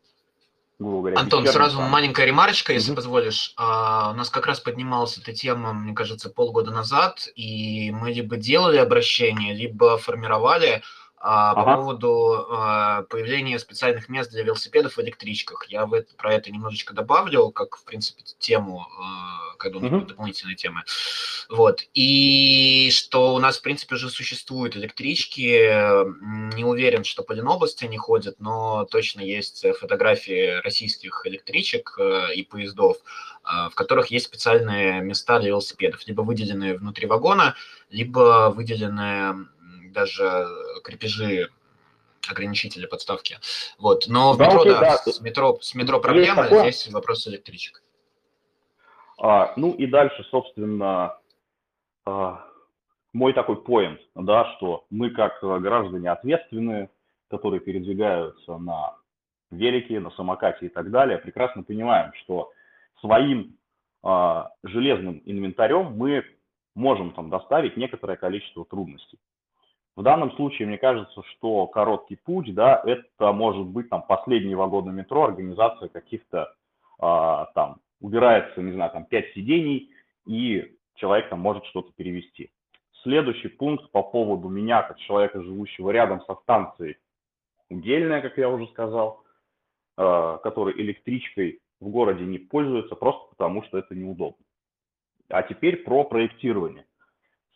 грубо 0.80 1.00
говоря, 1.02 1.20
Антон, 1.20 1.46
сразу 1.46 1.78
самом. 1.78 1.92
маленькая 1.92 2.26
ремарочка, 2.26 2.74
если 2.74 2.90
Мгм. 2.90 2.96
позволишь. 2.96 3.54
А, 3.56 4.12
У 4.12 4.16
нас 4.16 4.32
как 4.32 4.48
раз 4.48 4.60
поднималась 4.60 5.18
эта 5.20 5.32
тема, 5.34 5.74
мне 5.74 5.94
кажется, 5.94 6.32
полгода 6.32 6.72
назад, 6.72 7.28
и 7.36 7.92
мы 7.92 8.12
либо 8.12 8.36
делали 8.38 8.78
обращение, 8.78 9.54
либо 9.54 9.98
формировали 9.98 10.82
а, 11.22 11.54
по 11.54 11.62
Ага. 11.62 11.76
поводу 11.76 12.46
а, 12.50 13.04
появления 13.04 13.60
специальных 13.60 14.08
мест 14.10 14.32
для 14.32 14.44
велосипедов 14.44 14.96
в 14.96 15.02
электричках. 15.02 15.66
Я 15.68 15.86
в 15.86 15.94
это- 15.94 16.16
про 16.16 16.34
это 16.34 16.50
немножечко 16.52 16.94
добавлю, 16.94 17.52
как, 17.52 17.76
в 17.78 17.84
принципе, 17.84 18.24
тему, 18.40 18.88
а, 19.00 19.56
когда 19.58 19.78
у 19.78 19.82
нас 19.82 19.90
Мгм. 19.90 20.00
будут 20.00 20.10
дополнительные 20.16 20.56
темы. 20.56 20.84
Вот. 21.50 21.82
И 21.94 22.90
что 22.94 23.34
у 23.34 23.40
нас, 23.40 23.58
в 23.58 23.62
принципе, 23.62 23.96
уже 23.96 24.10
существуют 24.10 24.78
электрички. 24.78 25.70
Не 26.56 26.64
уверен, 26.64 27.04
что 27.04 27.24
по 27.24 27.34
Ленобласти 27.34 27.86
они 27.86 27.98
ходят, 27.98 28.40
но 28.40 28.86
точно 28.90 29.22
есть 29.22 29.66
фотографии 29.80 30.62
российских 30.62 31.24
электричек 31.26 31.96
э, 32.00 32.34
и 32.36 32.44
поездов, 32.44 32.98
э, 33.44 33.70
в 33.70 33.76
которых 33.76 34.08
есть 34.08 34.26
специальные 34.28 35.02
места 35.02 35.40
для 35.40 35.50
велосипедов, 35.50 36.08
либо 36.08 36.22
выделенные 36.22 36.78
внутри 36.78 37.08
вагона, 37.08 37.56
либо 37.90 38.54
выделенные 38.56 39.36
даже 39.92 40.48
крепежи 40.90 41.50
ограничители 42.30 42.86
подставки. 42.86 43.38
Вот. 43.78 44.06
Но 44.08 44.34
в 44.34 44.40
метро, 44.40 44.64
да, 44.66 44.80
да. 44.80 44.98
с 44.98 45.22
метро, 45.22 45.58
с 45.62 45.76
метро 45.76 46.00
такое. 46.00 46.72
здесь 46.72 46.92
вопрос 46.92 47.28
электричек. 47.28 47.82
А, 49.22 49.54
ну 49.56 49.72
и 49.74 49.86
дальше, 49.86 50.24
собственно, 50.30 51.18
а, 52.06 52.46
мой 53.14 53.34
такой 53.34 53.62
поинт, 53.62 54.00
да, 54.16 54.54
что 54.56 54.86
мы 54.90 55.10
как 55.10 55.44
э, 55.44 55.60
граждане 55.60 56.12
ответственные, 56.12 56.90
которые 57.30 57.60
передвигаются 57.60 58.58
на 58.58 58.96
велике, 59.52 60.00
на 60.00 60.12
самокате 60.12 60.68
и 60.68 60.70
так 60.70 60.92
далее, 60.92 61.18
прекрасно 61.18 61.64
понимаем, 61.64 62.14
что 62.24 62.52
своим 63.02 63.58
а, 64.04 64.52
железным 64.64 65.22
инвентарем 65.26 65.94
мы 65.94 66.24
можем 66.76 67.12
там 67.12 67.30
доставить 67.30 67.78
некоторое 67.78 68.16
количество 68.16 68.64
трудностей. 68.64 69.20
В 70.00 70.02
данном 70.02 70.32
случае, 70.38 70.66
мне 70.66 70.78
кажется, 70.78 71.22
что 71.24 71.68
короткий 71.68 72.16
путь, 72.16 72.56
да, 72.56 72.82
это 72.86 73.34
может 73.34 73.66
быть 73.66 73.90
там 73.90 74.02
последний 74.02 74.56
вагон 74.56 74.86
на 74.86 74.92
метро, 74.92 75.26
организация 75.26 75.90
каких-то 75.90 76.56
а, 77.00 77.48
там 77.54 77.82
убирается, 78.00 78.62
не 78.62 78.72
знаю, 78.72 78.92
там 78.92 79.04
5 79.04 79.34
сидений, 79.34 79.92
и 80.26 80.74
человек 80.96 81.30
там 81.30 81.42
может 81.42 81.66
что-то 81.66 81.92
перевести. 81.98 82.50
Следующий 83.04 83.50
пункт 83.50 83.92
по 83.92 84.02
поводу 84.02 84.48
меня, 84.48 84.84
как 84.84 85.00
человека, 85.00 85.42
живущего 85.42 85.90
рядом 85.90 86.22
со 86.22 86.36
станцией, 86.36 86.96
удельная, 87.70 88.22
как 88.22 88.38
я 88.38 88.48
уже 88.48 88.68
сказал, 88.68 89.26
э, 89.98 90.38
который 90.44 90.82
электричкой 90.82 91.60
в 91.82 91.90
городе 91.90 92.24
не 92.24 92.38
пользуется, 92.38 92.96
просто 92.96 93.32
потому 93.32 93.64
что 93.64 93.78
это 93.78 93.94
неудобно. 93.96 94.46
А 95.28 95.44
теперь 95.44 95.84
про 95.84 96.06
проектирование. 96.06 96.86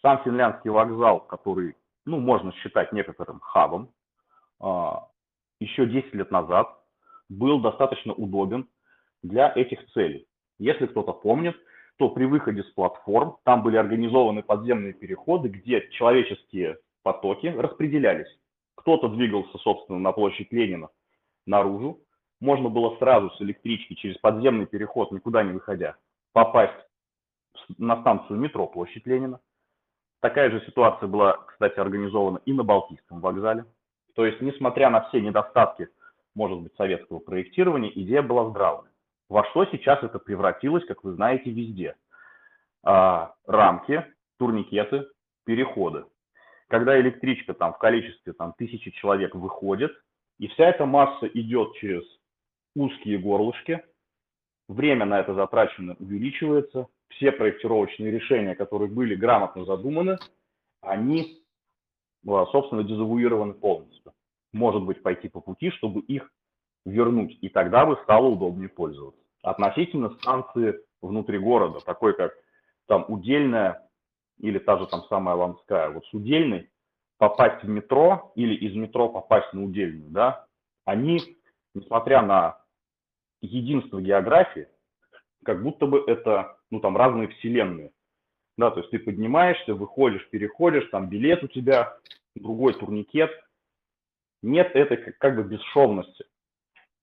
Сам 0.01 0.21
финляндский 0.25 0.71
вокзал, 0.71 1.21
который, 1.21 1.77
ну, 2.05 2.19
можно 2.19 2.51
считать 2.53 2.91
некоторым 2.91 3.39
хабом, 3.39 3.89
а, 4.59 5.07
еще 5.59 5.85
10 5.85 6.13
лет 6.13 6.31
назад 6.31 6.67
был 7.29 7.59
достаточно 7.61 8.13
удобен 8.13 8.67
для 9.21 9.51
этих 9.55 9.85
целей. 9.91 10.27
Если 10.59 10.85
кто-то 10.85 11.13
помнит, 11.13 11.55
то 11.97 12.09
при 12.09 12.25
выходе 12.25 12.63
с 12.63 12.71
платформ 12.71 13.37
там 13.43 13.63
были 13.63 13.77
организованы 13.77 14.43
подземные 14.43 14.93
переходы, 14.93 15.49
где 15.49 15.87
человеческие 15.91 16.77
потоки 17.03 17.47
распределялись. 17.47 18.27
Кто-то 18.75 19.09
двигался, 19.09 19.57
собственно, 19.59 19.99
на 19.99 20.11
площадь 20.11 20.51
Ленина 20.51 20.89
наружу. 21.45 22.01
Можно 22.39 22.69
было 22.69 22.97
сразу 22.97 23.29
с 23.31 23.41
электрички 23.41 23.93
через 23.93 24.17
подземный 24.17 24.65
переход, 24.65 25.11
никуда 25.11 25.43
не 25.43 25.53
выходя, 25.53 25.95
попасть 26.33 26.73
на 27.77 28.01
станцию 28.01 28.39
метро 28.39 28.67
площадь 28.67 29.05
Ленина. 29.05 29.39
Такая 30.24 30.49
же 30.49 30.63
ситуация 30.65 31.07
была, 31.07 31.34
кстати, 31.34 31.78
организована 31.78 32.39
и 32.45 32.53
на 32.53 32.63
Балтийском 32.63 33.19
вокзале. 33.19 33.65
То 34.15 34.26
есть, 34.26 34.39
несмотря 34.39 34.89
на 34.89 35.01
все 35.09 35.19
недостатки, 35.19 35.89
может 36.34 36.61
быть, 36.61 36.74
советского 36.78 37.19
проектирования, 37.19 37.91
идея 37.93 38.21
была 38.21 38.49
здравая. 38.49 38.89
Во 39.28 39.43
что 39.49 39.65
сейчас 39.65 40.01
это 40.01 40.19
превратилось, 40.19 40.86
как 40.86 41.03
вы 41.03 41.15
знаете, 41.15 41.51
везде. 41.51 41.97
А, 42.86 43.34
рамки, 43.45 44.05
турникеты, 44.39 45.09
переходы. 45.43 46.05
Когда 46.69 46.97
электричка 47.01 47.53
там 47.53 47.74
в 47.74 47.78
количестве 47.78 48.32
там, 48.32 48.53
тысячи 48.57 48.91
человек 48.91 49.36
выходит, 49.36 49.91
и 50.39 50.47
вся 50.47 50.69
эта 50.69 50.86
масса 50.86 51.28
идет 51.34 51.74
через 51.74 52.03
узкие 52.78 53.17
горлышки, 53.17 53.84
время 54.69 55.05
на 55.05 55.19
это 55.19 55.34
затрачено 55.34 55.97
увеличивается, 55.99 56.88
все 57.16 57.32
проектировочные 57.32 58.11
решения, 58.11 58.55
которые 58.55 58.89
были 58.89 59.16
грамотно 59.16 59.66
задуманы, 59.66 60.18
они, 60.82 61.43
а, 62.28 62.45
собственно, 62.47 62.84
дезавуированы 62.84 63.53
полностью. 63.53 64.14
Может 64.51 64.84
быть, 64.84 65.01
пойти 65.01 65.30
по 65.30 65.41
пути, 65.41 65.72
чтобы 65.72 66.01
их 66.01 66.30
вернуть, 66.86 67.38
и 67.41 67.49
тогда 67.49 67.86
бы 67.86 67.97
стало 68.03 68.28
удобнее 68.28 68.70
пользоваться. 68.70 69.22
Относительно 69.41 70.09
станции 70.11 70.80
внутри 71.01 71.39
города, 71.39 71.80
такой 71.80 72.16
как 72.16 72.34
там 72.88 73.05
Удельная 73.07 73.89
или 74.39 74.59
та 74.59 74.78
же 74.78 74.88
там 74.88 75.03
самая 75.03 75.36
Ланская, 75.36 75.89
вот 75.89 76.05
с 76.05 76.14
Удельной 76.14 76.70
попасть 77.18 77.64
в 77.64 77.68
метро 77.70 78.32
или 78.36 78.55
из 78.55 78.76
метро 78.76 79.09
попасть 79.09 79.53
на 79.53 79.64
Удельную, 79.64 80.09
да, 80.09 80.45
они, 80.86 81.20
несмотря 81.74 82.22
на 82.22 82.59
единство 83.41 84.01
географии, 84.01 84.68
как 85.43 85.61
будто 85.61 85.85
бы 85.85 86.03
это, 86.07 86.57
ну, 86.71 86.79
там, 86.79 86.97
разные 86.97 87.27
вселенные. 87.29 87.91
Да, 88.57 88.71
то 88.71 88.79
есть 88.79 88.91
ты 88.91 88.99
поднимаешься, 88.99 89.73
выходишь, 89.73 90.27
переходишь, 90.29 90.87
там 90.91 91.09
билет 91.09 91.43
у 91.43 91.47
тебя, 91.47 91.97
другой 92.35 92.73
турникет. 92.73 93.31
Нет 94.41 94.75
этой 94.75 94.97
как, 94.97 95.17
как 95.17 95.35
бы 95.35 95.43
бесшовности. 95.43 96.25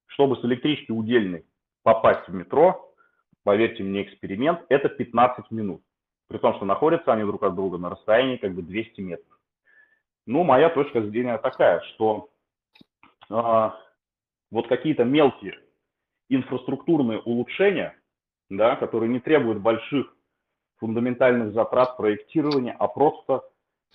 Чтобы 0.07 0.37
с 0.37 0.45
электрички 0.45 0.93
удельной 0.93 1.47
попасть 1.83 2.29
в 2.29 2.35
метро, 2.35 2.95
поверьте 3.43 3.83
мне, 3.83 4.03
эксперимент, 4.03 4.61
это 4.69 4.89
15 4.89 5.51
минут. 5.51 5.83
При 6.29 6.39
том, 6.39 6.55
что 6.57 6.65
находятся 6.65 7.13
они 7.13 7.25
друг 7.25 7.43
от 7.43 7.55
друга 7.55 7.79
на 7.79 7.91
расстоянии 7.91 8.37
как 8.37 8.55
бы 8.55 8.63
200 8.63 9.01
метров. 9.01 9.39
Ну, 10.27 10.45
моя 10.45 10.69
точка 10.71 11.03
зрения 11.03 11.39
такая, 11.39 11.81
что 11.81 12.31
э, 13.31 13.71
вот 14.51 14.69
какие-то 14.69 15.05
мелкие 15.05 15.59
инфраструктурные 16.29 17.19
улучшения, 17.19 18.00
да, 18.51 18.77
которые 18.77 19.09
не 19.09 19.21
требуют 19.21 19.61
больших 19.61 20.15
фундаментальных 20.79 21.53
затрат 21.55 21.97
проектирования, 21.97 22.75
а 22.79 22.89
просто 22.89 23.43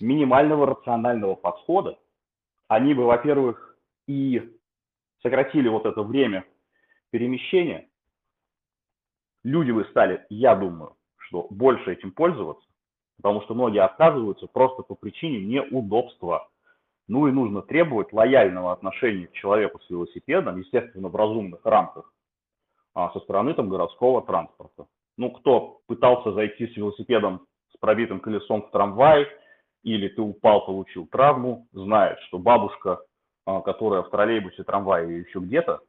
минимального 0.00 0.66
рационального 0.66 1.34
подхода, 1.34 1.98
они 2.68 2.94
бы, 2.94 3.04
во-первых, 3.04 3.76
и 4.06 4.56
сократили 5.22 5.68
вот 5.68 5.86
это 5.86 6.02
время 6.02 6.44
перемещения, 7.10 7.88
люди 9.44 9.70
бы 9.70 9.84
стали, 9.86 10.24
я 10.30 10.54
думаю, 10.54 10.96
что 11.16 11.46
больше 11.50 11.92
этим 11.92 12.12
пользоваться, 12.12 12.66
потому 13.16 13.42
что 13.42 13.54
многие 13.54 13.82
отказываются 13.82 14.46
просто 14.46 14.82
по 14.82 14.94
причине 14.94 15.44
неудобства. 15.44 16.48
Ну 17.08 17.28
и 17.28 17.32
нужно 17.32 17.62
требовать 17.62 18.12
лояльного 18.12 18.72
отношения 18.72 19.28
к 19.28 19.32
человеку 19.32 19.80
с 19.80 19.90
велосипедом, 19.90 20.58
естественно, 20.58 21.08
в 21.08 21.14
разумных 21.14 21.64
рамках, 21.64 22.12
а, 22.96 23.10
со 23.12 23.20
стороны 23.20 23.52
там 23.52 23.68
городского 23.68 24.22
транспорта. 24.22 24.86
Ну, 25.18 25.30
кто 25.30 25.80
пытался 25.86 26.32
зайти 26.32 26.66
с 26.66 26.76
велосипедом 26.76 27.46
с 27.74 27.76
пробитым 27.76 28.20
колесом 28.20 28.62
в 28.62 28.70
трамвай, 28.70 29.28
или 29.82 30.08
ты 30.08 30.22
упал, 30.22 30.64
получил 30.64 31.06
травму, 31.06 31.68
знает, 31.72 32.18
что 32.20 32.38
бабушка, 32.38 33.00
а, 33.44 33.60
которая 33.60 34.02
в 34.02 34.08
троллейбусе, 34.08 34.64
трамвае 34.64 35.10
или 35.10 35.24
еще 35.28 35.40
где-то, 35.40 35.80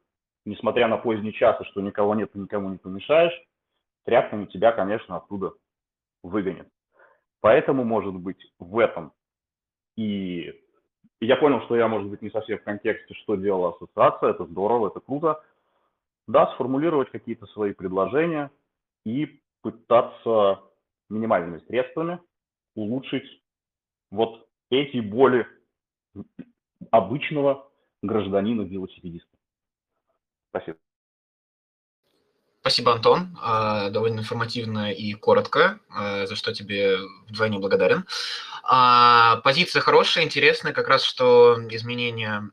несмотря 0.45 0.89
на 0.89 0.97
поздний 0.97 1.31
час 1.31 1.59
и 1.61 1.63
что 1.63 1.79
никого 1.79 2.13
нет 2.13 2.29
и 2.35 2.39
никому 2.39 2.69
не 2.69 2.77
помешаешь, 2.77 3.33
тряпками 4.03 4.45
тебя, 4.45 4.73
конечно, 4.73 5.15
оттуда 5.15 5.53
выгонят. 6.23 6.67
Поэтому, 7.39 7.85
может 7.85 8.15
быть, 8.15 8.51
в 8.59 8.77
этом 8.79 9.13
и 9.95 10.53
я 11.21 11.37
понял, 11.37 11.61
что 11.61 11.77
я, 11.77 11.87
может 11.87 12.09
быть, 12.09 12.21
не 12.21 12.31
совсем 12.31 12.59
в 12.59 12.63
контексте, 12.63 13.13
что 13.13 13.35
делала 13.35 13.69
ассоциация, 13.69 14.31
это 14.31 14.45
здорово, 14.45 14.89
это 14.89 14.99
круто, 14.99 15.41
да, 16.27 16.53
сформулировать 16.53 17.09
какие-то 17.11 17.45
свои 17.47 17.73
предложения 17.73 18.51
и 19.05 19.41
пытаться 19.61 20.61
минимальными 21.09 21.59
средствами 21.67 22.19
улучшить 22.75 23.25
вот 24.11 24.47
эти 24.69 24.99
боли 24.99 25.47
обычного 26.91 27.69
гражданина-велосипедиста. 28.03 29.29
Спасибо. 30.49 30.77
Спасибо, 32.61 32.93
Антон. 32.93 33.37
А, 33.41 33.89
довольно 33.89 34.19
информативно 34.19 34.91
и 34.91 35.13
коротко, 35.13 35.79
а, 35.89 36.25
за 36.25 36.35
что 36.35 36.53
тебе 36.53 36.97
вдвойне 37.29 37.59
благодарен. 37.59 38.05
А, 38.63 39.37
позиция 39.37 39.81
хорошая, 39.81 40.25
интересная, 40.25 40.73
как 40.73 40.89
раз 40.89 41.03
что 41.03 41.57
изменения 41.69 42.51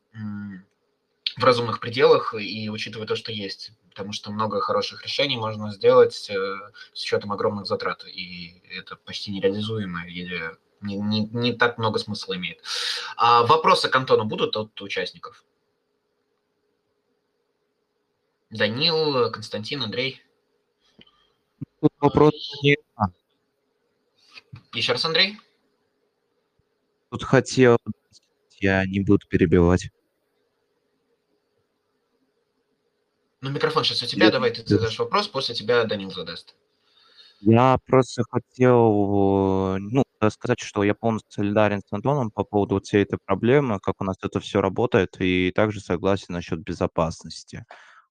в 1.37 1.45
разумных 1.45 1.81
пределах 1.81 2.35
и 2.35 2.69
учитывая 2.69 3.07
то, 3.07 3.17
что 3.17 3.33
есть, 3.33 3.73
потому 3.91 4.13
что 4.13 4.31
много 4.31 4.61
хороших 4.61 5.03
решений 5.03 5.37
можно 5.37 5.73
сделать 5.73 6.29
э, 6.31 6.57
с 6.93 7.03
учетом 7.03 7.33
огромных 7.33 7.67
затрат, 7.67 8.05
и 8.07 8.63
это 8.71 8.97
почти 8.97 9.33
нереализуемо 9.33 10.07
или 10.07 10.57
не, 10.81 10.97
не, 10.97 11.27
не 11.27 11.53
так 11.53 11.79
много 11.79 11.99
смысла 11.99 12.37
имеет. 12.37 12.63
А 13.17 13.45
вопросы 13.45 13.89
к 13.89 13.97
Антону 13.97 14.25
будут 14.25 14.57
от 14.57 14.81
участников? 14.81 15.45
Данил, 18.51 19.33
Константин, 19.33 19.83
Андрей. 19.83 20.23
Вопрос. 22.01 22.35
Еще 24.73 24.93
раз, 24.93 25.05
Андрей. 25.05 25.39
Тут 27.11 27.25
хотел... 27.25 27.79
Я 28.61 28.87
не 28.87 29.01
буду 29.01 29.27
перебивать. 29.29 29.91
Ну, 33.45 33.51
микрофон 33.51 33.85
сейчас 33.85 34.03
у 34.03 34.07
тебя, 34.07 34.31
давай 34.31 34.53
ты 34.53 34.67
задашь 34.67 34.99
вопрос, 34.99 35.29
после 35.29 35.55
тебя 35.55 35.85
Данил 35.85 36.11
задаст. 36.11 36.55
Я 37.43 37.77
просто 37.85 38.23
хотел, 38.31 39.77
ну, 39.79 40.03
сказать, 40.31 40.61
что 40.61 40.83
я 40.83 40.95
полностью 40.95 41.31
солидарен 41.31 41.83
с 41.87 41.93
Антоном 41.93 42.31
по 42.31 42.45
поводу 42.45 42.81
всей 42.81 43.03
этой 43.03 43.19
проблемы, 43.23 43.81
как 43.81 44.01
у 44.01 44.05
нас 44.05 44.17
это 44.23 44.41
все 44.41 44.63
работает, 44.63 45.21
и 45.21 45.53
также 45.55 45.81
согласен 45.81 46.29
насчет 46.31 46.61
безопасности. 46.61 47.67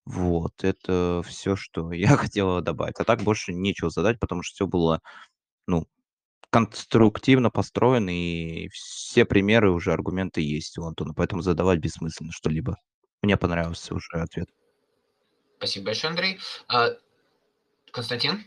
Вот, 0.06 0.64
это 0.64 1.24
все, 1.26 1.56
что 1.56 1.92
я 1.94 2.16
хотел 2.16 2.62
добавить. 2.62 3.00
А 3.00 3.04
так 3.04 3.24
больше 3.24 3.54
нечего 3.54 3.90
задать, 3.90 4.20
потому 4.20 4.44
что 4.44 4.54
все 4.54 4.68
было, 4.68 5.00
ну, 5.66 5.88
конструктивно 6.52 7.50
построено, 7.50 8.12
и 8.12 8.68
все 8.68 9.26
примеры 9.26 9.72
уже, 9.72 9.94
аргументы 9.94 10.42
есть 10.42 10.78
у 10.78 10.86
Антона, 10.86 11.16
поэтому 11.16 11.42
задавать 11.42 11.80
бессмысленно 11.80 12.32
что-либо. 12.32 12.78
Мне 13.24 13.36
понравился 13.36 13.96
уже 13.96 14.22
ответ. 14.22 14.50
Спасибо 15.64 15.86
большое, 15.86 16.12
Андрей. 16.12 16.40
А, 16.68 16.90
Константин? 17.94 18.44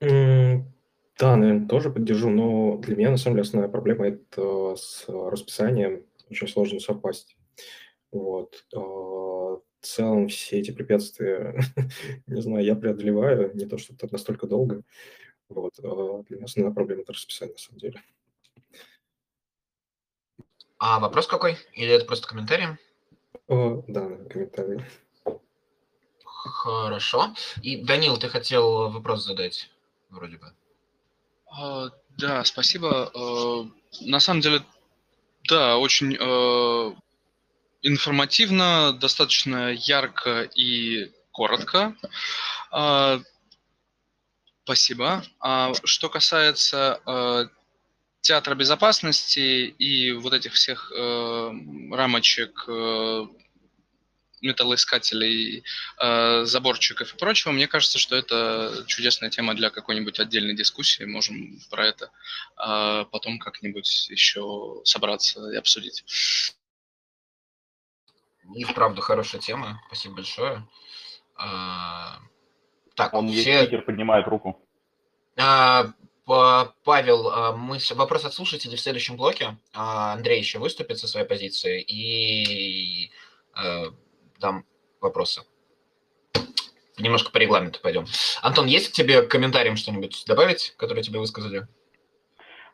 Да, 0.00 1.36
наверное, 1.36 1.68
тоже 1.68 1.90
поддержу, 1.90 2.30
но 2.30 2.78
для 2.78 2.96
меня, 2.96 3.12
на 3.12 3.16
самом 3.16 3.36
деле, 3.36 3.46
основная 3.46 3.70
проблема– 3.70 4.06
это 4.08 4.74
с 4.74 5.04
расписанием 5.06 6.04
очень 6.28 6.48
сложно 6.48 6.80
совпасть. 6.80 7.36
Вот. 8.10 8.66
А, 8.74 8.80
в 8.80 9.62
целом 9.82 10.26
все 10.26 10.58
эти 10.58 10.72
препятствия, 10.72 11.62
не 12.26 12.42
знаю, 12.42 12.64
я 12.64 12.74
преодолеваю, 12.74 13.54
не 13.54 13.66
то, 13.66 13.78
что 13.78 13.94
это 13.94 14.08
настолько 14.10 14.48
долго. 14.48 14.82
Вот. 15.48 15.74
А 15.78 16.24
для 16.24 16.38
меня 16.38 16.46
основная 16.46 16.74
проблема– 16.74 17.02
это 17.02 17.12
расписание, 17.12 17.52
на 17.52 17.58
самом 17.60 17.78
деле. 17.78 18.02
А 20.78 20.98
вопрос 20.98 21.28
какой? 21.28 21.56
Или 21.74 21.92
это 21.92 22.04
просто 22.04 22.26
комментарий? 22.26 22.66
О, 23.46 23.84
да, 23.86 24.08
комментарий. 24.28 24.80
Хорошо. 26.50 27.34
И, 27.62 27.76
Данил, 27.76 28.16
ты 28.16 28.28
хотел 28.28 28.90
вопрос 28.90 29.24
задать, 29.24 29.70
вроде 30.10 30.36
бы. 30.36 30.52
А, 31.46 31.90
да, 32.16 32.44
спасибо. 32.44 33.10
А, 33.14 33.66
на 34.00 34.20
самом 34.20 34.40
деле, 34.40 34.62
да, 35.48 35.78
очень 35.78 36.16
а, 36.20 36.94
информативно, 37.82 38.92
достаточно 38.92 39.72
ярко 39.72 40.42
и 40.42 41.12
коротко. 41.32 41.96
А, 42.70 43.20
спасибо. 44.64 45.22
А 45.40 45.72
что 45.84 46.08
касается 46.08 47.00
э, 47.06 47.46
театра 48.22 48.54
безопасности 48.54 49.66
и 49.66 50.12
вот 50.12 50.32
этих 50.32 50.54
всех 50.54 50.90
э, 50.96 51.50
рамочек, 51.92 52.64
э, 52.66 53.26
металлоискателей, 54.44 55.64
э, 55.98 56.44
заборчиков 56.44 57.14
и 57.14 57.16
прочего, 57.16 57.52
мне 57.52 57.66
кажется, 57.66 57.98
что 57.98 58.14
это 58.14 58.84
чудесная 58.86 59.30
тема 59.30 59.54
для 59.54 59.70
какой-нибудь 59.70 60.20
отдельной 60.20 60.54
дискуссии. 60.54 61.04
Можем 61.04 61.58
про 61.70 61.86
это 61.86 62.10
э, 62.56 63.04
потом 63.10 63.38
как-нибудь 63.38 64.08
еще 64.10 64.80
собраться 64.84 65.50
и 65.50 65.56
обсудить. 65.56 66.04
И 68.54 68.64
вправду 68.64 69.00
хорошая 69.00 69.40
тема. 69.40 69.80
Спасибо 69.86 70.16
большое. 70.16 70.68
А, 71.36 72.18
так, 72.94 73.14
Он 73.14 73.26
есть 73.26 73.40
все... 73.40 73.62
спикер, 73.62 73.82
поднимает 73.82 74.26
руку. 74.28 74.60
А, 75.36 75.86
Па- 76.26 76.74
Павел, 76.84 77.56
мы 77.56 77.78
вопрос 77.90 78.24
от 78.24 78.34
слушателей 78.34 78.76
в 78.76 78.80
следующем 78.80 79.16
блоке. 79.16 79.58
Андрей 79.72 80.38
еще 80.38 80.58
выступит 80.58 80.98
со 80.98 81.06
своей 81.06 81.26
позиции 81.26 81.82
и 81.82 83.10
э, 83.56 83.90
дам 84.40 84.64
вопросы. 85.00 85.42
Немножко 86.98 87.32
по 87.32 87.38
регламенту 87.38 87.80
пойдем. 87.82 88.04
Антон, 88.42 88.66
есть 88.66 88.92
тебе 88.92 89.22
к 89.22 89.30
комментариям 89.30 89.76
что-нибудь 89.76 90.24
добавить, 90.28 90.74
которые 90.76 91.02
тебе 91.02 91.18
высказали? 91.18 91.66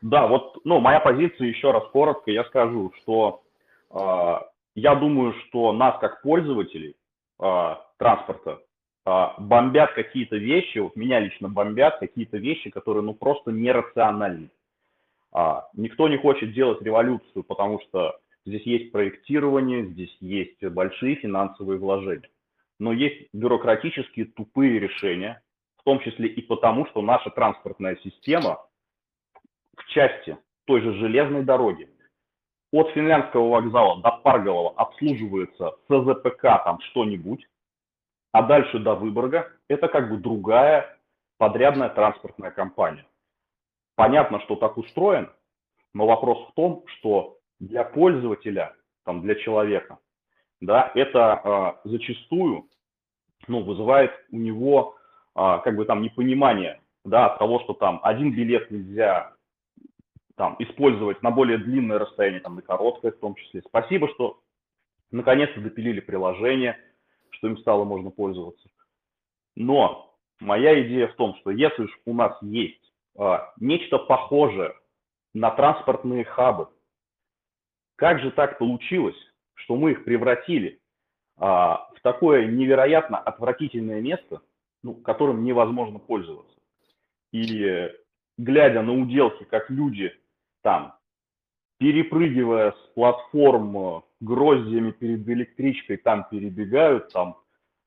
Да, 0.01 0.27
вот, 0.27 0.57
ну, 0.63 0.79
моя 0.79 0.99
позиция 0.99 1.47
еще 1.47 1.71
раз 1.71 1.83
коротко, 1.91 2.31
я 2.31 2.43
скажу, 2.45 2.91
что 3.01 3.43
э, 3.91 4.33
я 4.75 4.95
думаю, 4.95 5.33
что 5.47 5.73
нас 5.73 5.99
как 5.99 6.21
пользователей 6.21 6.95
э, 7.39 7.75
транспорта 7.97 8.59
э, 9.05 9.25
бомбят 9.37 9.93
какие-то 9.93 10.37
вещи, 10.37 10.79
вот 10.79 10.95
меня 10.95 11.19
лично 11.19 11.49
бомбят 11.49 11.99
какие-то 11.99 12.37
вещи, 12.37 12.69
которые, 12.71 13.03
ну, 13.03 13.13
просто 13.13 13.51
нерациональны. 13.51 14.49
А, 15.31 15.69
никто 15.73 16.07
не 16.07 16.17
хочет 16.17 16.53
делать 16.53 16.81
революцию, 16.81 17.43
потому 17.43 17.79
что 17.81 18.19
здесь 18.45 18.65
есть 18.65 18.91
проектирование, 18.91 19.85
здесь 19.85 20.15
есть 20.19 20.63
большие 20.63 21.15
финансовые 21.15 21.79
вложения. 21.79 22.29
Но 22.79 22.91
есть 22.91 23.29
бюрократические 23.33 24.25
тупые 24.25 24.79
решения, 24.79 25.43
в 25.77 25.83
том 25.83 25.99
числе 25.99 26.27
и 26.27 26.41
потому, 26.41 26.85
что 26.87 27.01
наша 27.01 27.29
транспортная 27.29 27.97
система 28.03 28.59
в 29.77 29.85
части 29.87 30.37
той 30.65 30.81
же 30.81 30.93
железной 30.93 31.43
дороги 31.43 31.89
от 32.71 32.89
финляндского 32.91 33.49
вокзала 33.49 34.01
до 34.01 34.11
Парголова 34.23 34.73
обслуживается 34.77 35.75
СЗПК 35.89 36.63
там 36.63 36.79
что-нибудь, 36.91 37.45
а 38.31 38.43
дальше 38.43 38.79
до 38.79 38.95
Выборга 38.95 39.51
это 39.67 39.87
как 39.87 40.09
бы 40.09 40.17
другая 40.17 40.97
подрядная 41.37 41.89
транспортная 41.89 42.51
компания. 42.51 43.05
Понятно, 43.95 44.39
что 44.41 44.55
так 44.55 44.77
устроено, 44.77 45.33
но 45.93 46.07
вопрос 46.07 46.47
в 46.49 46.53
том, 46.53 46.83
что 46.87 47.40
для 47.61 47.83
пользователя, 47.83 48.75
там, 49.05 49.21
для 49.21 49.35
человека, 49.35 49.99
да, 50.59 50.91
это 50.95 51.79
э, 51.83 51.89
зачастую 51.89 52.67
ну, 53.47 53.63
вызывает 53.63 54.11
у 54.31 54.37
него 54.37 54.95
э, 55.35 55.59
как 55.63 55.75
бы 55.75 55.85
там 55.85 56.01
непонимание 56.01 56.81
да, 57.05 57.27
от 57.27 57.39
того, 57.39 57.61
что 57.61 57.73
там 57.73 57.99
один 58.03 58.33
билет 58.33 58.69
нельзя 58.71 59.33
там, 60.35 60.55
использовать 60.59 61.21
на 61.21 61.31
более 61.31 61.59
длинное 61.59 61.99
расстояние, 61.99 62.41
там, 62.41 62.55
на 62.55 62.61
короткое 62.61 63.11
в 63.11 63.19
том 63.19 63.35
числе. 63.35 63.61
Спасибо, 63.67 64.09
что 64.09 64.39
наконец-то 65.11 65.61
допилили 65.61 65.99
приложение, 65.99 66.77
что 67.29 67.47
им 67.47 67.57
стало 67.57 67.83
можно 67.83 68.09
пользоваться. 68.09 68.69
Но 69.55 70.15
моя 70.39 70.81
идея 70.81 71.07
в 71.09 71.15
том, 71.15 71.35
что 71.41 71.51
если 71.51 71.83
уж 71.83 71.99
у 72.05 72.13
нас 72.13 72.37
есть 72.41 72.93
а, 73.17 73.53
нечто 73.59 73.99
похожее 73.99 74.73
на 75.33 75.51
транспортные 75.51 76.23
хабы, 76.23 76.69
как 78.01 78.19
же 78.19 78.31
так 78.31 78.57
получилось, 78.57 79.15
что 79.53 79.75
мы 79.75 79.91
их 79.91 80.03
превратили 80.03 80.81
а, 81.37 81.87
в 81.95 82.01
такое 82.01 82.47
невероятно 82.47 83.19
отвратительное 83.19 84.01
место, 84.01 84.41
ну, 84.81 84.95
которым 84.95 85.43
невозможно 85.43 85.99
пользоваться? 85.99 86.57
И 87.31 87.91
глядя 88.39 88.81
на 88.81 88.91
уделки, 88.91 89.43
как 89.43 89.69
люди 89.69 90.11
там, 90.63 90.95
перепрыгивая 91.77 92.71
с 92.71 92.93
платформ 92.95 94.03
гроздьями 94.19 94.89
перед 94.89 95.29
электричкой, 95.29 95.97
там 95.97 96.25
перебегают, 96.27 97.13
там 97.13 97.37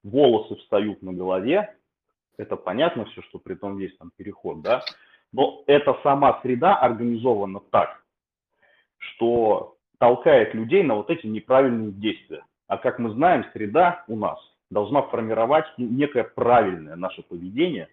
волосы 0.04 0.54
встают 0.60 1.02
на 1.02 1.12
голове, 1.12 1.76
это 2.36 2.54
понятно 2.54 3.04
все, 3.06 3.20
что 3.22 3.40
при 3.40 3.54
том 3.54 3.78
есть 3.78 3.98
там 3.98 4.12
переход, 4.16 4.62
да, 4.62 4.84
но 5.32 5.64
эта 5.66 5.98
сама 6.04 6.40
среда 6.42 6.76
организована 6.76 7.58
так, 7.72 8.00
что 8.98 9.73
толкает 9.98 10.54
людей 10.54 10.82
на 10.82 10.96
вот 10.96 11.10
эти 11.10 11.26
неправильные 11.26 11.92
действия. 11.92 12.44
А 12.66 12.78
как 12.78 12.98
мы 12.98 13.10
знаем, 13.10 13.44
среда 13.52 14.04
у 14.08 14.16
нас 14.16 14.38
должна 14.70 15.02
формировать 15.02 15.66
ну, 15.76 15.86
некое 15.88 16.24
правильное 16.24 16.96
наше 16.96 17.22
поведение. 17.22 17.88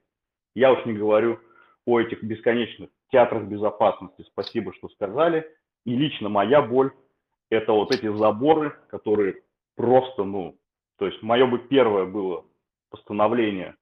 Я 0.56 0.72
уж 0.72 0.86
не 0.86 0.94
говорю 0.94 1.40
о 1.86 2.00
этих 2.00 2.24
бесконечных 2.24 2.90
театрах 3.12 3.44
безопасности, 3.44 4.24
спасибо, 4.28 4.74
что 4.74 4.90
сказали. 4.90 5.48
И 5.86 5.96
лично 5.96 6.30
моя 6.30 6.62
боль– 6.62 6.92
это 7.50 7.74
вот 7.74 7.94
эти 7.94 8.08
заборы, 8.16 8.76
которые 8.90 9.42
просто, 9.76 10.24
ну, 10.24 10.58
то 10.98 11.08
есть 11.08 11.22
мое 11.22 11.46
бы 11.48 11.60
первое 11.60 12.06
было 12.06 12.46
постановление 12.90 13.76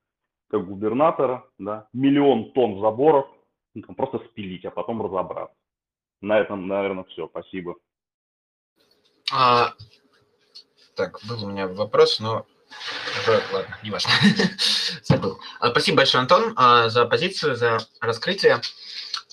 как 0.49 0.65
губернатора, 0.65 1.45
да, 1.57 1.87
миллион 1.93 2.51
тонн 2.53 2.79
заборов, 2.79 3.27
ну, 3.75 3.81
там, 3.83 3.95
просто 3.95 4.19
спилить, 4.29 4.65
а 4.65 4.71
потом 4.71 5.01
разобраться. 5.01 5.55
На 6.21 6.39
этом, 6.39 6.67
наверное, 6.67 7.03
все. 7.05 7.27
Спасибо. 7.27 7.75
А, 9.31 9.73
так, 10.95 11.19
был 11.23 11.45
у 11.45 11.49
меня 11.49 11.67
вопрос, 11.67 12.19
но 12.19 12.45
ладно, 13.27 13.77
не 13.83 13.91
важно. 13.91 14.11
Забыл. 15.03 15.39
А, 15.59 15.69
Спасибо 15.71 15.97
большое, 15.97 16.21
Антон, 16.21 16.53
а, 16.55 16.89
за 16.89 17.05
позицию, 17.05 17.55
за 17.55 17.79
раскрытие. 17.99 18.61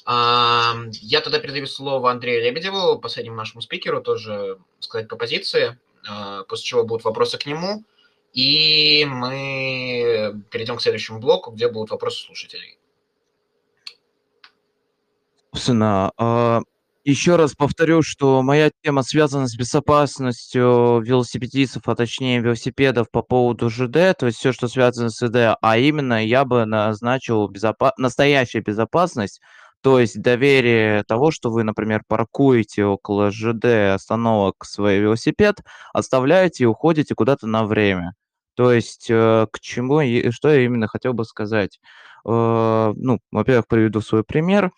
А, 0.04 0.74
Я 0.92 1.20
тогда 1.20 1.38
передаю 1.38 1.66
слово 1.66 2.10
Андрею 2.10 2.42
Лебедеву, 2.42 2.98
последнему 2.98 3.36
нашему 3.36 3.62
спикеру, 3.62 4.02
тоже 4.02 4.58
сказать 4.80 5.08
по 5.08 5.16
позиции, 5.16 5.78
после 6.48 6.64
чего 6.64 6.84
будут 6.84 7.04
вопросы 7.04 7.36
к 7.36 7.46
нему, 7.46 7.84
и 8.32 9.04
мы 9.08 10.40
перейдем 10.50 10.76
к 10.76 10.82
следующему 10.82 11.18
блоку, 11.18 11.50
где 11.50 11.68
будут 11.68 11.90
вопросы 11.90 12.22
слушателей. 12.24 12.78
Собственно, 15.52 16.12
еще 17.10 17.36
раз 17.36 17.54
повторю, 17.54 18.02
что 18.02 18.42
моя 18.42 18.70
тема 18.82 19.02
связана 19.02 19.46
с 19.48 19.56
безопасностью 19.56 21.00
велосипедистов, 21.00 21.82
а 21.86 21.94
точнее 21.94 22.40
велосипедов 22.40 23.10
по 23.10 23.22
поводу 23.22 23.70
ЖД, 23.70 24.16
то 24.18 24.26
есть 24.26 24.38
все, 24.38 24.52
что 24.52 24.68
связано 24.68 25.10
с 25.10 25.18
ЖД, 25.24 25.56
а 25.60 25.78
именно 25.78 26.24
я 26.24 26.44
бы 26.44 26.64
назначил 26.66 27.48
безопа- 27.50 27.92
настоящая 27.96 28.60
безопасность, 28.60 29.40
то 29.82 30.00
есть 30.00 30.20
доверие 30.20 31.04
того, 31.04 31.30
что 31.30 31.50
вы, 31.50 31.62
например, 31.62 32.02
паркуете 32.08 32.84
около 32.84 33.30
ЖД 33.30 33.94
остановок 33.94 34.64
свой 34.64 34.98
велосипед, 34.98 35.60
оставляете 35.92 36.64
и 36.64 36.66
уходите 36.66 37.14
куда-то 37.14 37.46
на 37.46 37.64
время. 37.64 38.14
То 38.56 38.72
есть 38.72 39.06
э, 39.10 39.46
к 39.52 39.60
чему, 39.60 40.00
и 40.00 40.30
что 40.30 40.48
я 40.50 40.64
именно 40.64 40.88
хотел 40.88 41.12
бы 41.12 41.24
сказать. 41.24 41.78
Э, 42.26 42.92
Ну, 42.96 43.18
во-первых, 43.30 43.66
приведу 43.68 44.00
свой 44.00 44.24
пример. 44.24 44.72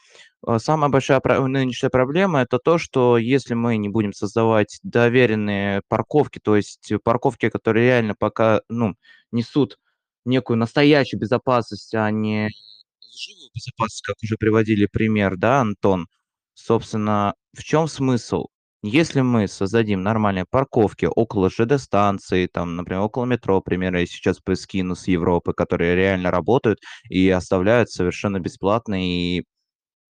Э, 0.46 0.58
Самая 0.58 0.90
большая 0.90 1.20
нынешняя 1.46 1.90
проблема 1.90 2.40
это 2.42 2.58
то, 2.58 2.78
что 2.78 3.18
если 3.18 3.54
мы 3.54 3.76
не 3.76 3.88
будем 3.88 4.12
создавать 4.12 4.78
доверенные 4.82 5.82
парковки, 5.88 6.38
то 6.38 6.56
есть 6.56 6.92
парковки, 7.04 7.48
которые 7.50 7.86
реально 7.86 8.14
пока 8.18 8.60
ну, 8.68 8.94
несут 9.32 9.78
некую 10.24 10.58
настоящую 10.58 11.20
безопасность, 11.20 11.94
а 11.94 12.10
не 12.10 12.48
лживую 13.02 13.50
безопасность, 13.54 14.02
как 14.04 14.16
уже 14.22 14.36
приводили 14.36 14.86
пример, 14.90 15.36
да, 15.36 15.60
Антон? 15.60 16.06
Собственно, 16.54 17.34
в 17.56 17.62
чем 17.64 17.88
смысл? 17.88 18.46
Если 18.82 19.22
мы 19.22 19.48
создадим 19.48 20.02
нормальные 20.02 20.44
парковки 20.48 21.06
около 21.06 21.50
ЖД-станции, 21.50 22.46
там, 22.46 22.76
например, 22.76 23.00
около 23.02 23.24
метро, 23.24 23.60
пример, 23.60 23.96
я 23.96 24.06
сейчас 24.06 24.40
скину 24.54 24.94
с 24.94 25.08
Европы, 25.08 25.52
которые 25.52 25.96
реально 25.96 26.30
работают 26.30 26.78
и 27.10 27.28
оставляют 27.28 27.90
совершенно 27.90 28.38
бесплатно 28.38 29.04
и 29.04 29.44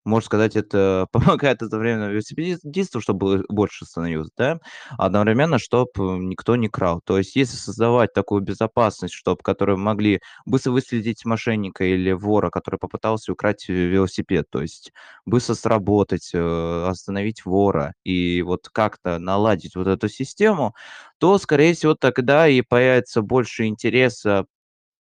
можно 0.06 0.26
сказать, 0.26 0.56
это 0.56 1.06
помогает 1.12 1.62
одновременно 1.62 2.08
велосипедисту, 2.10 3.00
чтобы 3.00 3.44
больше 3.48 3.84
становилось, 3.86 4.30
да, 4.36 4.60
одновременно, 4.98 5.58
чтобы 5.58 6.18
никто 6.18 6.56
не 6.56 6.68
крал. 6.68 7.00
То 7.04 7.18
есть 7.18 7.36
если 7.36 7.56
создавать 7.56 8.12
такую 8.12 8.42
безопасность, 8.42 9.14
чтобы 9.14 9.38
которые 9.42 9.76
могли 9.76 10.20
быстро 10.46 10.70
выследить 10.72 11.24
мошенника 11.24 11.84
или 11.84 12.12
вора, 12.12 12.50
который 12.50 12.78
попытался 12.78 13.32
украсть 13.32 13.68
велосипед, 13.68 14.46
то 14.50 14.62
есть 14.62 14.92
быстро 15.26 15.54
сработать, 15.54 16.30
э, 16.34 16.86
остановить 16.88 17.44
вора 17.44 17.94
и 18.04 18.42
вот 18.42 18.68
как-то 18.72 19.18
наладить 19.18 19.76
вот 19.76 19.86
эту 19.86 20.08
систему, 20.08 20.74
то, 21.18 21.38
скорее 21.38 21.74
всего, 21.74 21.94
тогда 21.94 22.48
и 22.48 22.62
появится 22.62 23.22
больше 23.22 23.66
интереса 23.66 24.40
э, 24.40 24.44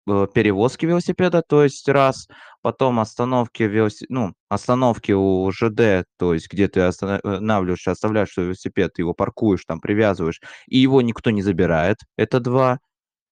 перевозки 0.05 0.85
велосипеда, 0.85 1.41
то 1.47 1.63
есть 1.63 1.87
раз, 1.89 2.27
потом 2.61 2.99
остановки 2.99 3.63
велосипеда, 3.63 4.13
ну, 4.13 4.33
остановки 4.49 5.11
у 5.13 5.49
ЖД, 5.51 6.05
то 6.17 6.33
есть 6.33 6.51
где 6.51 6.67
ты 6.67 6.81
останавливаешься, 6.81 7.91
оставляешь 7.91 8.31
свой 8.31 8.47
велосипед, 8.47 8.99
его 8.99 9.13
паркуешь, 9.13 9.65
там 9.65 9.79
привязываешь, 9.81 10.41
и 10.67 10.77
его 10.79 11.01
никто 11.01 11.31
не 11.31 11.41
забирает, 11.41 11.97
это 12.17 12.39
два. 12.39 12.79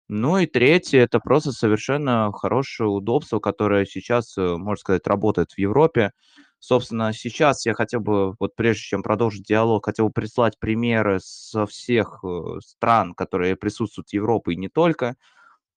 Ну 0.10 0.38
и 0.40 0.46
третье, 0.46 1.00
это 1.00 1.20
просто 1.20 1.52
совершенно 1.54 2.32
хорошее 2.34 2.90
удобство, 2.90 3.40
которое 3.40 3.86
сейчас, 3.86 4.38
э, 4.38 4.58
можно 4.58 4.80
сказать, 4.80 5.08
работает 5.08 5.52
в 5.54 5.58
Европе. 5.58 6.12
Собственно, 6.60 7.14
сейчас 7.14 7.66
я 7.66 7.74
хотел 7.74 8.02
бы, 8.02 8.36
вот 8.40 8.56
прежде 8.56 8.82
чем 8.84 9.04
продолжить 9.04 9.44
диалог, 9.46 9.86
хотел 9.86 10.08
бы 10.08 10.12
прислать 10.14 10.60
примеры 10.60 11.20
со 11.22 11.66
всех 11.66 12.20
э, 12.24 12.60
стран, 12.66 13.14
которые 13.16 13.56
присутствуют 13.56 14.10
в 14.10 14.14
Европе 14.14 14.52
и 14.54 14.58
не 14.58 14.68
только. 14.70 15.16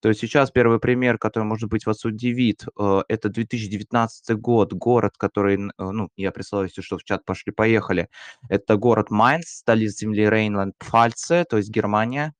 То 0.04 0.10
есть 0.10 0.20
сейчас 0.20 0.50
первый 0.50 0.80
пример, 0.80 1.16
который, 1.16 1.44
может 1.44 1.70
быть, 1.70 1.86
вас 1.86 2.04
удивит, 2.04 2.66
э, 2.78 3.02
это 3.08 3.30
2019 3.30 4.36
год, 4.36 4.74
город, 4.74 5.14
который, 5.16 5.56
э, 5.56 5.70
ну, 5.78 6.10
я 6.18 6.30
прислал, 6.30 6.64
если 6.64 6.82
что, 6.82 6.98
в 6.98 7.04
чат 7.04 7.24
пошли-поехали. 7.24 8.10
Это 8.50 8.76
город 8.76 9.10
Майнц, 9.10 9.46
столица 9.46 10.00
земли 10.00 10.26
Рейнланд-Пфальце, 10.28 11.46
то 11.48 11.56
есть 11.56 11.70
Германия. 11.70 12.34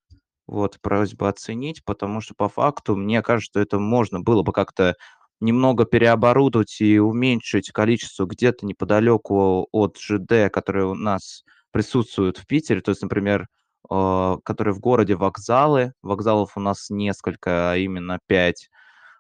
Вот, 0.47 0.79
просьба 0.83 1.31
оценить, 1.31 1.83
потому 1.87 2.21
что 2.21 2.35
по 2.37 2.51
факту, 2.51 2.97
мне 2.97 3.23
кажется, 3.23 3.61
это 3.61 3.79
можно 3.79 4.21
было 4.21 4.43
бы 4.43 4.53
как-то 4.53 4.95
немного 5.41 5.87
переоборудовать 5.87 6.83
и 6.83 6.99
уменьшить 6.99 7.71
количество 7.73 8.27
где-то 8.27 8.67
неподалеку 8.67 9.69
от 9.73 9.97
ЖД, 9.99 10.53
которые 10.53 10.85
у 10.85 10.95
нас 10.95 11.45
присутствуют 11.73 12.37
в 12.37 12.47
Питере. 12.47 12.83
То 12.83 12.91
есть, 12.91 13.01
например, 13.01 13.49
которые 13.89 14.75
в 14.75 14.81
городе 14.81 15.15
вокзалы. 15.17 15.93
Вокзалов 16.03 16.57
у 16.57 16.61
нас 16.61 16.91
несколько, 16.91 17.73
а 17.73 17.77
именно 17.77 18.19
пять. 18.27 18.71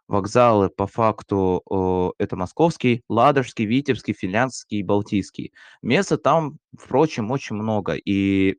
Вокзалы 0.08 0.68
по 0.70 0.86
факту 0.86 2.14
это 2.18 2.36
Московский, 2.36 3.02
Ладожский, 3.08 3.64
Витебский, 3.66 4.14
Финляндский 4.14 4.80
и 4.80 4.82
Балтийский. 4.82 5.52
Места 5.82 6.18
там, 6.18 6.58
впрочем, 6.78 7.30
очень 7.30 7.56
много. 7.56 7.94
И 7.94 8.56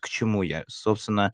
к 0.00 0.08
чему 0.08 0.42
я? 0.42 0.64
Собственно, 0.68 1.32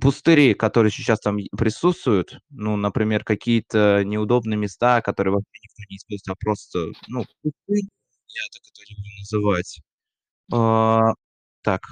пустыри, 0.00 0.54
которые 0.54 0.92
сейчас 0.92 1.20
там 1.20 1.38
присутствуют, 1.56 2.40
ну, 2.50 2.76
например, 2.76 3.24
какие-то 3.24 4.02
неудобные 4.04 4.58
места, 4.58 5.00
которые 5.02 5.34
вообще 5.34 5.48
никто 5.62 5.82
не 5.90 5.96
использует, 5.98 6.28
а 6.28 6.34
просто, 6.44 6.86
ну, 7.08 7.24
пустырь, 7.42 7.84
я 8.28 8.42
так 8.52 8.62
это 8.62 8.82
люблю 8.92 9.10
называть. 9.20 9.80
А, 10.52 11.12
так, 11.62 11.82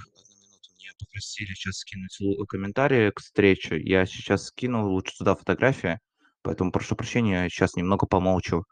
попросили 0.99 1.55
сейчас 1.55 1.79
скинуть 1.79 2.19
комментарии 2.49 3.11
к 3.11 3.21
встрече. 3.21 3.81
Я 3.81 4.07
сейчас 4.07 4.47
скинул 4.47 4.89
лучше 4.93 5.17
туда 5.19 5.35
фотографии, 5.35 5.99
поэтому 6.43 6.73
прошу 6.73 6.97
прощения, 6.97 7.49
сейчас 7.49 7.75
немного 7.77 8.07
помолчу. 8.07 8.65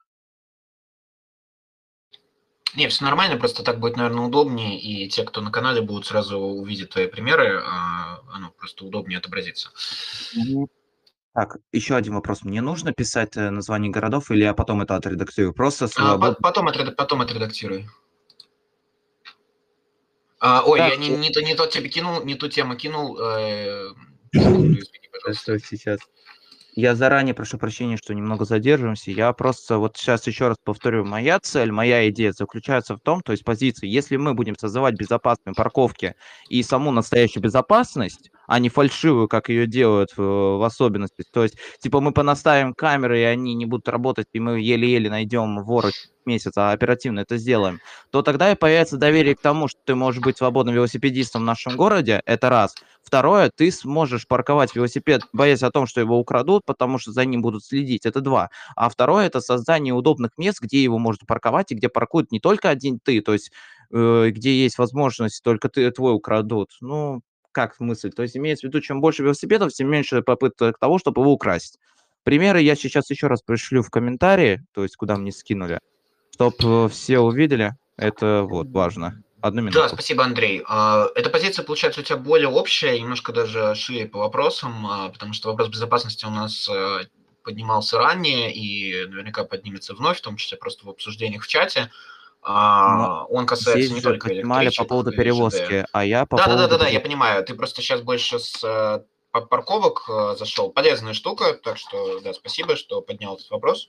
Не, 2.74 2.88
все 2.88 3.04
нормально, 3.04 3.36
просто 3.36 3.62
так 3.62 3.80
будет, 3.80 3.96
наверное, 3.98 4.24
удобнее, 4.24 4.80
и 4.80 5.06
те, 5.08 5.24
кто 5.24 5.42
на 5.42 5.50
канале 5.50 5.82
будут 5.82 6.06
сразу 6.06 6.38
увидеть 6.38 6.90
твои 6.90 7.06
примеры, 7.06 7.60
а, 7.62 8.20
оно 8.32 8.50
просто 8.50 8.86
удобнее 8.86 9.18
отобразится. 9.18 9.70
Так, 11.34 11.56
еще 11.70 11.96
один 11.96 12.14
вопрос. 12.14 12.44
Мне 12.44 12.60
нужно 12.60 12.92
писать 12.92 13.36
э, 13.38 13.48
название 13.48 13.90
городов 13.90 14.30
или 14.30 14.42
я 14.44 14.52
потом 14.52 14.82
это 14.82 14.96
отредактирую? 14.96 15.54
Просто 15.54 15.86
А, 15.86 15.88
свободно. 15.88 16.34
потом, 16.42 16.68
отред- 16.68 16.94
потом 16.94 17.22
отредактируй. 17.22 17.88
А, 20.44 20.64
ой, 20.66 20.80
Так, 20.80 20.90
я 20.90 20.96
не, 20.96 21.10
э, 21.10 21.16
не, 21.16 21.30
то, 21.30 21.40
не 21.40 21.54
тот 21.54 21.70
тебе 21.70 21.88
кинул, 21.88 22.24
не 22.24 22.34
ту 22.34 22.48
тему 22.48 22.74
кинул. 22.74 23.16
э, 23.16 23.92
секунду, 24.34 24.72
извини, 24.72 25.08
пожалуйста. 25.12 25.56
Что 25.56 25.68
сейчас? 25.68 26.00
Я 26.74 26.96
заранее 26.96 27.32
прошу 27.32 27.58
прощения, 27.58 27.96
что 27.96 28.12
немного 28.12 28.44
задерживаемся. 28.44 29.12
Я 29.12 29.32
просто 29.34 29.78
вот 29.78 29.96
сейчас 29.96 30.26
еще 30.26 30.48
раз 30.48 30.56
повторю. 30.64 31.04
Моя 31.04 31.38
цель, 31.38 31.70
моя 31.70 32.08
идея 32.08 32.32
заключается 32.32 32.96
в 32.96 33.00
том, 33.00 33.20
то 33.20 33.30
есть 33.30 33.44
позиции, 33.44 33.86
если 33.86 34.16
мы 34.16 34.34
будем 34.34 34.56
создавать 34.58 34.94
безопасные 34.94 35.54
парковки 35.54 36.16
и 36.48 36.60
саму 36.64 36.90
настоящую 36.90 37.44
безопасность, 37.44 38.32
а 38.48 38.58
не 38.58 38.68
фальшивую, 38.68 39.28
как 39.28 39.48
ее 39.48 39.68
делают 39.68 40.16
в, 40.16 40.64
особенности, 40.64 41.22
то 41.30 41.44
есть 41.44 41.56
типа 41.80 42.00
мы 42.00 42.12
понаставим 42.12 42.74
камеры, 42.74 43.20
и 43.20 43.24
они 43.24 43.54
не 43.54 43.66
будут 43.66 43.88
работать, 43.88 44.26
и 44.32 44.40
мы 44.40 44.60
еле-еле 44.60 45.08
найдем 45.08 45.62
вора 45.62 45.92
месяц, 46.26 46.52
а 46.56 46.72
оперативно 46.72 47.20
это 47.20 47.36
сделаем, 47.36 47.80
то 48.10 48.22
тогда 48.22 48.52
и 48.52 48.56
появится 48.56 48.96
доверие 48.96 49.34
к 49.34 49.40
тому, 49.40 49.68
что 49.68 49.80
ты 49.84 49.94
можешь 49.94 50.22
быть 50.22 50.38
свободным 50.38 50.74
велосипедистом 50.74 51.42
в 51.42 51.44
нашем 51.44 51.76
городе, 51.76 52.22
это 52.26 52.48
раз. 52.48 52.74
Второе, 53.02 53.50
ты 53.54 53.70
сможешь 53.70 54.26
парковать 54.26 54.74
велосипед, 54.74 55.22
боясь 55.32 55.62
о 55.62 55.70
том, 55.70 55.86
что 55.86 56.00
его 56.00 56.18
украдут, 56.18 56.64
потому 56.64 56.98
что 56.98 57.12
за 57.12 57.24
ним 57.24 57.42
будут 57.42 57.64
следить, 57.64 58.06
это 58.06 58.20
два. 58.20 58.50
А 58.76 58.88
второе, 58.88 59.26
это 59.26 59.40
создание 59.40 59.94
удобных 59.94 60.32
мест, 60.38 60.60
где 60.60 60.82
его 60.82 60.98
можно 60.98 61.26
парковать, 61.26 61.72
и 61.72 61.74
где 61.74 61.88
паркуют 61.88 62.32
не 62.32 62.40
только 62.40 62.70
один 62.70 62.98
ты, 63.02 63.20
то 63.20 63.32
есть 63.32 63.52
э, 63.92 64.30
где 64.30 64.62
есть 64.62 64.78
возможность 64.78 65.42
только 65.42 65.68
ты, 65.68 65.90
твой 65.90 66.14
украдут. 66.14 66.70
Ну, 66.80 67.22
как 67.52 67.78
мысль? 67.80 68.10
То 68.10 68.22
есть 68.22 68.36
имеется 68.36 68.66
в 68.66 68.70
виду, 68.70 68.80
чем 68.80 69.00
больше 69.00 69.22
велосипедов, 69.22 69.72
тем 69.72 69.90
меньше 69.90 70.22
попыток 70.22 70.78
того, 70.78 70.98
чтобы 70.98 71.22
его 71.22 71.32
украсть. 71.32 71.78
Примеры 72.24 72.60
я 72.60 72.76
сейчас 72.76 73.10
еще 73.10 73.26
раз 73.26 73.42
пришлю 73.42 73.82
в 73.82 73.90
комментарии, 73.90 74.64
то 74.72 74.84
есть 74.84 74.96
куда 74.96 75.16
мне 75.16 75.32
скинули, 75.32 75.80
чтобы 76.42 76.88
все 76.88 77.18
увидели. 77.18 77.72
Это 77.96 78.42
вот 78.48 78.68
важно. 78.70 79.22
Одну 79.40 79.62
минуту. 79.62 79.78
Да, 79.80 79.88
спасибо, 79.88 80.24
Андрей. 80.24 80.62
А, 80.68 81.08
Эта 81.16 81.28
позиция, 81.28 81.64
получается, 81.64 82.00
у 82.00 82.04
тебя 82.04 82.16
более 82.16 82.48
общая, 82.48 82.98
немножко 82.98 83.32
даже 83.32 83.74
шире 83.74 84.06
по 84.06 84.20
вопросам, 84.20 84.86
а, 84.86 85.08
потому 85.08 85.32
что 85.32 85.48
вопрос 85.50 85.68
безопасности 85.68 86.24
у 86.24 86.30
нас 86.30 86.68
э, 86.72 87.06
поднимался 87.42 87.98
ранее 87.98 88.54
и 88.54 89.04
наверняка 89.06 89.42
поднимется 89.44 89.94
вновь, 89.94 90.18
в 90.18 90.22
том 90.22 90.36
числе 90.36 90.56
просто 90.58 90.86
в 90.86 90.90
обсуждениях 90.90 91.42
в 91.42 91.48
чате. 91.48 91.90
А, 92.40 93.24
Он 93.28 93.46
касается 93.46 93.82
Здесь 93.82 93.92
не 93.96 94.00
только 94.00 94.28
поднимали 94.28 94.70
по 94.76 94.84
поводу 94.84 95.10
и 95.10 95.14
ЖД. 95.14 95.18
перевозки, 95.18 95.86
а 95.92 96.04
я 96.04 96.24
по 96.24 96.36
Да, 96.36 96.44
да, 96.44 96.50
поводу... 96.50 96.68
да, 96.68 96.78
да, 96.78 96.84
да, 96.84 96.88
я 96.88 97.00
понимаю. 97.00 97.44
Ты 97.44 97.54
просто 97.54 97.82
сейчас 97.82 98.00
больше 98.00 98.38
с 98.38 98.62
э, 98.62 99.02
па- 99.32 99.40
парковок 99.40 100.04
э, 100.08 100.36
зашел. 100.38 100.70
Полезная 100.70 101.14
штука, 101.14 101.54
так 101.54 101.78
что 101.78 102.20
да, 102.20 102.32
спасибо, 102.32 102.76
что 102.76 103.00
поднял 103.00 103.34
этот 103.34 103.50
вопрос. 103.50 103.88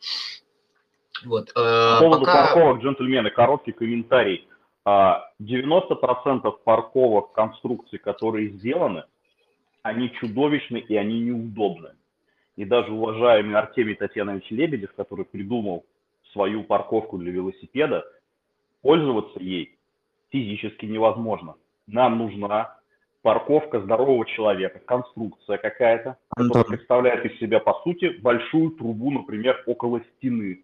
Вот. 1.26 1.49
э, 1.49 1.53
По 1.53 1.97
поводу 2.01 2.26
пока- 2.26 2.47
парковок, 2.47 2.82
джентльмены, 2.82 3.30
короткий 3.30 3.71
комментарий. 3.71 4.47
А, 4.86 5.30
90% 5.39 6.59
парковок 6.63 7.32
конструкций, 7.32 7.99
которые 7.99 8.49
сделаны, 8.49 9.05
они 9.82 10.11
чудовищны 10.13 10.78
и 10.78 10.95
они 10.95 11.21
неудобны. 11.21 11.91
И 12.55 12.65
даже 12.65 12.91
уважаемый 12.91 13.55
Артемий 13.55 13.95
Татьянович 13.95 14.49
Лебедев, 14.51 14.93
который 14.93 15.26
придумал 15.26 15.86
свою 16.32 16.63
парковку 16.63 17.17
для 17.17 17.32
велосипеда, 17.32 18.05
пользоваться 18.82 19.39
ей 19.39 19.78
физически 20.32 20.86
невозможно. 20.86 21.55
Нам 21.88 22.17
нужна 22.17 22.78
парковка 23.21 23.80
здорового 23.82 24.26
человека, 24.26 24.80
конструкция 24.80 25.57
какая-то, 25.57 26.17
которая 26.36 26.63
представляет 26.65 27.26
из 27.26 27.39
себя, 27.39 27.59
по 27.59 27.74
сути, 27.84 28.17
большую 28.21 28.71
трубу, 28.71 29.11
например, 29.11 29.63
около 29.65 30.01
стены. 30.17 30.63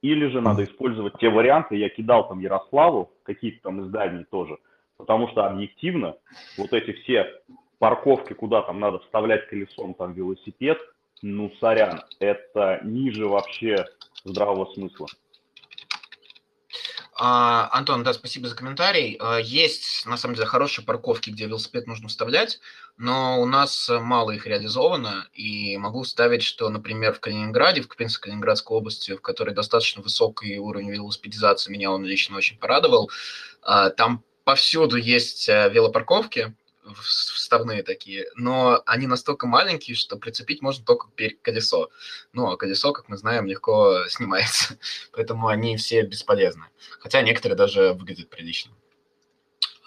Или 0.00 0.28
же 0.28 0.40
надо 0.40 0.64
использовать 0.64 1.14
те 1.18 1.28
варианты, 1.28 1.76
я 1.76 1.88
кидал 1.88 2.28
там 2.28 2.38
Ярославу, 2.40 3.10
какие-то 3.24 3.62
там 3.62 3.82
издания 3.82 4.24
тоже, 4.30 4.56
потому 4.96 5.28
что 5.28 5.46
объективно 5.46 6.14
вот 6.56 6.72
эти 6.72 6.92
все 6.92 7.26
парковки, 7.78 8.32
куда 8.32 8.62
там 8.62 8.78
надо 8.78 9.00
вставлять 9.00 9.48
колесом 9.48 9.94
там 9.94 10.12
велосипед, 10.12 10.78
ну, 11.22 11.50
сорян, 11.58 12.00
это 12.20 12.80
ниже 12.84 13.26
вообще 13.26 13.86
здравого 14.24 14.66
смысла. 14.72 15.08
А, 17.20 17.68
Антон, 17.72 18.04
да, 18.04 18.12
спасибо 18.12 18.46
за 18.46 18.54
комментарий. 18.54 19.16
А, 19.18 19.38
Есть, 19.38 20.06
на 20.06 20.16
самом 20.16 20.36
деле, 20.36 20.46
хорошие 20.46 20.84
парковки, 20.84 21.30
где 21.30 21.46
велосипед 21.46 21.88
нужно 21.88 22.06
вставлять, 22.06 22.60
но 22.96 23.40
у 23.42 23.44
нас 23.44 23.90
э, 23.90 23.98
мало 23.98 24.30
их 24.30 24.46
реализовано, 24.46 25.28
и 25.32 25.76
могу 25.78 26.04
вставить, 26.04 26.44
что, 26.44 26.68
например, 26.68 27.12
в 27.12 27.18
Калининграде, 27.18 27.82
в 27.82 27.88
Калининградской 27.88 28.76
области, 28.76 29.16
в 29.16 29.20
которой 29.20 29.52
достаточно 29.52 30.00
высокий 30.00 30.60
уровень 30.60 30.92
велосипедизации, 30.92 31.72
меня 31.72 31.90
он 31.90 32.04
лично 32.04 32.36
очень 32.36 32.56
порадовал, 32.56 33.10
а, 33.62 33.90
там 33.90 34.22
повсюду 34.44 34.96
есть 34.96 35.48
э, 35.48 35.70
велопарковки, 35.70 36.54
вставные 36.94 37.82
такие, 37.82 38.26
но 38.34 38.82
они 38.86 39.06
настолько 39.06 39.46
маленькие, 39.46 39.96
что 39.96 40.16
прицепить 40.16 40.62
можно 40.62 40.84
только 40.84 41.08
колесо. 41.42 41.90
Ну, 42.32 42.50
а 42.50 42.56
колесо, 42.56 42.92
как 42.92 43.08
мы 43.08 43.16
знаем, 43.16 43.46
легко 43.46 44.06
снимается, 44.08 44.78
поэтому 45.12 45.48
они 45.48 45.76
все 45.76 46.02
бесполезны. 46.02 46.66
Хотя 47.00 47.22
некоторые 47.22 47.56
даже 47.56 47.92
выглядят 47.92 48.30
прилично. 48.30 48.72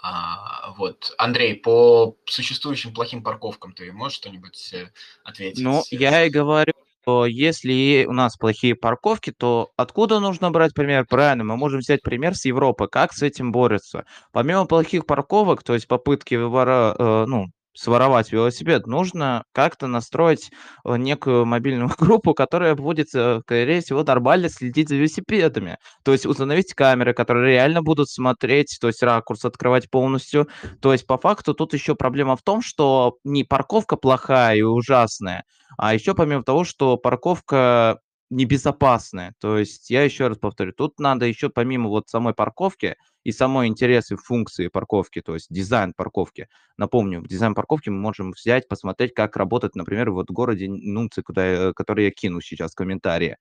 А, 0.04 0.74
вот, 0.78 1.14
Андрей, 1.18 1.56
по 1.56 2.18
существующим 2.26 2.94
плохим 2.94 3.24
парковкам 3.24 3.74
ты 3.74 3.92
можешь 3.92 4.18
что-нибудь 4.18 4.74
э, 4.74 4.90
ответить? 5.24 5.64
Ну, 5.64 5.84
я 5.92 6.26
и 6.26 6.30
говорю, 6.30 6.74
что 7.02 7.26
если 7.26 8.06
у 8.08 8.14
нас 8.14 8.38
плохие 8.38 8.76
парковки, 8.76 9.32
то 9.32 9.72
откуда 9.78 10.20
нужно 10.20 10.52
брать 10.52 10.74
пример? 10.74 11.06
Правильно, 11.10 11.44
мы 11.44 11.58
можем 11.58 11.80
взять 11.80 12.02
пример 12.02 12.36
с 12.36 12.46
Европы, 12.46 12.88
как 12.88 13.14
с 13.14 13.22
этим 13.24 13.52
борются. 13.52 14.06
Помимо 14.32 14.66
плохих 14.66 15.06
парковок, 15.06 15.64
то 15.64 15.74
есть 15.74 15.88
попытки 15.88 16.36
выбора, 16.36 16.96
э, 16.98 17.26
ну, 17.28 17.48
своровать 17.74 18.32
велосипед, 18.32 18.88
нужно 18.88 19.44
как-то 19.54 19.88
настроить 19.88 20.52
э, 20.86 20.98
некую 20.98 21.46
мобильную 21.46 21.90
группу, 21.98 22.34
которая 22.34 22.76
будет, 22.76 23.14
э, 23.14 23.40
скорее 23.42 23.82
всего, 23.82 24.04
нормально 24.04 24.50
следить 24.50 24.90
за 24.90 24.96
велосипедами. 24.96 25.78
То 26.04 26.12
есть 26.12 26.26
установить 26.26 26.74
камеры, 26.74 27.14
которые 27.14 27.54
реально 27.54 27.82
будут 27.82 28.10
смотреть, 28.10 28.78
то 28.82 28.88
есть 28.88 29.02
ракурс 29.04 29.46
открывать 29.46 29.90
полностью. 29.90 30.48
То 30.82 30.92
есть 30.92 31.08
по 31.08 31.18
факту 31.18 31.54
тут 31.54 31.74
еще 31.74 31.96
проблема 31.96 32.36
в 32.36 32.42
том, 32.42 32.62
что 32.62 33.18
не 33.24 33.44
парковка 33.44 33.96
плохая 33.96 34.56
и 34.58 34.62
ужасная, 34.62 35.46
а 35.78 35.94
еще 35.94 36.14
помимо 36.14 36.44
того, 36.44 36.64
что 36.64 36.98
парковка 36.98 38.00
небезопасная. 38.32 39.36
То 39.40 39.58
есть 39.58 39.90
я 39.90 40.04
еще 40.04 40.28
раз 40.28 40.38
повторю, 40.38 40.74
тут 40.74 41.00
надо 41.00 41.26
еще 41.26 41.50
помимо 41.50 41.90
вот 41.90 42.10
самой 42.10 42.34
парковки 42.34 42.96
и 43.24 43.32
самой 43.32 43.68
интересы 43.68 44.16
функции 44.16 44.68
парковки, 44.70 45.22
то 45.22 45.36
есть 45.36 45.48
дизайн 45.50 45.94
парковки. 45.94 46.48
Напомню, 46.78 47.24
дизайн 47.28 47.54
парковки 47.56 47.90
мы 47.90 47.98
можем 48.00 48.32
взять, 48.32 48.68
посмотреть, 48.68 49.14
как 49.14 49.38
работает, 49.38 49.76
например, 49.76 50.12
вот 50.12 50.30
в 50.30 50.34
городе 50.34 50.68
Нунцы, 50.70 51.22
куда, 51.22 51.46
я- 51.46 51.74
который 51.74 52.06
я 52.06 52.12
кину 52.12 52.42
сейчас 52.42 52.72
в 52.72 52.76
комментарии. 52.76 53.38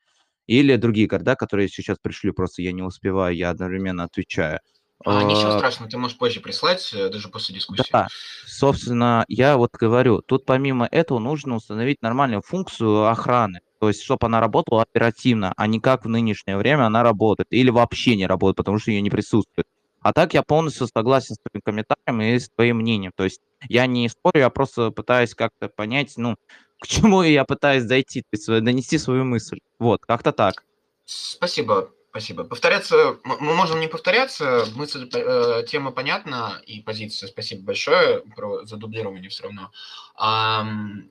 Или 0.46 0.76
другие 0.76 1.06
города, 1.06 1.36
которые 1.36 1.68
сейчас 1.68 1.98
пришли, 2.02 2.32
просто 2.32 2.62
я 2.62 2.72
не 2.72 2.82
успеваю, 2.82 3.36
я 3.36 3.50
одновременно 3.50 4.04
отвечаю. 4.04 4.60
А, 5.04 5.22
ничего 5.22 5.52
А, 5.52 5.58
страшного, 5.58 5.90
ты 5.90 5.96
можешь 5.96 6.18
позже 6.18 6.40
прислать, 6.40 6.90
э, 6.92 7.08
даже 7.08 7.28
после 7.28 7.54
дискуссии. 7.54 7.92
да, 7.92 8.08
собственно, 8.46 9.24
я 9.28 9.56
вот 9.56 9.70
говорю, 9.76 10.22
тут 10.22 10.44
помимо 10.44 10.86
этого 10.90 11.18
нужно 11.18 11.54
установить 11.56 12.02
нормальную 12.02 12.42
функцию 12.42 13.06
охраны, 13.06 13.60
то 13.80 13.88
есть 13.88 14.02
чтобы 14.02 14.26
она 14.26 14.40
работала 14.40 14.82
оперативно, 14.82 15.54
а 15.56 15.66
не 15.66 15.80
как 15.80 16.04
в 16.04 16.08
нынешнее 16.08 16.58
время 16.58 16.84
она 16.84 17.02
работает, 17.02 17.48
или 17.50 17.70
вообще 17.70 18.14
не 18.14 18.26
работает, 18.26 18.58
потому 18.58 18.78
что 18.78 18.90
ее 18.90 19.00
не 19.00 19.10
присутствует. 19.10 19.66
А 20.02 20.12
так 20.12 20.34
я 20.34 20.42
полностью 20.42 20.86
согласен 20.86 21.34
с 21.34 21.38
твоим 21.38 21.62
комментарием 21.62 22.20
и 22.22 22.38
с 22.38 22.48
твоим 22.50 22.78
мнением. 22.78 23.12
То 23.14 23.24
есть 23.24 23.40
я 23.68 23.86
не 23.86 24.08
спорю, 24.08 24.40
я 24.40 24.50
просто 24.50 24.90
пытаюсь 24.90 25.34
как-то 25.34 25.68
понять, 25.68 26.14
ну, 26.16 26.36
к 26.78 26.86
чему 26.86 27.22
я 27.22 27.44
пытаюсь 27.44 27.84
дойти, 27.84 28.22
то 28.22 28.28
есть 28.32 28.48
э, 28.48 28.60
донести 28.60 28.98
свою 28.98 29.24
мысль. 29.24 29.60
Вот, 29.78 30.04
как-то 30.06 30.32
так. 30.32 30.64
Спасибо, 31.04 31.90
спасибо. 32.10 32.44
Повторяться, 32.44 33.18
мы 33.24 33.54
можем 33.54 33.80
не 33.80 33.88
повторяться, 33.88 34.64
мысль, 34.74 35.08
э, 35.12 35.64
тема 35.68 35.90
понятна 35.90 36.62
и 36.64 36.80
позиция. 36.80 37.28
Спасибо 37.28 37.64
большое 37.64 38.20
про 38.34 38.64
задублирование 38.64 39.28
все 39.28 39.44
равно. 39.44 39.70
Ам, 40.14 41.10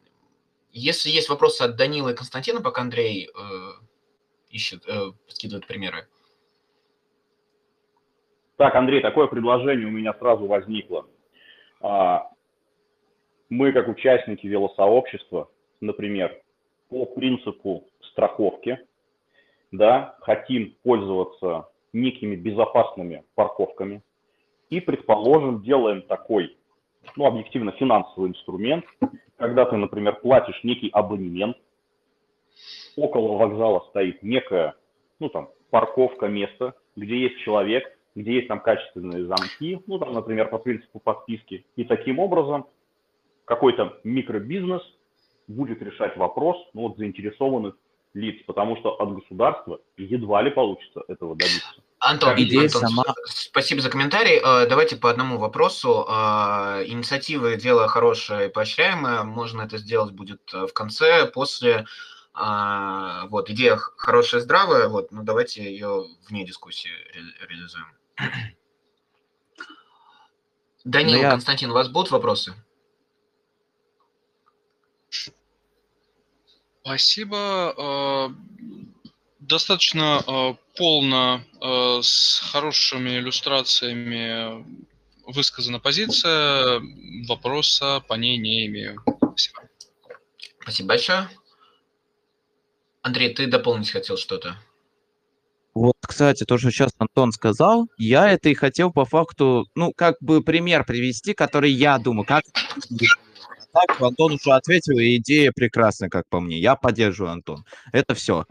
если 0.71 1.09
есть 1.09 1.29
вопросы 1.29 1.63
от 1.63 1.75
Данила 1.75 2.09
и 2.09 2.15
Константина, 2.15 2.61
пока 2.61 2.81
Андрей 2.81 3.27
э, 3.27 3.69
ищет, 4.49 4.87
э, 4.87 5.11
скидывает 5.27 5.67
примеры. 5.67 6.07
Так, 8.57 8.75
Андрей, 8.75 9.01
такое 9.01 9.27
предложение 9.27 9.87
у 9.87 9.91
меня 9.91 10.13
сразу 10.19 10.45
возникло. 10.45 11.07
А, 11.81 12.29
Мы, 13.49 13.71
как 13.71 13.87
участники 13.87 14.45
велосообщества, 14.45 15.49
например, 15.79 16.41
по 16.89 17.05
принципу 17.05 17.87
страховки, 18.11 18.79
да, 19.71 20.17
хотим 20.21 20.75
пользоваться 20.83 21.69
некими 21.93 22.35
безопасными 22.35 23.23
парковками 23.33 24.03
и, 24.69 24.79
предположим, 24.81 25.63
делаем 25.63 26.01
такой, 26.03 26.58
ну, 27.15 27.25
объективно 27.25 27.71
финансовый 27.73 28.29
инструмент, 28.29 28.85
когда 29.37 29.65
ты, 29.65 29.75
например, 29.77 30.19
платишь 30.19 30.59
некий 30.63 30.89
абонемент, 30.89 31.57
около 32.95 33.37
вокзала 33.37 33.85
стоит 33.89 34.21
некая, 34.23 34.75
ну, 35.19 35.29
там, 35.29 35.49
парковка, 35.69 36.27
место, 36.27 36.73
где 36.95 37.17
есть 37.17 37.39
человек, 37.39 37.83
где 38.15 38.33
есть 38.33 38.47
там 38.47 38.59
качественные 38.59 39.25
замки, 39.25 39.81
ну, 39.87 39.99
там, 39.99 40.13
например, 40.13 40.49
по 40.49 40.57
принципу 40.57 40.99
подписки. 40.99 41.65
И 41.75 41.83
таким 41.83 42.19
образом 42.19 42.67
какой-то 43.45 43.99
микробизнес 44.03 44.81
будет 45.47 45.81
решать 45.81 46.15
вопрос 46.17 46.57
ну, 46.73 46.87
вот, 46.87 46.97
заинтересованных 46.97 47.75
лиц, 48.13 48.43
потому 48.47 48.77
что 48.77 48.95
от 48.99 49.13
государства 49.13 49.79
едва 49.97 50.41
ли 50.41 50.51
получится 50.51 51.01
этого 51.07 51.35
добиться. 51.35 51.67
Антон, 51.99 52.35
идея 52.41 52.61
Антон, 52.63 52.81
сама- 52.87 53.15
спасибо 53.25 53.81
за 53.81 53.89
комментарий. 53.89 54.39
Э, 54.43 54.67
Давайте 54.67 54.95
по 54.95 55.09
одному 55.09 55.37
вопросу. 55.37 56.05
Э, 56.09 56.83
Инициативы– 56.87 57.55
дело 57.57 57.87
хорошее 57.87 58.47
и 58.47 58.51
поощряемое. 58.51 59.23
Можно 59.23 59.63
это 59.63 59.77
сделать 59.77 60.11
будет 60.13 60.41
э, 60.53 60.65
в 60.65 60.73
конце, 60.73 61.25
после. 61.27 61.85
Вот, 62.35 63.49
идея 63.49 63.75
хорошая, 63.75 64.39
здравая. 64.39 64.87
Вот, 64.87 65.11
ну 65.11 65.23
давайте 65.23 65.61
ее 65.63 66.05
вне 66.29 66.45
дискуссии 66.45 66.87
ре- 67.13 67.47
реализуем. 67.49 67.85
Данил, 70.85 71.19
я- 71.19 71.31
Константин, 71.31 71.71
у 71.71 71.73
вас 71.73 71.89
будут 71.89 72.11
вопросы? 72.11 72.53
Спасибо. 76.83 77.73
Э, 77.77 78.29
Достаточно 79.39 80.21
э, 80.27 80.53
полно, 80.77 81.41
э, 81.61 82.01
с 82.03 82.39
хорошими 82.51 83.17
иллюстрациями 83.17 84.63
высказана 85.25 85.79
позиция. 85.79 86.81
Вопроса 87.27 88.03
по 88.07 88.13
ней 88.13 88.37
не 88.37 88.67
имею. 88.67 89.01
Спасибо. 89.17 89.61
Спасибо 90.61 90.89
большое. 90.89 91.29
Андрей, 93.01 93.33
ты 93.33 93.47
дополнить 93.47 93.89
хотел 93.89 94.17
что-то? 94.17 94.57
Вот, 95.73 95.95
кстати, 96.01 96.43
то, 96.43 96.57
что 96.57 96.69
сейчас 96.69 96.91
Антон 96.97 97.31
сказал, 97.31 97.87
я 97.97 98.29
это 98.29 98.49
и 98.49 98.53
хотел 98.53 98.91
по 98.91 99.05
факту, 99.05 99.67
ну, 99.73 99.93
как 99.93 100.17
бы 100.19 100.43
пример 100.43 100.83
привести, 100.85 101.33
который 101.33 101.71
я 101.71 101.97
думаю, 101.97 102.25
как... 102.25 102.43
Так, 103.87 104.01
Антон 104.01 104.33
уже 104.33 104.51
ответил, 104.51 104.97
и 104.97 105.17
идея 105.17 105.51
прекрасная, 105.55 106.09
как 106.09 106.27
по 106.27 106.39
мне. 106.39 106.57
Я 106.57 106.75
поддерживаю, 106.75 107.31
Антон. 107.31 107.65
Это 107.91 108.13
все. 108.13 108.45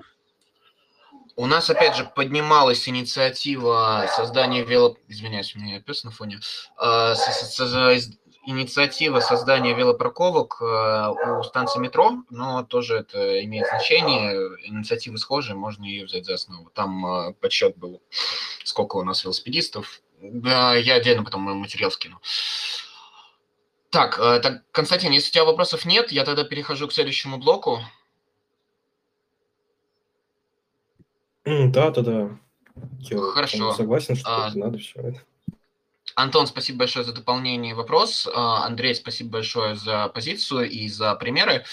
У 1.36 1.46
нас, 1.46 1.68
опять 1.70 1.96
же, 1.96 2.04
поднималась 2.04 2.88
инициатива 2.88 4.06
создания 4.08 4.64
вело... 4.64 4.96
Извиняюсь, 5.06 5.54
у 5.54 5.60
меня 5.60 5.80
пес 5.80 6.04
на 6.04 6.10
фоне. 6.10 6.40
А, 6.76 7.14
Инициатива 8.46 9.20
создания 9.20 9.74
велопарковок 9.74 10.62
а, 10.62 11.10
у 11.10 11.42
станции 11.42 11.80
метро, 11.80 12.22
но 12.30 12.62
тоже 12.62 12.96
это 13.00 13.44
имеет 13.44 13.66
значение. 13.66 14.34
Инициативы 14.64 15.18
схожие, 15.18 15.54
можно 15.54 15.84
ее 15.84 16.06
взять 16.06 16.24
за 16.24 16.34
основу. 16.34 16.70
Там 16.70 17.04
а, 17.04 17.32
подсчет 17.34 17.76
был, 17.76 18.00
сколько 18.64 18.96
у 18.96 19.04
нас 19.04 19.22
велосипедистов. 19.24 20.00
Да, 20.22 20.74
я 20.74 20.94
отдельно 20.94 21.22
потом 21.22 21.42
материал 21.42 21.90
скину. 21.90 22.18
Так, 23.90 24.18
э, 24.18 24.40
так, 24.40 24.70
Константин, 24.70 25.12
если 25.12 25.30
у 25.30 25.32
тебя 25.32 25.44
вопросов 25.44 25.84
нет, 25.84 26.12
я 26.12 26.24
тогда 26.24 26.44
перехожу 26.44 26.88
к 26.88 26.92
следующему 26.92 27.38
блоку. 27.38 27.80
Да, 31.44 31.90
да, 31.90 32.02
да. 32.02 32.38
Я 33.00 33.18
Хорошо. 33.18 33.72
согласен, 33.72 34.14
что 34.16 34.28
А, 34.46 34.50
надо 34.54 34.78
все 34.78 35.00
это. 35.00 35.22
Антон, 36.14 36.46
спасибо 36.46 36.80
большое 36.80 37.04
за 37.04 37.12
дополнение 37.12 37.72
и 37.72 37.74
вопрос. 37.74 38.28
А, 38.32 38.66
Андрей, 38.66 38.94
спасибо 38.94 39.30
большое 39.30 39.74
за 39.74 40.08
позицию 40.08 40.68
и 40.68 40.88
за 40.88 41.14
примеры. 41.14 41.64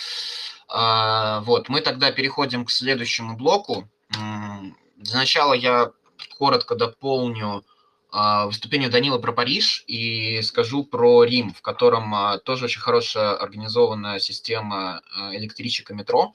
А, 0.67 1.41
Вот, 1.41 1.67
мы 1.67 1.81
тогда 1.81 2.11
переходим 2.11 2.65
к 2.65 2.71
следующему 2.71 3.35
блоку. 3.35 3.89
Для 4.09 5.17
начала 5.17 5.53
я 5.53 5.91
коротко 6.37 6.75
дополню 6.75 7.63
выступление 8.45 8.89
Данила 8.89 9.17
про 9.17 9.33
Париж 9.33 9.83
и 9.87 10.41
скажу 10.41 10.85
про 10.85 11.25
Рим, 11.25 11.53
в 11.53 11.61
котором 11.61 12.15
а, 12.15 12.37
тоже 12.37 12.65
очень 12.65 12.79
хорошая 12.79 13.35
организованная 13.35 14.19
система 14.19 15.01
а, 15.13 15.35
электричек 15.35 15.91
и 15.91 15.93
метро. 15.93 16.33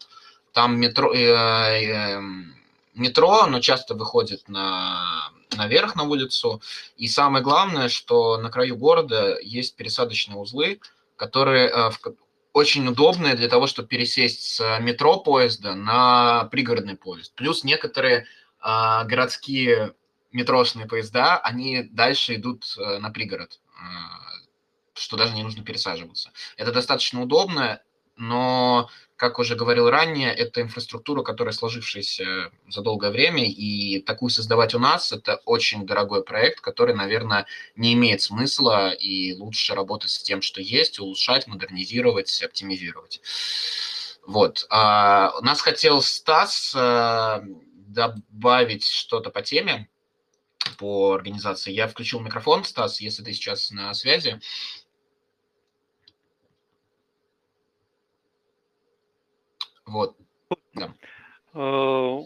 Там 0.52 0.78
метро, 0.78 1.15
э, 1.15 1.20
э, 1.20 2.20
метро, 2.94 3.43
оно 3.43 3.61
часто 3.61 3.94
выходит 3.94 4.48
на, 4.48 5.31
наверх 5.57 5.97
на 5.97 6.02
улицу, 6.02 6.61
и 6.97 7.09
самое 7.09 7.43
главное, 7.43 7.89
что 7.89 8.36
на 8.36 8.51
краю 8.51 8.77
города 8.77 9.39
есть 9.40 9.77
пересадочные 9.77 10.36
узлы, 10.36 10.81
которые 11.16 11.69
э, 11.69 11.90
очень 12.52 12.86
удобные 12.89 13.36
для 13.36 13.48
того, 13.48 13.66
чтобы 13.66 13.89
пересесть 13.89 14.43
с 14.43 14.78
метро 14.81 15.19
поезда 15.19 15.74
на 15.74 16.44
пригородный 16.51 16.97
поезд. 16.97 17.32
Плюс 17.36 17.65
некоторые 17.65 18.27
а, 18.59 19.05
городские 19.05 19.94
метрошные 20.32 20.86
поезда, 20.86 21.39
они 21.39 21.85
дальше 21.85 22.36
идут 22.36 22.65
э, 22.78 22.98
на 22.98 23.11
пригород. 23.11 23.61
А, 23.74 24.31
что 24.94 25.16
даже 25.16 25.35
не 25.35 25.43
нужно 25.43 25.65
пересаживаться. 25.65 26.31
Это 26.57 26.73
достаточно 26.73 27.23
удобно, 27.23 27.81
но, 28.16 28.90
как 29.16 29.39
уже 29.39 29.57
говорил 29.57 29.89
ранее, 29.89 30.32
это 30.35 30.61
инфраструктура, 30.61 31.23
которая 31.23 31.55
сложившаяся 31.55 32.51
за 32.69 32.82
долгое 32.82 33.11
время, 33.11 33.47
и 33.47 34.01
такую 34.01 34.28
создавать 34.28 34.74
у 34.74 34.78
нас– 34.78 35.11
это 35.12 35.36
очень 35.47 35.86
дорогой 35.86 36.23
проект, 36.23 36.61
который, 36.61 36.94
наверное, 36.94 37.47
не 37.77 37.94
имеет 37.94 38.20
смысла, 38.20 38.90
и 38.90 39.35
лучше 39.35 39.74
работать 39.74 40.11
с 40.11 40.23
тем, 40.23 40.43
что 40.43 40.61
есть, 40.61 40.98
улучшать, 40.98 41.47
модернизировать, 41.47 42.43
оптимизировать. 42.43 43.23
Вот. 44.27 44.66
А, 44.69 45.40
нас 45.40 45.62
хотел 45.62 46.02
Стас 46.02 46.74
а, 46.77 47.43
добавить 47.73 48.86
что-то 48.86 49.31
по 49.31 49.40
теме, 49.40 49.89
по 50.78 51.15
организации. 51.15 51.73
Я 51.73 51.89
включил 51.89 52.20
микрофон, 52.20 52.65
Стас, 52.65 53.01
если 53.01 53.23
ты 53.23 53.32
сейчас 53.32 53.70
на 53.70 53.93
связи. 53.95 54.41
Вот. 59.87 60.16
Да. 60.74 60.95
Э, 61.55 62.19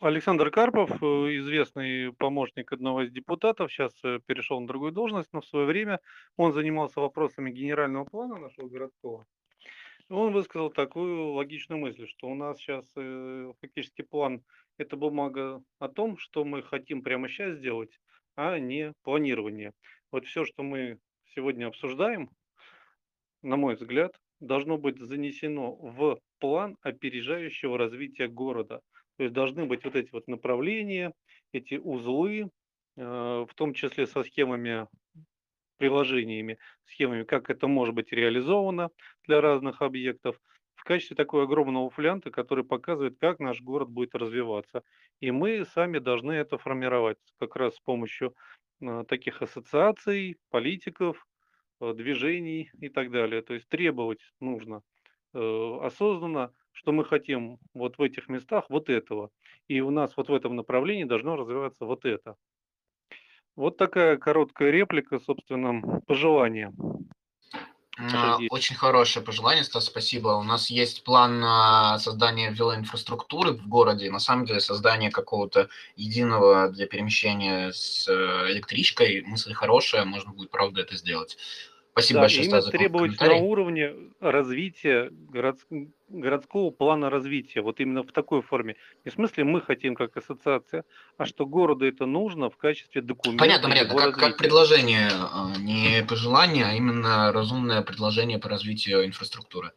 Александр 0.00 0.50
Карпов, 0.50 0.90
э, 0.90 1.06
известный 1.38 2.12
помощник 2.12 2.72
одного 2.72 3.02
из 3.02 3.12
депутатов, 3.12 3.72
сейчас 3.72 3.92
э, 4.04 4.18
перешел 4.26 4.60
на 4.60 4.66
другую 4.66 4.92
должность, 4.92 5.32
но 5.32 5.40
в 5.40 5.46
свое 5.46 5.66
время 5.66 6.00
он 6.36 6.52
занимался 6.52 7.00
вопросами 7.00 7.50
генерального 7.50 8.04
плана 8.04 8.38
нашего 8.38 8.68
городского. 8.68 9.26
Он 10.08 10.32
высказал 10.32 10.70
такую 10.70 11.32
логичную 11.32 11.80
мысль, 11.80 12.06
что 12.06 12.28
у 12.28 12.34
нас 12.34 12.58
сейчас 12.58 12.86
фактически 13.60 14.02
план– 14.02 14.42
это 14.78 14.96
бумага 14.96 15.62
о 15.78 15.88
том, 15.88 16.18
что 16.18 16.44
мы 16.44 16.62
хотим 16.62 17.02
прямо 17.02 17.28
сейчас 17.28 17.56
сделать, 17.56 17.90
а 18.34 18.58
не 18.58 18.92
планирование. 19.02 19.72
Вот 20.12 20.26
все, 20.26 20.44
что 20.44 20.62
мы 20.62 20.98
сегодня 21.34 21.66
обсуждаем, 21.66 22.30
на 23.42 23.56
мой 23.56 23.76
взгляд, 23.76 24.12
должно 24.40 24.76
быть 24.78 24.98
занесено 24.98 25.72
в 25.74 26.20
план 26.38 26.76
опережающего 26.82 27.78
развития 27.78 28.28
города. 28.28 28.80
То 29.16 29.24
есть 29.24 29.34
должны 29.34 29.64
быть 29.64 29.84
вот 29.84 29.96
эти 29.96 30.10
вот 30.12 30.28
направления, 30.28 31.12
эти 31.52 31.74
узлы, 31.74 32.50
э, 32.96 33.00
в 33.02 33.54
том 33.54 33.72
числе 33.72 34.06
со 34.06 34.22
схемами, 34.22 34.86
приложениями, 35.78 36.58
схемами, 36.84 37.24
как 37.24 37.50
это 37.50 37.66
может 37.66 37.94
быть 37.94 38.12
реализовано 38.12 38.90
для 39.26 39.40
разных 39.40 39.82
объектов, 39.82 40.38
качестве 40.86 41.16
такой 41.16 41.44
огромного 41.44 41.90
флянта, 41.90 42.30
который 42.30 42.64
показывает, 42.64 43.18
как 43.20 43.38
наш 43.38 43.60
город 43.60 43.90
будет 43.90 44.14
развиваться. 44.14 44.82
И 45.20 45.30
мы 45.30 45.64
сами 45.64 45.98
должны 45.98 46.32
это 46.32 46.58
формировать 46.58 47.18
как 47.38 47.56
раз 47.56 47.76
с 47.76 47.80
помощью 47.80 48.34
э, 48.80 49.04
таких 49.08 49.42
ассоциаций, 49.42 50.38
политиков, 50.50 51.26
э, 51.80 51.92
движений 51.94 52.70
и 52.80 52.88
так 52.88 53.10
далее. 53.10 53.42
То 53.42 53.54
есть 53.54 53.68
требовать 53.68 54.20
нужно 54.40 54.82
Э, 55.38 55.78
осознанно, 55.82 56.50
что 56.72 56.92
мы 56.92 57.04
хотим 57.04 57.58
вот 57.74 57.98
в 57.98 58.02
этих 58.02 58.30
местах 58.30 58.64
вот 58.70 58.88
этого. 58.88 59.28
И 59.68 59.82
у 59.82 59.90
нас 59.90 60.16
вот 60.16 60.30
в 60.30 60.34
этом 60.34 60.56
направлении 60.56 61.04
должно 61.04 61.36
развиваться 61.36 61.84
вот 61.84 62.06
это. 62.06 62.36
Вот 63.54 63.76
такая 63.76 64.16
короткая 64.16 64.70
реплика, 64.70 65.18
собственно, 65.18 66.00
пожелания. 66.06 66.72
А, 67.98 68.38
Очень 68.50 68.76
хорошее 68.76 69.24
пожелание, 69.24 69.64
Стас, 69.64 69.86
спасибо. 69.86 70.28
У 70.30 70.42
нас 70.42 70.68
есть 70.68 71.02
план 71.02 71.40
на 71.40 71.98
создание 71.98 72.50
велоинфраструктуры 72.50 73.52
в 73.52 73.66
городе. 73.68 74.10
На 74.10 74.18
самом 74.18 74.44
деле 74.44 74.60
создание 74.60 75.10
какого-то 75.10 75.68
единого 75.96 76.68
для 76.68 76.86
перемещения 76.86 77.72
с 77.72 78.06
э, 78.08 78.52
электричкой. 78.52 79.22
Мысль 79.22 79.54
хорошая, 79.54 80.04
можно 80.04 80.32
будет, 80.32 80.50
правда, 80.50 80.82
это 80.82 80.96
сделать. 80.96 81.38
Спасибо 81.98 82.18
да, 82.18 82.24
большое, 82.24 82.44
именно 82.44 82.60
за 82.60 82.70
требовать 82.70 83.20
на 83.22 83.36
уровне 83.36 83.94
развития 84.20 85.08
город, 85.10 85.60
городского 86.10 86.70
плана 86.70 87.08
развития, 87.08 87.62
вот 87.62 87.80
именно 87.80 88.02
в 88.02 88.12
такой 88.12 88.42
форме. 88.42 88.76
Не 89.06 89.10
в 89.10 89.14
смысле 89.14 89.44
мы 89.44 89.62
хотим 89.62 89.94
как 89.94 90.14
ассоциация, 90.14 90.84
а 91.16 91.24
что 91.24 91.46
городу 91.46 91.86
это 91.86 92.04
нужно 92.04 92.50
в 92.50 92.58
качестве 92.58 93.00
документа. 93.00 93.42
Понятно, 93.42 93.70
понятно, 93.70 93.94
как, 93.94 94.14
как 94.14 94.36
предложение, 94.36 95.08
а, 95.10 95.54
не 95.58 96.04
пожелание, 96.06 96.66
а 96.66 96.74
именно 96.74 97.32
разумное 97.32 97.80
предложение 97.80 98.38
по 98.38 98.50
развитию 98.50 99.06
инфраструктуры. 99.06 99.72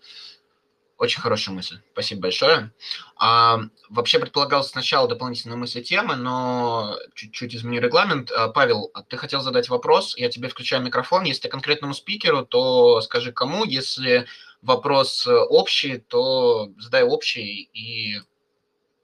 Очень 0.99 1.21
хорошая 1.21 1.55
мысль. 1.55 1.79
Спасибо 1.93 2.23
большое. 2.23 2.71
А, 3.15 3.61
вообще 3.89 4.19
предполагалось 4.19 4.67
сначала 4.67 5.07
дополнительные 5.07 5.55
мысли 5.55 5.81
темы, 5.81 6.17
но 6.17 6.97
чуть-чуть 7.15 7.55
изменю 7.55 7.79
регламент. 7.79 8.29
А, 8.31 8.49
Павел, 8.49 8.91
ты 9.07 9.15
хотел 9.15 9.39
задать 9.39 9.69
вопрос, 9.69 10.17
я 10.17 10.29
тебе 10.29 10.49
включаю 10.49 10.83
микрофон. 10.83 11.23
Если 11.23 11.43
ты 11.43 11.47
конкретному 11.47 11.93
спикеру, 11.93 12.45
то 12.45 12.99
скажи 12.99 13.31
кому. 13.31 13.63
Если 13.63 14.25
вопрос 14.61 15.25
общий, 15.25 15.99
то 15.99 16.69
задай 16.77 17.03
общий 17.03 17.69
и 17.71 18.17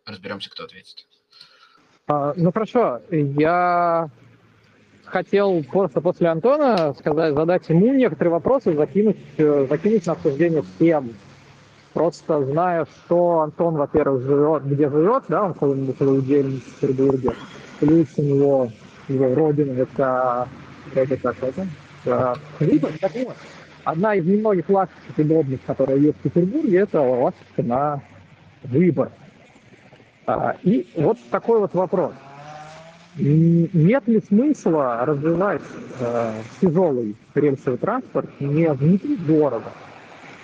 разберемся, 0.06 0.50
кто 0.50 0.66
ответит. 0.66 1.08
А, 2.08 2.34
ну 2.36 2.52
хорошо, 2.52 3.00
я 3.10 4.10
хотел 5.06 5.64
просто 5.64 6.02
после 6.02 6.28
Антона 6.28 6.94
сказать, 7.00 7.34
задать 7.36 7.70
ему 7.70 7.94
некоторые 7.94 8.34
вопросы, 8.34 8.76
закинуть, 8.76 9.18
э, 9.38 9.68
закинуть 9.70 10.06
на 10.06 10.12
обсуждение 10.12 10.62
всем 10.76 11.16
Просто 11.96 12.44
зная, 12.44 12.86
что 12.86 13.40
Антон, 13.40 13.76
во-первых, 13.76 14.22
живет, 14.24 14.66
где 14.66 14.90
живет, 14.90 15.24
да, 15.30 15.44
он 15.46 15.54
в 15.54 15.94
Петербурге, 15.94 17.32
плюс 17.80 18.08
у 18.18 18.22
него 18.22 18.70
его 19.08 19.34
родина, 19.34 19.80
это, 19.80 20.50
это 20.94 21.16
как 21.16 21.38
это, 21.42 22.38
либо, 22.60 22.90
так 23.00 23.14
вот, 23.16 23.38
одна 23.86 24.14
из 24.16 24.26
немногих 24.26 24.68
ласточек 24.68 25.18
удобных, 25.18 25.62
которые 25.66 26.02
есть 26.02 26.18
в 26.18 26.22
Петербурге, 26.24 26.80
это 26.80 27.00
ласточка 27.00 27.64
на 27.64 28.02
выбор. 28.64 29.12
А, 30.28 30.58
и 30.64 30.90
вот 30.98 31.18
такой 31.32 31.62
вот 31.62 31.74
вопрос. 31.74 32.12
Нет 33.16 34.06
ли 34.08 34.20
смысла 34.20 35.06
развивать 35.06 35.62
э, 36.02 36.34
тяжелый 36.60 37.16
рельсовый 37.36 37.80
транспорт 37.80 38.30
не 38.42 38.68
внутри 38.74 39.16
города, 39.16 39.72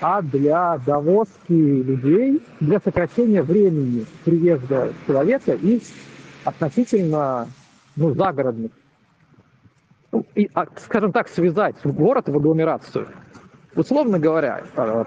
а 0.02 0.22
для 0.24 0.80
довозки 0.80 1.52
людей, 1.52 2.42
для 2.60 2.80
сокращения 2.80 3.44
времени 3.44 4.06
приезда 4.26 4.92
человека 5.06 5.54
из 5.54 5.94
относительно 6.44 7.48
ну, 7.96 8.14
загородных. 8.16 8.72
Ну, 10.12 10.26
и, 10.36 10.50
а, 10.56 10.66
скажем 10.78 11.12
так, 11.12 11.30
связать 11.30 11.76
город 11.84 12.28
в 12.28 12.36
агломерацию. 12.36 13.08
Условно 13.76 14.20
говоря, 14.20 14.64
э, 14.76 15.06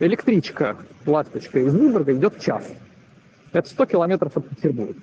электричка, 0.00 0.76
ласточка 1.06 1.60
из 1.60 1.74
Выборга 1.74 2.14
идет 2.14 2.40
час. 2.40 2.64
Это 3.52 3.68
100 3.68 3.86
километров 3.86 4.36
от 4.36 4.48
Петербурга. 4.48 5.00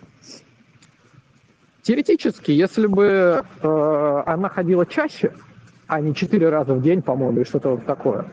Теоретически, 1.84 2.52
если 2.52 2.88
бы 2.88 3.44
э, 3.62 4.24
она 4.26 4.50
ходила 4.50 4.86
чаще, 4.88 5.32
а 5.88 6.02
не 6.02 6.16
4 6.16 6.50
раза 6.50 6.74
в 6.74 6.82
день, 6.82 7.04
по-моему, 7.04 7.38
или 7.38 7.44
что-то 7.44 7.70
вот 7.70 7.86
такое, 7.86 8.26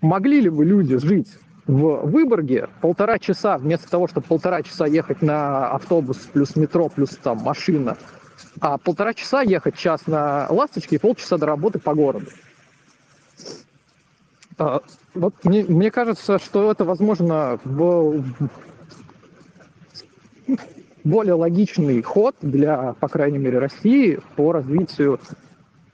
могли 0.00 0.40
ли 0.40 0.50
бы 0.50 0.64
люди 0.64 0.96
жить 0.96 1.28
в 1.66 2.06
Выборге 2.06 2.68
полтора 2.80 3.18
часа, 3.18 3.56
вместо 3.58 3.90
того, 3.90 4.06
чтобы 4.06 4.26
полтора 4.26 4.62
часа 4.62 4.86
ехать 4.86 5.22
на 5.22 5.68
автобус 5.70 6.18
плюс 6.32 6.56
метро, 6.56 6.88
плюс 6.88 7.10
там 7.10 7.38
машина, 7.38 7.96
а 8.60 8.78
полтора 8.78 9.14
часа 9.14 9.42
ехать 9.42 9.76
час 9.76 10.06
на 10.06 10.46
ласточке 10.50 10.96
и 10.96 10.98
полчаса 10.98 11.38
до 11.38 11.46
работы 11.46 11.78
по 11.78 11.94
городу. 11.94 12.26
А, 14.58 14.82
вот 15.14 15.34
мне, 15.44 15.64
мне 15.64 15.90
кажется, 15.90 16.38
что 16.38 16.70
это, 16.70 16.84
возможно, 16.84 17.58
более 21.02 21.34
логичный 21.34 22.02
ход 22.02 22.36
для, 22.40 22.94
по 22.94 23.08
крайней 23.08 23.38
мере, 23.38 23.58
России 23.58 24.20
по 24.36 24.52
развитию 24.52 25.18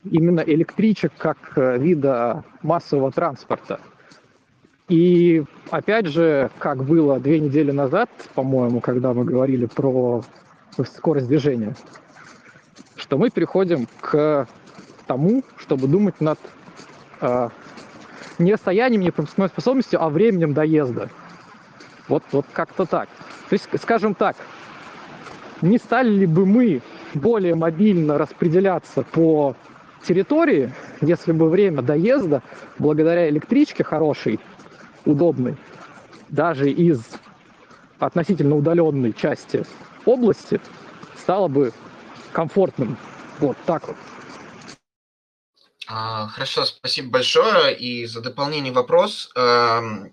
именно 0.05 0.41
электричек 0.41 1.13
как 1.17 1.37
э, 1.57 1.79
вида 1.79 2.45
массового 2.63 3.13
транспорта. 3.13 3.81
И 4.89 5.45
опять 5.71 6.07
же, 6.07 6.51
как 6.59 6.85
было 6.85 7.21
две 7.21 7.39
недели 7.39 7.71
назад, 7.71 8.11
по-моему, 8.35 8.81
когда 8.81 9.13
мы 9.13 9.25
говорили 9.25 9.67
про 9.67 10.25
скорость 10.85 11.29
движения, 11.29 11.77
что 12.97 13.19
мы 13.19 13.31
переходим 13.31 13.87
к 14.01 14.49
тому, 15.07 15.45
чтобы 15.59 15.87
думать 15.87 16.21
над 16.21 16.39
э, 17.21 17.51
не 18.39 18.53
расстоянием, 18.53 19.03
не 19.03 19.11
пропускной 19.11 19.49
способностью, 19.49 20.03
а 20.03 20.09
временем 20.09 20.55
доезда. 20.55 21.09
Вот, 22.09 22.25
вот 22.33 22.47
как-то 22.53 22.85
так. 22.87 23.09
То 23.49 23.55
есть, 23.55 23.69
скажем 23.81 24.15
так, 24.15 24.37
не 25.63 25.79
стали 25.79 26.11
ли 26.11 26.27
бы 26.27 26.47
мы 26.47 26.83
более 27.15 27.55
мобильно 27.55 28.19
распределяться 28.19 29.03
по 29.03 29.55
территории, 30.07 30.73
если 31.01 31.33
бы 31.33 31.49
время 31.49 31.83
доезда, 31.83 32.43
благодаря 32.79 33.29
электричке 33.29 33.85
хорошей, 33.85 34.41
удобной, 35.05 35.57
даже 36.29 36.71
из 36.71 37.03
относительно 37.99 38.57
удаленной 38.57 39.13
части 39.13 39.65
области, 40.05 40.61
стало 41.19 41.49
бы 41.49 41.73
комфортным. 42.33 42.97
Вот 43.39 43.57
так 43.67 43.89
вот. 43.89 43.97
А, 45.87 46.29
Хорошо, 46.29 46.65
спасибо 46.65 47.11
большое. 47.11 47.77
И 47.77 48.07
за 48.07 48.21
дополнение 48.21 48.73
вопрос. 48.73 49.31
Эм, 49.35 50.13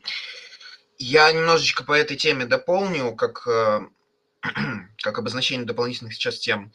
Я 1.00 1.32
немножечко 1.32 1.84
по 1.84 1.94
этой 1.94 2.18
теме 2.18 2.46
дополню, 2.48 3.16
как, 3.16 3.48
э, 3.48 3.82
как 4.98 5.20
обозначение 5.20 5.68
дополнительных 5.68 6.16
сейчас 6.16 6.40
тем. 6.40 6.72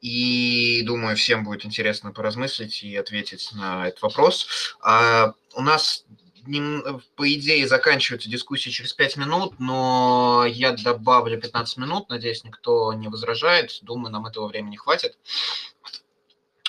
И 0.00 0.82
думаю, 0.84 1.16
всем 1.16 1.44
будет 1.44 1.64
интересно 1.64 2.12
поразмыслить 2.12 2.82
и 2.82 2.94
ответить 2.96 3.50
на 3.54 3.88
этот 3.88 4.02
вопрос. 4.02 4.46
А, 4.82 5.32
У 5.56 5.62
нас, 5.62 6.04
нем- 6.46 7.00
по 7.16 7.32
идее, 7.32 7.66
заканчивается 7.68 8.28
дискуссия 8.28 8.70
через 8.70 8.92
5 8.92 9.16
минут, 9.16 9.54
но 9.60 10.44
я 10.48 10.72
добавлю 10.72 11.40
15 11.40 11.76
минут. 11.78 12.08
Надеюсь, 12.08 12.44
никто 12.44 12.92
не 12.92 13.08
возражает. 13.08 13.78
Думаю, 13.82 14.12
нам 14.12 14.26
этого 14.26 14.48
времени 14.48 14.76
хватит. 14.76 15.16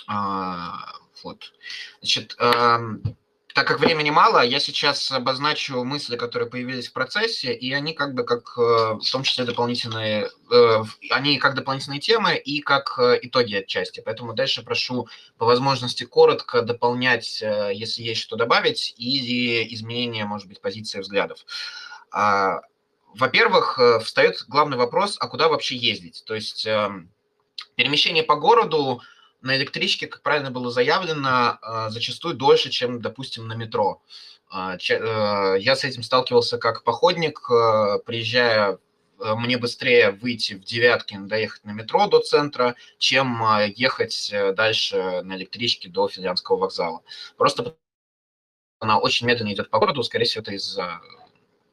А, 0.08 0.94
Вот. 1.24 1.54
Значит, 2.02 2.36
эм, 2.38 3.02
так 3.56 3.70
как 3.70 3.80
времени 3.80 4.10
мало, 4.10 4.44
я 4.44 4.60
сейчас 4.60 5.10
обозначу 5.14 5.82
мысли, 5.86 6.18
которые 6.18 6.50
появились 6.50 6.90
в 6.90 6.94
процессе, 6.94 7.54
и 7.54 7.72
они 7.72 7.94
как 7.94 8.14
бы 8.14 8.26
как, 8.26 8.54
э, 8.58 8.96
в 9.02 9.10
том 9.10 9.24
числе 9.24 9.46
дополнительные, 9.46 10.30
э, 10.52 10.84
они 11.10 11.38
как 11.38 11.56
дополнительные 11.56 12.02
темы 12.02 12.36
и 12.36 12.60
как 12.60 13.00
э, 13.00 13.18
итоги 13.22 13.56
отчасти. 13.56 14.02
Поэтому 14.06 14.34
дальше 14.34 14.62
прошу 14.62 15.08
по 15.38 15.46
возможности 15.46 16.04
коротко 16.04 16.64
дополнять, 16.64 17.42
если 17.42 18.04
есть 18.04 18.20
что 18.20 18.36
добавить, 18.36 18.94
или 18.98 19.74
изменения, 19.74 20.26
может 20.26 20.50
быть, 20.50 20.60
позиции 20.60 21.00
взглядов. 21.00 21.40
А, 22.12 22.60
Во-первых, 23.14 23.80
встает 24.04 24.44
главный 24.50 24.76
вопрос, 24.76 25.16
а 25.22 25.30
куда 25.30 25.48
вообще 25.48 25.78
ездить? 25.78 26.24
То 26.26 26.36
есть 26.36 26.66
эм, 26.66 27.10
перемещение 27.78 28.24
по 28.24 28.36
городу 28.36 29.02
на 29.46 29.56
электричке, 29.56 30.08
как 30.08 30.22
правильно 30.22 30.52
было 30.52 30.72
заявлено, 30.72 31.60
э, 31.62 31.90
зачастую 31.90 32.36
дольше, 32.36 32.70
чем, 32.70 33.02
допустим, 33.02 33.48
на 33.48 33.54
метро. 33.54 34.02
А, 34.50 34.76
э, 34.76 35.58
Я 35.60 35.76
с 35.76 35.84
этим 35.84 36.04
сталкивался 36.04 36.58
как 36.58 36.84
походник, 36.84 37.40
э, 37.50 38.00
приезжая, 38.06 38.80
э, 39.20 39.36
мне 39.36 39.58
быстрее 39.58 40.12
выйти 40.12 40.54
в 40.54 40.64
Девяткин, 40.64 41.28
доехать 41.28 41.64
на 41.64 41.72
метро 41.72 42.08
до 42.08 42.20
центра, 42.20 42.76
чем 42.98 43.42
э, 43.44 43.74
ехать 43.76 44.34
дальше 44.56 45.22
на 45.24 45.36
электричке 45.36 45.90
до 45.90 46.08
Финляндского 46.08 46.58
вокзала. 46.58 47.02
Просто 47.38 47.76
она 48.80 48.98
очень 49.00 49.28
медленно 49.28 49.54
идет 49.54 49.70
по 49.70 49.80
городу, 49.80 50.04
скорее 50.04 50.26
всего, 50.26 50.42
это 50.42 50.54
из-за 50.54 51.02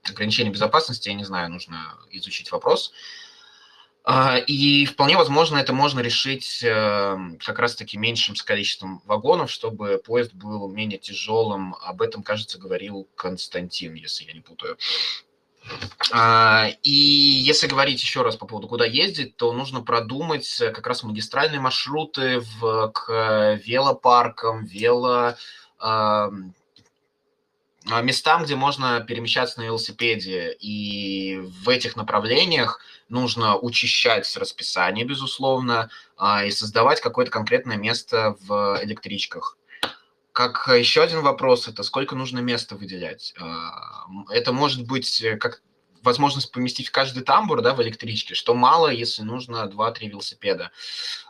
ограничений 0.04 0.50
безопасности, 0.50 1.08
я 1.08 1.14
не 1.14 1.24
знаю, 1.24 1.50
нужно 1.50 1.98
изучить 2.10 2.52
вопрос. 2.52 2.92
А, 2.92 2.96
И 4.48 4.84
вполне 4.86 5.16
возможно, 5.16 5.58
это 5.58 5.72
можно 5.72 6.00
решить 6.00 6.60
э, 6.64 7.16
как 7.38 7.58
раз-таки 7.60 7.96
меньшим 7.96 8.34
количеством 8.44 9.00
вагонов, 9.06 9.48
чтобы 9.48 10.02
поезд 10.04 10.34
был 10.34 10.68
менее 10.68 10.98
тяжелым. 10.98 11.76
Об 11.80 12.02
этом, 12.02 12.24
кажется, 12.24 12.58
говорил 12.58 13.06
Константин, 13.14 13.94
если 13.94 14.24
я 14.24 14.32
не 14.32 14.40
путаю. 14.40 14.76
А, 16.12 16.68
И 16.82 16.90
если 16.90 17.68
говорить 17.68 18.02
еще 18.02 18.22
раз 18.22 18.34
по 18.34 18.46
поводу, 18.46 18.66
куда 18.66 18.84
ездить, 18.84 19.36
то 19.36 19.52
нужно 19.52 19.82
продумать 19.82 20.60
э, 20.60 20.70
как 20.70 20.86
раз 20.88 21.04
магистральные 21.04 21.60
маршруты 21.60 22.40
в, 22.40 22.90
к 22.92 23.60
велопаркам, 23.64 24.64
вело, 24.64 25.36
а, 25.78 26.30
местам, 27.86 28.44
где 28.44 28.54
можно 28.56 29.00
перемещаться 29.00 29.60
на 29.60 29.64
велосипеде. 29.64 30.56
И 30.60 31.38
в 31.38 31.68
этих 31.68 31.96
направлениях 31.96 32.80
нужно 33.08 33.56
учащать 33.56 34.36
расписание, 34.36 35.04
безусловно, 35.04 35.90
а, 36.16 36.44
и 36.44 36.50
создавать 36.50 37.00
какое-то 37.00 37.30
конкретное 37.30 37.76
место 37.76 38.36
в 38.40 38.80
электричках. 38.82 39.58
Как 40.32 40.66
еще 40.68 41.02
один 41.02 41.20
вопрос, 41.20 41.68
это 41.68 41.82
сколько 41.82 42.14
нужно 42.14 42.38
места 42.38 42.74
выделять. 42.74 43.34
А, 43.38 44.06
Это 44.30 44.52
может 44.52 44.86
быть 44.86 45.20
э, 45.20 45.36
как 45.36 45.62
возможность 46.02 46.50
поместить 46.52 46.88
в 46.88 46.92
каждый 46.92 47.22
тамбур 47.22 47.62
да, 47.62 47.74
в 47.74 47.82
электричке, 47.82 48.34
что 48.34 48.54
мало, 48.54 48.88
если 48.88 49.22
нужно 49.22 49.70
2-3 49.72 50.08
велосипеда. 50.08 50.70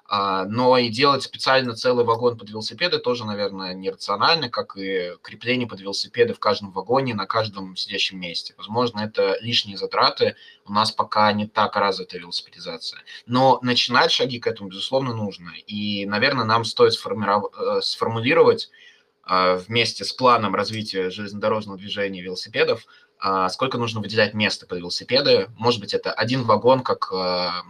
А, 0.07 0.45
Но 0.45 0.77
и 0.77 0.89
делать 0.89 1.23
специально 1.23 1.75
целый 1.75 2.05
вагон 2.05 2.37
под 2.37 2.51
велосипеды 2.51 2.99
тоже, 2.99 3.25
наверное, 3.25 3.73
нерационально, 3.73 4.51
как 4.51 4.77
и 4.77 5.13
крепление 5.23 5.67
под 5.67 5.81
велосипеды 5.81 6.35
в 6.35 6.39
каждом 6.39 6.71
вагоне 6.71 7.15
на 7.15 7.27
каждом 7.27 7.77
сидящем 7.77 8.21
месте. 8.21 8.55
Возможно, 8.59 9.01
это 9.01 9.39
лишние 9.41 9.79
затраты. 9.79 10.37
У 10.67 10.73
нас 10.73 10.93
пока 10.93 11.33
не 11.33 11.47
так 11.47 11.77
развита 11.77 12.19
велосипедизация. 12.19 13.01
Но 13.27 13.59
начинать 13.63 14.13
шаги 14.13 14.39
к 14.39 14.47
этому, 14.47 14.69
безусловно, 14.69 15.15
нужно. 15.15 15.53
И, 15.67 16.05
наверное, 16.05 16.45
нам 16.45 16.65
стоит 16.65 16.93
э, 16.93 17.81
сформулировать 17.81 18.71
а, 19.25 19.55
вместе 19.55 20.05
с 20.05 20.13
планом 20.13 20.55
развития 20.55 21.11
железнодорожного 21.11 21.79
движения 21.79 22.23
велосипедов, 22.23 22.87
сколько 23.51 23.79
нужно 23.79 24.01
выделять 24.01 24.35
места 24.35 24.67
под 24.67 24.79
велосипеды. 24.79 25.49
Может 25.57 25.81
быть, 25.81 25.95
это 25.95 26.13
один 26.13 26.43
вагон, 26.43 26.81
как 26.83 27.13
а, 27.13 27.63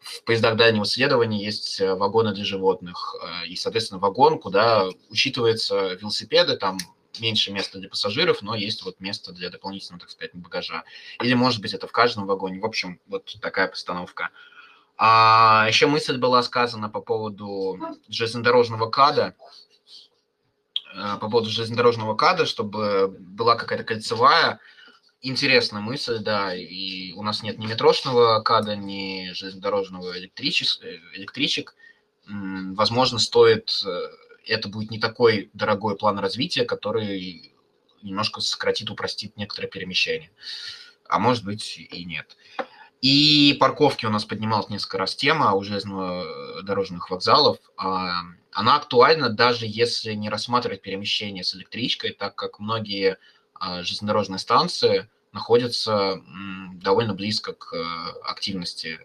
в 0.00 0.24
поездах 0.24 0.56
дальнего 0.56 0.84
следования 0.84 1.42
есть 1.42 1.80
э, 1.80 1.94
вагоны 1.94 2.34
для 2.34 2.44
животных. 2.44 3.14
И, 3.46 3.56
соответственно, 3.56 4.00
вагон, 4.00 4.38
куда 4.38 4.86
учитываются 5.10 5.94
велосипеды, 5.94 6.56
там 6.56 6.78
меньше 7.20 7.50
места 7.52 7.78
для 7.78 7.88
пассажиров, 7.88 8.42
но 8.42 8.54
есть 8.54 8.84
вот 8.84 9.00
место 9.00 9.32
для 9.32 9.50
дополнительного, 9.50 10.00
так 10.00 10.10
сказать, 10.10 10.34
багажа. 10.34 10.84
Или, 11.22 11.34
может 11.34 11.60
быть, 11.60 11.74
это 11.74 11.86
в 11.86 11.92
каждом 11.92 12.26
вагоне. 12.26 12.60
В 12.60 12.66
общем, 12.66 13.00
вот 13.06 13.34
такая 13.40 13.68
постановка. 13.68 14.30
А 14.96 15.66
еще 15.68 15.86
мысль 15.86 16.18
была 16.18 16.42
сказана 16.42 16.88
по 16.88 17.00
поводу 17.00 17.78
железнодорожного 18.08 18.90
када 18.90 19.34
по 20.94 21.28
поводу 21.28 21.50
железнодорожного 21.50 22.14
када, 22.14 22.46
чтобы 22.46 23.08
была 23.08 23.56
какая-то 23.56 23.84
кольцевая. 23.84 24.60
Интересная 25.20 25.80
мысль, 25.80 26.18
да, 26.18 26.54
и 26.54 27.12
у 27.12 27.22
нас 27.22 27.42
нет 27.42 27.58
ни 27.58 27.66
метрошного 27.66 28.40
када, 28.40 28.76
ни 28.76 29.32
железнодорожного 29.32 30.16
электричес- 30.18 30.80
э, 30.80 30.98
электричек. 31.14 31.74
Возможно, 32.26 33.18
стоит, 33.18 33.82
э, 33.84 34.08
это 34.46 34.68
будет 34.68 34.90
не 34.90 35.00
такой 35.00 35.50
дорогой 35.54 35.96
план 35.96 36.18
развития, 36.18 36.64
который 36.64 37.52
немножко 38.02 38.40
сократит, 38.40 38.90
упростит 38.90 39.36
некоторые 39.36 39.70
перемещения. 39.70 40.30
А 41.08 41.18
может 41.18 41.44
быть 41.44 41.78
и 41.78 42.04
нет. 42.04 42.36
И 43.00 43.56
парковки 43.58 44.06
у 44.06 44.10
нас 44.10 44.24
поднималась 44.24 44.68
несколько 44.68 44.98
раз 44.98 45.16
тема 45.16 45.52
у 45.54 45.62
железнодорожных 45.62 47.10
вокзалов. 47.10 47.58
Она 48.52 48.76
актуальна 48.76 49.28
даже 49.28 49.66
если 49.66 50.14
не 50.14 50.28
рассматривать 50.28 50.82
перемещение 50.82 51.44
с 51.44 51.54
электричкой, 51.54 52.12
так 52.12 52.34
как 52.34 52.58
многие 52.58 53.18
а, 53.54 53.82
железнодорожные 53.82 54.38
станции 54.38 55.08
находятся 55.32 56.22
довольно 56.74 57.12
близко 57.12 57.52
к 57.52 57.74
э, 57.74 57.84
активности 58.24 58.98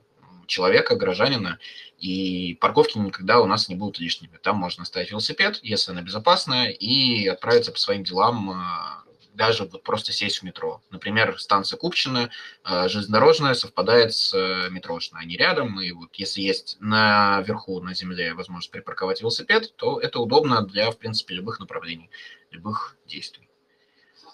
человека, 0.47 0.95
горожанина, 0.95 1.59
и 1.97 2.57
парковки 2.59 2.97
никогда 2.97 3.41
у 3.41 3.45
нас 3.45 3.69
не 3.69 3.75
будут 3.75 3.99
лишними. 3.99 4.37
Там 4.41 4.57
можно 4.57 4.83
оставить 4.83 5.11
велосипед, 5.11 5.59
если 5.63 5.91
она 5.91 6.01
безопасная, 6.01 6.69
и 6.69 7.27
отправиться 7.27 7.71
по 7.71 7.79
своим 7.79 8.03
делам, 8.03 8.51
а, 8.51 9.02
даже 9.33 9.65
вот 9.65 9.83
просто 9.83 10.11
сесть 10.11 10.39
в 10.39 10.43
метро. 10.43 10.81
Например, 10.89 11.37
станция 11.39 11.77
Купчино, 11.77 12.29
э, 12.63 12.87
железнодорожная 12.87 13.53
совпадает 13.53 14.13
с 14.13 14.33
э, 14.33 14.69
метрошной. 14.69 15.21
Они 15.21 15.37
рядом, 15.37 15.79
и 15.81 15.91
вот 15.91 16.13
если 16.15 16.41
есть 16.41 16.77
наверху, 16.79 17.79
на 17.81 17.93
земле 17.93 18.33
возможность 18.33 18.71
припарковать 18.71 19.21
велосипед, 19.21 19.75
то 19.75 19.99
это 19.99 20.19
удобно 20.19 20.61
для, 20.61 20.91
в 20.91 20.97
принципе, 20.97 21.35
любых 21.35 21.59
направлений, 21.59 22.09
любых 22.51 22.95
действий. 23.05 23.49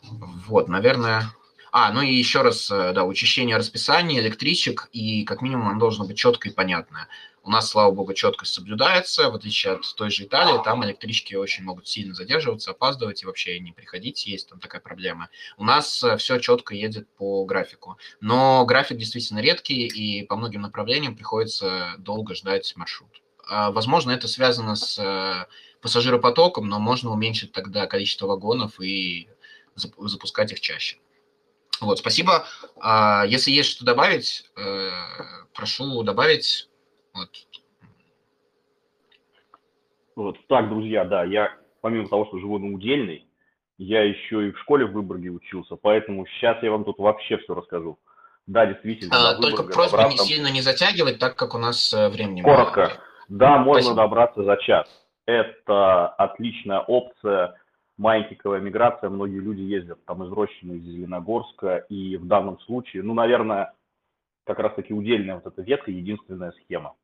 Вот, 0.01 0.67
наверное... 0.67 1.33
А, 1.71 1.93
ну 1.93 2.01
и 2.01 2.11
еще 2.11 2.41
раз, 2.41 2.71
э, 2.71 2.93
да, 2.93 3.03
учащение 3.03 3.55
расписания 3.55 4.19
электричек, 4.19 4.89
и 4.91 5.23
как 5.23 5.43
минимум 5.43 5.69
оно 5.69 5.79
должно 5.79 6.05
быть 6.05 6.17
четкое 6.17 6.51
и 6.51 6.55
понятное. 6.55 7.07
У 7.49 7.51
нас, 7.51 7.67
слава 7.67 7.89
богу, 7.89 8.13
четкость 8.13 8.53
соблюдается, 8.53 9.31
в 9.31 9.33
отличие 9.33 9.73
от 9.73 9.95
той 9.95 10.11
же 10.11 10.25
Италии, 10.25 10.61
там 10.63 10.85
электрички 10.85 11.33
очень 11.33 11.63
могут 11.63 11.87
сильно 11.87 12.13
задерживаться, 12.13 12.69
опаздывать 12.69 13.23
и 13.23 13.25
вообще 13.25 13.59
не 13.59 13.71
приходить, 13.71 14.27
есть 14.27 14.49
там 14.49 14.59
такая 14.59 14.79
проблема. 14.79 15.31
У 15.57 15.63
нас 15.63 16.05
все 16.19 16.37
четко 16.37 16.75
едет 16.75 17.07
по 17.17 17.43
графику, 17.45 17.97
но 18.21 18.63
график 18.67 18.97
действительно 18.97 19.39
редкий, 19.39 19.87
и 19.87 20.23
по 20.27 20.35
многим 20.35 20.61
направлениям 20.61 21.15
приходится 21.15 21.95
долго 21.97 22.35
ждать 22.35 22.71
маршрут. 22.75 23.09
А, 23.47 23.71
Возможно, 23.71 24.11
это 24.11 24.27
связано 24.27 24.75
с 24.75 24.99
э, 24.99 25.47
пассажиропотоком, 25.81 26.69
но 26.69 26.77
можно 26.77 27.09
уменьшить 27.09 27.51
тогда 27.51 27.87
количество 27.87 28.27
вагонов 28.27 28.79
и 28.79 29.27
зап- 29.75 30.07
запускать 30.07 30.51
их 30.51 30.59
чаще. 30.59 30.97
Вот, 31.81 31.97
спасибо. 31.97 32.45
А, 32.79 33.25
Если 33.25 33.49
есть 33.49 33.71
что 33.71 33.85
добавить, 33.85 34.43
э, 34.55 34.91
прошу 35.55 36.03
добавить. 36.03 36.68
Вот. 37.13 37.29
Вот 40.15 40.37
так, 40.47 40.69
друзья, 40.69 41.05
да, 41.05 41.23
я 41.23 41.51
помимо 41.81 42.07
того, 42.07 42.25
что 42.25 42.39
живу 42.39 42.59
на 42.59 42.73
Удельной, 42.75 43.25
я 43.77 44.03
еще 44.03 44.49
и 44.49 44.51
в 44.51 44.59
школе 44.59 44.85
в 44.85 44.91
Выборге 44.91 45.29
учился, 45.29 45.75
поэтому 45.77 46.25
сейчас 46.27 46.61
я 46.61 46.71
вам 46.71 46.83
тут 46.83 46.97
вообще 46.99 47.37
все 47.37 47.53
расскажу. 47.53 47.97
Да, 48.45 48.65
действительно, 48.65 49.15
А, 49.29 49.35
до 49.35 49.41
Только 49.41 49.63
просьба 49.63 49.97
не 49.97 50.03
добраться- 50.03 50.25
сильно 50.25 50.47
не 50.51 50.61
затягивать, 50.61 51.19
так 51.19 51.35
как 51.35 51.53
у 51.55 51.57
нас 51.59 51.93
э, 51.93 52.09
времени 52.09 52.41
мало. 52.41 52.55
Коротко. 52.71 53.01
Да, 53.29 53.57
можно 53.59 53.81
Спасибо. 53.83 53.95
добраться 53.95 54.43
за 54.43 54.57
час. 54.57 54.87
это 55.27 56.07
отличная 56.07 56.79
опция, 56.79 57.53
маятниковая 57.97 58.59
миграция, 58.61 59.11
многие 59.11 59.39
люди 59.39 59.61
ездят 59.61 60.03
там 60.05 60.23
из 60.23 60.31
Рощины, 60.31 60.77
из 60.77 60.83
Зеленогорска, 60.83 61.85
и 61.89 62.17
в 62.17 62.25
данном 62.25 62.59
случае, 62.61 63.03
ну, 63.03 63.13
наверное, 63.13 63.71
как 64.45 64.57
раз-таки 64.57 64.91
удельная 64.91 65.35
вот 65.35 65.45
эта 65.45 65.61
ветка, 65.61 65.91
единственная 65.91 66.51
схема. 66.63 66.95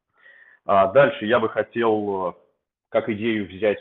А 0.65 0.87
дальше 0.87 1.25
я 1.25 1.39
бы 1.39 1.49
хотел 1.49 2.29
э, 2.29 2.33
как 2.89 3.09
идею 3.09 3.47
взять 3.47 3.79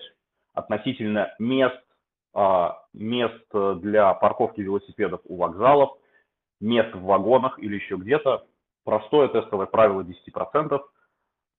относительно 0.52 1.35
мест, 1.39 1.77
а, 2.35 2.82
мест 2.93 3.44
для 3.52 4.12
парковки 4.15 4.61
велосипедов 4.61 5.20
у 5.24 5.36
вокзалов, 5.36 5.98
мест 6.61 6.94
в 6.94 7.02
вагонах 7.02 7.59
или 7.59 7.77
еще 7.77 7.97
где-то. 7.97 8.47
Простое 8.85 9.28
тестовое 9.28 9.66
правило 9.66 10.02
10%. 10.02 10.81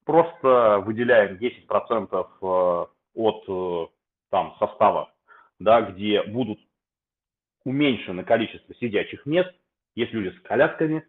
Просто 0.05 0.83
выделяем 0.85 1.37
10% 1.37 2.27
э, 2.41 2.85
от 3.15 3.43
э, 3.47 3.87
там, 4.29 4.55
состава, 4.59 5.11
да, 5.59 5.81
где 5.81 6.21
будут 6.21 6.59
уменьшено 7.63 8.23
количество 8.23 8.75
сидячих 8.75 9.25
мест, 9.25 9.51
есть 9.95 10.13
люди 10.13 10.35
с 10.37 10.41
колясками, 10.41 11.07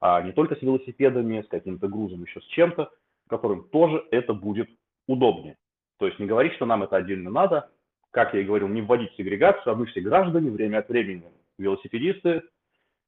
а 0.00 0.20
не 0.22 0.32
только 0.32 0.56
с 0.56 0.62
велосипедами, 0.62 1.42
с 1.42 1.48
каким-то 1.48 1.86
грузом, 1.86 2.24
еще 2.24 2.40
с 2.40 2.46
чем-то, 2.46 2.90
которым 3.28 3.68
тоже 3.68 4.04
это 4.10 4.34
будет 4.34 4.68
удобнее. 5.06 5.56
То 5.98 6.06
есть 6.06 6.18
не 6.18 6.26
говорить, 6.26 6.54
что 6.54 6.66
нам 6.66 6.82
это 6.82 6.96
отдельно 6.96 7.30
надо, 7.30 7.70
как 8.10 8.34
я 8.34 8.40
и 8.40 8.44
говорил, 8.44 8.68
не 8.68 8.82
вводить 8.82 9.12
сегрегацию, 9.16 9.72
а 9.72 9.76
мы 9.76 9.86
все 9.86 10.00
граждане, 10.00 10.50
время 10.50 10.78
от 10.78 10.88
времени 10.88 11.24
велосипедисты, 11.58 12.42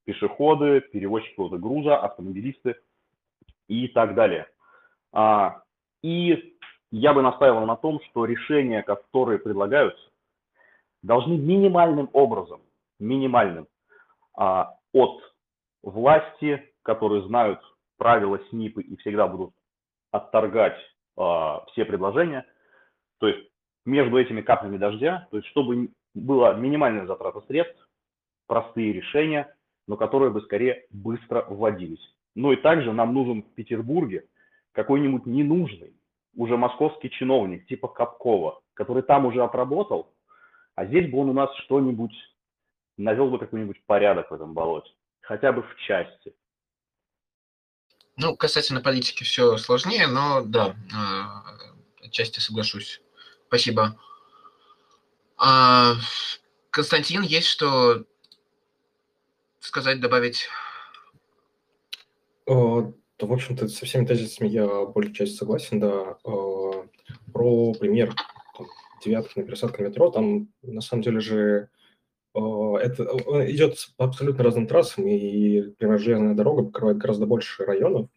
пешеходы, 0.05 0.81
перевозчики 0.81 1.35
груза, 1.57 1.97
автомобилисты 1.97 2.75
и 3.67 3.87
так 3.89 4.15
далее. 4.15 4.47
А, 5.11 5.61
и 6.01 6.57
я 6.91 7.13
бы 7.13 7.21
настаивал 7.21 7.65
на 7.65 7.75
том, 7.75 7.99
что 8.09 8.25
решения, 8.25 8.83
которые 8.83 9.39
предлагаются, 9.39 10.09
должны 11.03 11.37
минимальным 11.37 12.09
образом, 12.13 12.61
минимальным, 12.99 13.67
а, 14.35 14.75
от 14.93 15.21
власти, 15.83 16.73
которые 16.83 17.23
знают 17.27 17.59
правила 17.97 18.39
СНИПы 18.49 18.81
и 18.81 18.95
всегда 18.97 19.27
будут 19.27 19.53
отторгать 20.17 20.77
а, 21.15 21.63
все 21.71 21.85
предложения, 21.85 22.45
то 23.19 23.27
есть 23.27 23.49
между 23.85 24.17
этими 24.17 24.41
каплями 24.41 24.77
дождя, 24.77 25.27
то 25.31 25.37
есть 25.37 25.49
чтобы 25.49 25.89
была 26.13 26.53
минимальная 26.53 27.05
затрата 27.05 27.41
средств, 27.47 27.87
простые 28.47 28.93
решения, 28.93 29.53
но 29.87 29.97
которые 29.97 30.31
бы 30.31 30.41
скорее 30.41 30.85
быстро 30.91 31.45
вводились. 31.47 32.01
Ну 32.35 32.51
и 32.51 32.55
также 32.57 32.91
нам 32.93 33.13
нужен 33.13 33.43
в 33.43 33.53
Петербурге 33.55 34.27
какой-нибудь 34.73 35.25
ненужный, 35.25 35.93
уже 36.35 36.55
московский 36.57 37.09
чиновник 37.09 37.65
типа 37.67 37.87
Капкова, 37.87 38.61
который 38.73 39.03
там 39.03 39.25
уже 39.25 39.43
отработал, 39.43 40.13
а 40.75 40.85
здесь 40.85 41.09
бы 41.09 41.19
он 41.19 41.29
у 41.29 41.33
нас 41.33 41.49
что-нибудь 41.65 42.13
навел 42.97 43.29
бы 43.29 43.39
какой-нибудь 43.39 43.81
порядок 43.85 44.29
в 44.29 44.33
этом 44.33 44.53
болоте, 44.53 44.91
хотя 45.21 45.51
бы 45.51 45.63
в 45.63 45.75
части. 45.87 46.35
Ну, 48.17 48.35
касательно 48.35 48.81
политики 48.81 49.23
все 49.23 49.57
сложнее, 49.57 50.07
но 50.07 50.41
да, 50.41 50.75
э, 50.91 52.05
отчасти 52.05 52.39
соглашусь. 52.39 52.99
Спасибо. 53.47 53.95
А, 55.37 55.93
Константин, 56.71 57.21
есть 57.21 57.47
что 57.47 58.05
сказать, 59.59 60.01
добавить? 60.01 60.47
Э, 62.47 62.91
да, 63.19 63.27
в 63.27 63.33
общем-то, 63.33 63.67
со 63.67 63.85
всеми 63.85 64.07
тезисами 64.07 64.47
я 64.47 64.85
большей 64.85 65.13
части 65.13 65.35
согласен, 65.35 65.79
да. 65.79 66.17
Э, 66.25 66.87
про 67.31 67.73
пример 67.73 68.15
девятки 69.05 69.37
на 69.37 69.45
пересадке 69.45 69.83
метро, 69.83 70.09
там 70.09 70.49
на 70.63 70.81
самом 70.81 71.03
деле 71.03 71.19
же 71.19 71.69
это 72.33 73.03
идет 73.51 73.77
по 73.97 74.05
абсолютно 74.05 74.43
разным 74.43 74.67
трассам, 74.67 75.07
и, 75.07 75.61
например, 75.61 75.99
железная 75.99 76.33
дорога 76.35 76.63
покрывает 76.63 76.97
гораздо 76.97 77.25
больше 77.25 77.65
районов. 77.65 78.09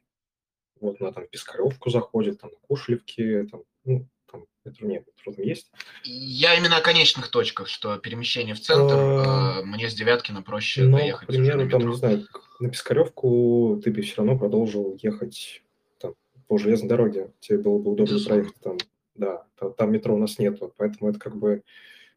Вот 0.80 1.00
она 1.00 1.12
там 1.12 1.26
Пискаревку 1.28 1.90
заходит, 1.90 2.40
там 2.40 2.50
на 2.50 2.56
Кушелевке, 2.66 3.44
там, 3.44 3.62
ну, 3.84 4.06
там 4.26 4.46
нет, 4.80 5.06
метро 5.06 5.32
там 5.32 5.44
есть. 5.44 5.70
Я 6.04 6.54
именно 6.54 6.76
о 6.76 6.80
конечных 6.82 7.28
точках, 7.30 7.68
что 7.68 7.96
перемещение 7.98 8.54
в 8.54 8.60
центр, 8.60 8.94
А, 8.96 9.60
э, 9.60 9.64
мне 9.64 9.88
с 9.88 9.94
Девяткина 9.94 10.42
проще 10.42 10.84
Ну, 10.84 10.96
к 10.96 11.00
доехать 11.00 11.28
примеру, 11.28 11.68
там, 11.68 11.88
не 11.88 11.96
знаю, 11.96 12.26
на 12.60 12.70
Пискаревку 12.70 13.80
ты 13.82 13.90
бы 13.90 14.02
все 14.02 14.16
равно 14.18 14.38
продолжил 14.38 14.96
ехать 15.02 15.62
там, 15.98 16.14
по 16.46 16.58
железной 16.58 16.88
дороге. 16.88 17.32
Тебе 17.40 17.58
было 17.58 17.78
бы 17.78 17.92
удобно 17.92 18.12
Безусловно. 18.14 18.42
проехать 18.42 18.62
там. 18.62 18.78
Да, 19.14 19.44
та- 19.56 19.70
там 19.70 19.92
метро 19.92 20.14
у 20.14 20.18
нас 20.18 20.38
нету, 20.38 20.72
поэтому 20.76 21.10
это 21.10 21.18
как 21.18 21.36
бы 21.36 21.62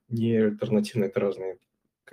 не 0.10 0.36
альтернативно, 0.38 1.06
это 1.06 1.20
разные 1.20 1.58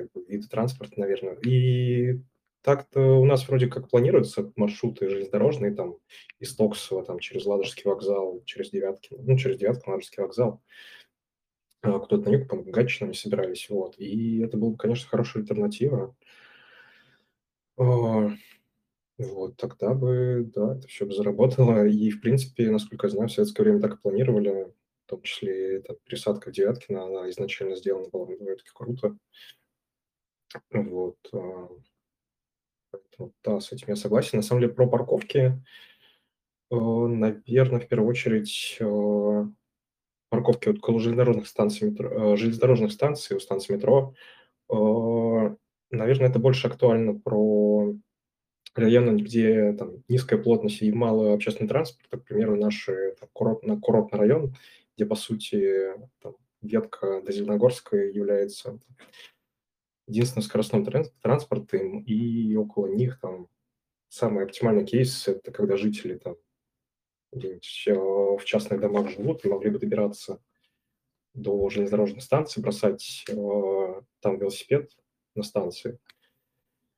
как 0.03 0.13
бы, 0.13 0.25
виды 0.27 0.49
транспорта, 0.49 1.01
наверное. 1.01 1.37
И 1.45 2.21
так-то 2.63 3.01
у 3.21 3.25
нас 3.25 3.49
вроде 3.49 3.69
как 3.69 3.89
планируются 3.89 4.53
маршруты 4.57 5.09
железнодорожные, 5.09 5.75
там, 5.75 5.97
из 6.39 6.55
Токсова, 6.57 7.05
там, 7.05 7.19
через 7.19 7.47
Ладожский 7.47 7.85
вокзал, 7.85 8.43
через 8.45 8.71
Девяткино, 8.71 9.23
ну, 9.23 9.37
через 9.39 9.59
Девяткино, 9.59 9.93
Ладожский 9.95 10.23
вокзал. 10.23 10.63
А, 11.83 11.99
Кто-то 12.01 12.29
на 12.31 12.35
юг, 12.35 12.49
по-моему, 12.49 12.73
Гатчину 12.73 13.07
они 13.09 13.15
собирались, 13.15 13.71
вот. 13.71 13.99
И 13.99 14.41
это 14.41 14.57
была, 14.59 14.77
конечно, 14.77 15.09
хорошая 15.09 15.43
альтернатива. 15.43 16.15
А, 17.79 18.31
Вот, 19.19 19.57
тогда 19.57 19.93
бы, 19.95 20.51
да, 20.55 20.77
это 20.77 20.89
все 20.89 21.05
бы 21.07 21.13
заработало. 21.13 21.87
И, 21.87 22.11
в 22.11 22.21
принципе, 22.23 22.71
насколько 22.71 23.07
я 23.07 23.11
знаю, 23.11 23.29
в 23.29 23.33
советское 23.33 23.63
время 23.65 23.81
так 23.81 23.95
и 23.95 24.01
планировали, 24.01 24.73
в 25.07 25.11
том 25.11 25.23
числе 25.23 25.77
эта 25.79 25.95
пересадка 26.05 26.51
в 26.51 26.53
Девяткино, 26.55 27.05
она 27.05 27.29
изначально 27.31 27.77
сделана 27.77 28.09
была 28.09 28.27
довольно-таки 28.27 28.71
круто. 28.75 29.17
Вот. 30.73 31.17
а, 31.33 31.69
да, 33.45 33.61
с 33.61 33.73
этим 33.73 33.89
я 33.89 33.97
согласен. 33.97 34.39
На 34.39 34.43
самом 34.43 34.63
деле, 34.63 34.73
про 34.73 34.87
парковки, 34.87 35.61
наверное, 36.71 37.81
в 37.81 37.89
первую 37.89 38.09
очередь, 38.09 38.77
э, 38.81 39.45
парковки 40.29 40.69
вот 40.69 40.79
около 40.79 41.01
железнодорожных 41.01 41.49
станций, 41.49 41.91
метро, 41.91 42.35
э, 42.35 42.37
железнодорожных 42.37 42.93
станций, 42.93 43.37
у 43.37 43.41
станций 43.41 43.75
метро, 43.75 44.15
э, 44.71 44.75
наверное, 45.91 46.29
это 46.29 46.39
больше 46.39 46.69
актуально 46.69 47.19
про 47.19 47.95
районы, 48.75 49.21
где 49.21 49.73
там 49.73 50.05
низкая 50.09 50.41
плотность 50.41 50.83
и 50.83 50.93
мало 50.93 51.35
общественного 51.35 51.71
транспорта, 51.71 52.19
к 52.19 52.25
примеру, 52.25 52.57
наши 52.57 53.17
там, 53.19 53.29
курорт, 53.33 53.65
на 53.65 53.81
курортный 53.81 54.21
район, 54.21 54.55
где, 54.97 55.07
по 55.07 55.17
сути, 55.17 55.95
там, 56.21 56.37
ветка 56.63 57.21
до 57.23 57.33
Зеленогорска 57.33 57.97
является 57.97 58.79
единственным 60.11 60.43
скоростным 60.43 60.85
тран- 60.85 61.13
транспортом, 61.23 62.01
и 62.01 62.55
около 62.57 62.87
них 62.87 63.19
там 63.21 63.49
самый 64.09 64.45
оптимальный 64.45 64.85
кейс– 64.85 65.29
это 65.29 65.51
когда 65.53 65.77
жители 65.77 66.19
там 66.19 66.37
в 67.33 68.45
частных 68.45 68.81
домах 68.81 69.09
живут 69.11 69.45
и 69.45 69.49
могли 69.49 69.71
бы 69.71 69.79
добираться 69.79 70.43
до 71.33 71.69
железнодорожной 71.71 72.21
станции, 72.21 72.61
бросать 72.61 73.25
э, 73.29 74.03
там 74.21 74.39
велосипед 74.39 74.91
на 75.37 75.45
станции 75.45 76.01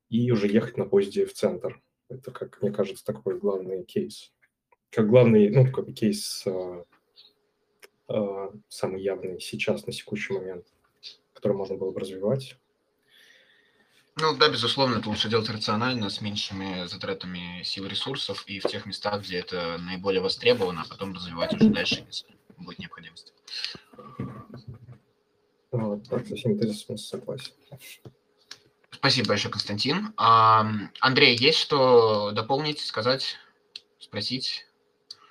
и 0.09 0.31
уже 0.31 0.47
ехать 0.47 0.77
на 0.77 0.85
поезде 0.85 1.25
в 1.25 1.33
центр. 1.33 1.81
Это, 2.09 2.31
как 2.31 2.61
мне 2.61 2.71
кажется, 2.71 3.05
такой 3.05 3.39
главный 3.39 3.83
кейс. 3.83 4.33
Как 4.89 5.07
главный, 5.07 5.49
ну, 5.49 5.71
как 5.71 5.93
кейс 5.93 6.43
э, 6.47 6.83
э, 8.09 8.49
самый 8.69 9.03
явный 9.03 9.39
сейчас, 9.39 9.85
на 9.85 9.93
текущий 9.93 10.33
момент, 10.33 10.65
который 11.33 11.55
можно 11.55 11.77
было 11.77 11.91
бы 11.91 11.99
развивать. 11.99 12.57
Ну 14.15 14.37
да, 14.37 14.47
безусловно, 14.49 14.97
это 14.97 15.09
лучше 15.09 15.27
делать 15.27 15.49
рационально, 15.49 16.09
с 16.09 16.21
меньшими 16.21 16.85
затратами 16.85 17.63
сил 17.63 17.85
и 17.85 17.89
ресурсов, 17.89 18.43
и 18.45 18.59
в 18.59 18.63
тех 18.63 18.85
местах, 18.85 19.23
где 19.23 19.39
это 19.39 19.77
наиболее 19.79 20.21
востребовано, 20.21 20.83
а 20.83 20.87
потом 20.87 21.13
развивать 21.13 21.53
уже 21.53 21.69
дальше, 21.69 22.05
если 22.07 22.27
будет 22.57 22.77
необходимость. 22.77 23.33
Вот, 25.71 26.07
так, 26.07 26.27
со 26.27 26.35
всеми 26.35 26.57
тезисами 26.59 26.97
согласен. 26.97 27.51
Спасибо 28.91 29.29
большое, 29.29 29.51
Константин. 29.51 30.13
А, 30.17 30.65
Андрей, 30.99 31.35
есть 31.35 31.57
что 31.57 32.31
дополнить, 32.31 32.79
сказать, 32.79 33.37
спросить? 33.99 34.67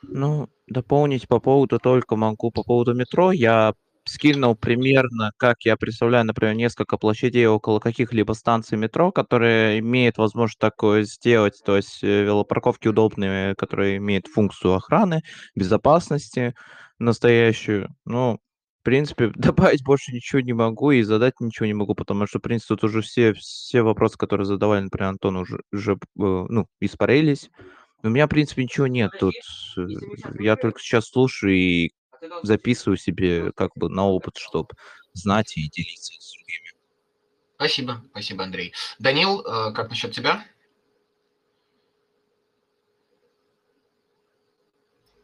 Ну, 0.02 0.48
дополнить 0.66 1.28
по 1.28 1.38
поводу 1.38 1.78
только 1.78 2.16
могу 2.16 2.50
по 2.50 2.64
поводу 2.64 2.94
метро. 2.94 3.30
Я 3.30 3.74
скинул 4.04 4.56
примерно, 4.56 5.32
как 5.36 5.64
я 5.64 5.76
представляю, 5.76 6.24
например, 6.24 6.54
несколько 6.54 6.98
площадей 6.98 7.46
около 7.46 7.78
каких-либо 7.80 8.32
станций 8.32 8.78
метро, 8.78 9.12
которые 9.12 9.78
имеют 9.80 10.18
возможность 10.18 10.58
такое 10.58 11.04
сделать, 11.04 11.60
то 11.64 11.76
есть 11.76 12.02
э, 12.02 12.24
велопарковки 12.24 12.88
удобные, 12.88 13.54
которые 13.56 13.98
имеют 13.98 14.26
функцию 14.26 14.74
охраны, 14.74 15.22
безопасности 15.54 16.54
настоящую. 16.98 17.88
Ну, 18.04 18.38
в 18.80 18.84
принципе, 18.84 19.28
добавить 19.36 19.84
больше 19.84 20.12
ничего 20.12 20.40
не 20.40 20.52
могу 20.52 20.90
и 20.92 21.02
задать 21.02 21.34
ничего 21.40 21.66
не 21.66 21.74
могу, 21.74 21.94
потому 21.94 22.26
что, 22.26 22.38
в 22.38 22.42
принципе, 22.42 22.74
тут 22.74 22.84
уже 22.84 23.02
все, 23.02 23.32
все 23.34 23.82
вопросы, 23.82 24.18
которые 24.18 24.46
задавали, 24.46 24.82
например, 24.82 25.10
Антон, 25.10 25.36
уже, 25.36 25.60
уже 25.72 25.92
э, 25.94 25.96
ну, 26.16 26.66
испарились. 26.80 27.50
У 28.02 28.08
меня, 28.08 28.26
в 28.26 28.30
принципе, 28.30 28.64
ничего 28.64 28.86
нет 28.88 29.12
тут. 29.20 29.34
э, 29.76 29.82
Я 30.40 30.56
только 30.56 30.80
сейчас 30.80 31.06
слушаю 31.08 31.54
и 31.54 31.90
записываю 32.42 32.96
себе 32.96 33.52
как 33.52 33.70
бы 33.74 33.88
на 33.88 34.06
опыт, 34.06 34.36
чтобы 34.36 34.68
знать 35.12 35.56
и 35.56 35.68
делиться 35.68 36.14
с 36.18 36.32
другими. 36.32 36.72
Спасибо, 37.56 38.04
спасибо, 38.10 38.44
Андрей. 38.44 38.72
Данил, 38.98 39.40
э, 39.40 39.72
как 39.72 39.90
насчет 39.90 40.12
тебя? 40.12 40.44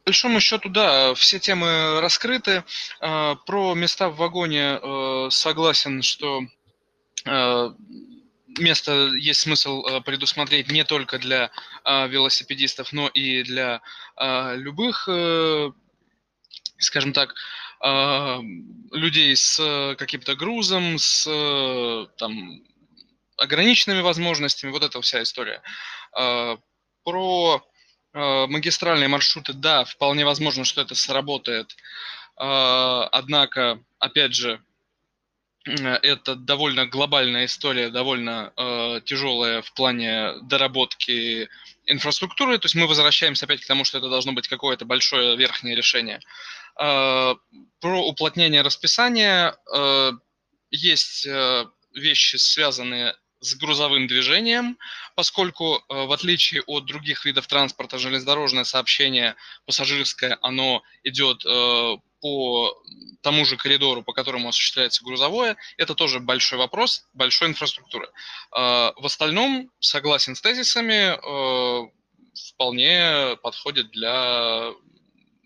большому 0.08 0.40
счету, 0.40 0.70
да, 0.70 1.12
все 1.12 1.38
темы 1.38 2.00
раскрыты. 2.00 2.64
А, 3.00 3.34
про 3.34 3.74
места 3.74 4.08
в 4.08 4.16
вагоне 4.16 4.80
э, 4.82 5.28
согласен, 5.30 6.00
что 6.00 6.40
э, 7.26 7.70
место 8.58 8.92
есть 9.20 9.40
смысл 9.40 9.84
э, 9.84 10.00
предусмотреть 10.00 10.72
не 10.72 10.84
только 10.84 11.18
для 11.18 11.50
велосипедистов, 11.84 12.92
но 12.92 13.08
и 13.08 13.42
для 13.42 13.80
любых, 14.56 15.08
скажем 16.78 17.12
так, 17.12 17.34
людей 18.92 19.36
с 19.36 19.94
каким-то 19.98 20.34
грузом, 20.34 20.98
с 20.98 21.24
там, 22.18 22.62
ограниченными 23.36 24.00
возможностями, 24.00 24.72
вот 24.72 24.82
эта 24.82 25.00
вся 25.00 25.22
история. 25.22 25.62
Про 27.04 27.62
Э, 28.14 28.46
магистральные 28.46 29.08
маршруты, 29.08 29.52
да, 29.52 29.84
вполне 29.84 30.24
возможно, 30.24 30.64
что 30.64 30.80
это 30.80 30.94
сработает. 30.94 31.76
Э, 32.40 33.02
однако, 33.12 33.80
опять 33.98 34.34
же, 34.34 34.60
э, 35.66 35.72
это 36.02 36.34
довольно 36.34 36.86
глобальная 36.86 37.44
история, 37.44 37.90
довольно 37.90 38.52
э, 38.56 39.00
тяжелая 39.04 39.62
в 39.62 39.72
плане 39.74 40.32
доработки 40.42 41.48
инфраструктуры. 41.88 42.58
То 42.58 42.66
есть 42.66 42.74
мы 42.74 42.86
возвращаемся 42.86 43.46
опять 43.46 43.60
к 43.62 43.66
тому, 43.66 43.84
что 43.84 43.98
это 43.98 44.08
должно 44.08 44.32
быть 44.32 44.48
какое-то 44.48 44.84
большое 44.84 45.36
верхнее 45.36 45.74
решение. 45.74 46.20
Э, 46.80 47.34
про 47.80 48.06
уплотнение 48.06 48.62
расписания 48.62 49.56
э, 49.74 50.12
есть 50.70 51.26
э, 51.26 51.66
вещи, 51.94 52.36
связанные 52.36 53.16
с 53.40 53.54
грузовым 53.54 54.08
движением, 54.08 54.78
поскольку 55.14 55.84
в 55.88 56.12
отличие 56.12 56.62
от 56.62 56.86
других 56.86 57.24
видов 57.24 57.46
транспорта 57.46 57.96
железнодорожное 57.96 58.64
сообщение 58.64 59.36
пассажирское, 59.64 60.38
оно 60.42 60.82
идет 61.04 61.44
по 62.20 62.76
тому 63.22 63.44
же 63.44 63.56
коридору, 63.56 64.02
по 64.02 64.12
которому 64.12 64.48
осуществляется 64.48 65.04
грузовое, 65.04 65.56
это 65.76 65.94
тоже 65.94 66.20
большой 66.20 66.58
вопрос, 66.58 67.06
большой 67.14 67.48
инфраструктуры. 67.48 68.06
Э, 68.56 68.92
в 68.96 69.04
остальном, 69.04 69.70
согласен 69.80 70.34
с 70.34 70.40
тезисами, 70.40 71.18
вполне 72.50 73.36
подходит 73.42 73.90
для 73.90 74.72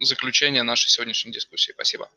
заключения 0.01 0.63
нашей 0.63 0.89
сегодняшней 0.89 1.33
дискуссии. 1.33 1.73
Спасибо. 1.73 2.11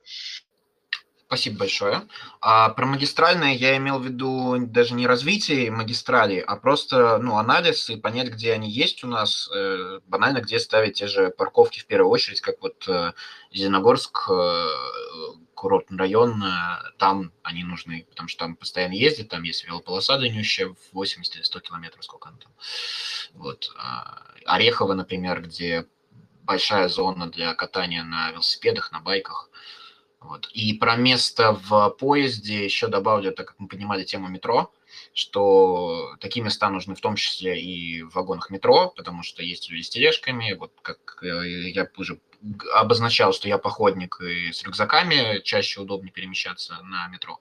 Спасибо 1.27 1.59
большое. 1.59 2.03
А 2.39 2.69
про 2.69 2.85
магистральные 2.85 3.55
я 3.55 3.77
имел 3.77 3.97
в 3.97 4.05
виду 4.05 4.57
даже 4.59 4.93
не 4.93 5.07
развитие 5.07 5.71
магистрали, 5.71 6.37
а 6.37 6.55
просто 6.55 7.17
ну, 7.17 7.37
анализ 7.37 7.89
и 7.89 7.97
понять, 7.97 8.29
где 8.29 8.53
они 8.53 8.69
есть 8.69 9.03
у 9.03 9.07
нас, 9.07 9.49
э, 9.51 10.01
банально 10.05 10.41
где 10.41 10.59
ставить 10.59 10.99
те 10.99 11.07
же 11.07 11.31
парковки 11.31 11.79
в 11.79 11.87
первую 11.87 12.11
очередь, 12.11 12.41
как 12.41 12.61
вот 12.61 12.87
э, 12.87 13.13
Зеленогорск, 13.51 14.29
э, 14.29 14.67
курортный 15.55 15.97
район, 15.97 16.43
там 16.99 17.31
они 17.41 17.63
нужны, 17.63 18.05
потому 18.09 18.29
что 18.29 18.45
там 18.45 18.55
постоянно 18.55 18.93
ездят, 18.93 19.29
там 19.29 19.41
есть 19.41 19.65
велополоса 19.65 20.19
длиннющая 20.19 20.67
в 20.67 20.77
80 20.93 21.37
или 21.37 21.41
100 21.41 21.59
километров, 21.61 22.03
сколько 22.03 22.29
она 22.29 22.37
там. 22.37 22.51
Вот. 23.33 23.71
А 23.77 24.21
Орехово, 24.45 24.93
например, 24.93 25.41
где 25.41 25.87
большая 26.43 26.87
зона 26.87 27.31
для 27.31 27.55
катания 27.55 28.03
на 28.03 28.29
велосипедах, 28.29 28.91
на 28.91 28.99
байках– 28.99 29.49
вот. 30.27 30.49
И 30.53 30.73
про 30.73 30.95
место 30.95 31.53
в 31.53 31.89
поезде 31.99 32.63
еще 32.63 32.87
добавлю, 32.87 33.31
так 33.31 33.47
как 33.47 33.59
мы 33.59 33.67
поднимали 33.67 34.03
тему 34.03 34.27
метро, 34.27 34.71
что 35.13 36.15
такие 36.19 36.43
места 36.43 36.69
нужны 36.69 36.95
в 36.95 37.01
том 37.01 37.15
числе 37.15 37.61
и 37.61 38.01
в 38.01 38.15
вагонах 38.15 38.49
метро, 38.49 38.91
потому 38.95 39.21
что 39.21 39.43
есть 39.43 39.69
люди 39.69 39.83
с 39.83 39.89
тележками, 39.89 40.53
вот 40.53 40.71
как 40.81 41.19
э, 41.21 41.69
я 41.69 41.87
уже 41.97 42.19
обозначал, 42.73 43.33
что 43.33 43.47
я 43.47 43.57
походник 43.57 44.19
и 44.19 44.51
с 44.51 44.63
рюкзаками 44.63 45.41
чаще 45.43 45.81
удобнее 45.81 46.11
перемещаться 46.11 46.79
на 46.83 47.07
метро. 47.07 47.39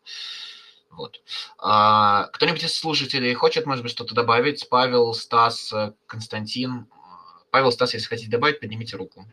Вот. 0.91 1.23
А, 1.59 2.29
кто-нибудь 2.33 2.65
из 2.65 2.79
слушателей 2.79 3.33
хочет, 3.35 3.67
может 3.67 3.83
быть, 3.83 3.93
что-то 3.93 4.15
добавить? 4.15 4.69
Павел, 4.69 5.15
Стас, 5.15 5.73
Константин. 6.07 6.87
Павел, 7.51 7.73
Стас, 7.73 7.95
если 7.95 8.09
хотите 8.09 8.31
добавить, 8.31 8.61
поднимите 8.61 8.97
руку. 8.97 9.27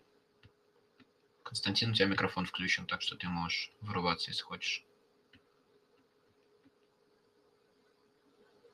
Константин, 1.52 1.92
у 1.92 1.94
тебя 1.94 2.08
микрофон 2.08 2.46
включен, 2.46 2.86
так 2.86 3.02
что 3.02 3.18
ты 3.18 3.28
можешь 3.28 3.74
вырываться, 3.82 4.32
если 4.32 4.42
хочешь. 4.42 4.86